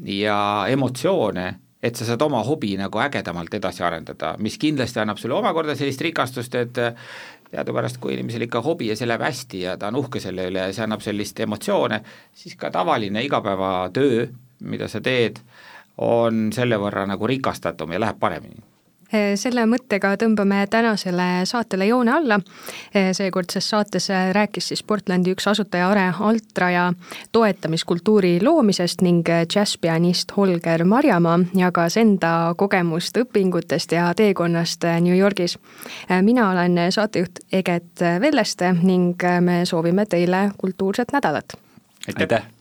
ja 0.06 0.40
emotsioone, 0.70 1.48
et 1.84 1.96
sa 2.00 2.08
saad 2.08 2.22
oma 2.24 2.44
hobi 2.48 2.76
nagu 2.80 3.00
ägedamalt 3.04 3.54
edasi 3.54 3.84
arendada, 3.84 4.36
mis 4.40 4.58
kindlasti 4.60 5.02
annab 5.04 5.20
sulle 5.20 5.36
omakorda 5.36 5.76
sellist 5.76 6.02
rikastust, 6.02 6.56
et 6.56 6.80
teadupärast, 7.54 8.00
kui 8.02 8.16
inimesel 8.16 8.48
ikka 8.48 8.64
hobi 8.66 8.90
ja 8.90 8.98
see 8.98 9.08
läheb 9.08 9.26
hästi 9.28 9.66
ja 9.66 9.78
ta 9.78 9.92
on 9.92 10.00
uhke 10.02 10.24
selle 10.24 10.48
üle 10.50 10.68
ja 10.68 10.74
see 10.74 10.86
annab 10.88 11.04
sellist 11.06 11.40
emotsioone, 11.44 12.02
siis 12.34 12.56
ka 12.60 12.72
tavaline 12.74 13.24
igapäevatöö, 13.28 14.28
mida 14.64 14.88
sa 14.88 15.04
teed, 15.04 15.44
on 16.02 16.48
selle 16.56 16.80
võrra 16.82 17.06
nagu 17.06 17.28
rikastatum 17.30 17.92
ja 17.94 18.00
läheb 18.02 18.20
paremini 18.20 18.73
selle 19.36 19.66
mõttega 19.70 20.14
tõmbame 20.20 20.64
tänasele 20.70 21.46
saatele 21.50 21.88
joone 21.90 22.12
alla. 22.12 22.40
Eh, 22.94 23.12
seekordses 23.14 23.70
saates 23.70 24.10
rääkis 24.32 24.68
siis 24.68 24.84
Portlandi 24.84 25.34
üks 25.36 25.48
asutaja 25.48 25.90
Are 25.90 26.08
Altraja 26.20 26.94
toetamiskultuuri 27.32 28.40
loomisest 28.44 29.02
ning 29.02 29.28
džässpianist 29.28 30.34
Holger 30.38 30.86
Marjamaa 30.86 31.40
jagas 31.58 31.98
enda 31.98 32.54
kogemust 32.58 33.18
õpingutest 33.18 33.96
ja 33.96 34.14
teekonnast 34.16 34.88
New 35.02 35.18
Yorgis. 35.18 35.58
Eh, 36.10 36.22
mina 36.22 36.50
olen 36.52 36.80
saatejuht 36.90 37.46
Eget 37.52 38.02
Velleste 38.20 38.76
ning 38.82 39.22
me 39.40 39.66
soovime 39.66 40.06
teile 40.06 40.52
kultuurset 40.58 41.12
nädalat. 41.12 41.54
aitäh! 42.20 42.54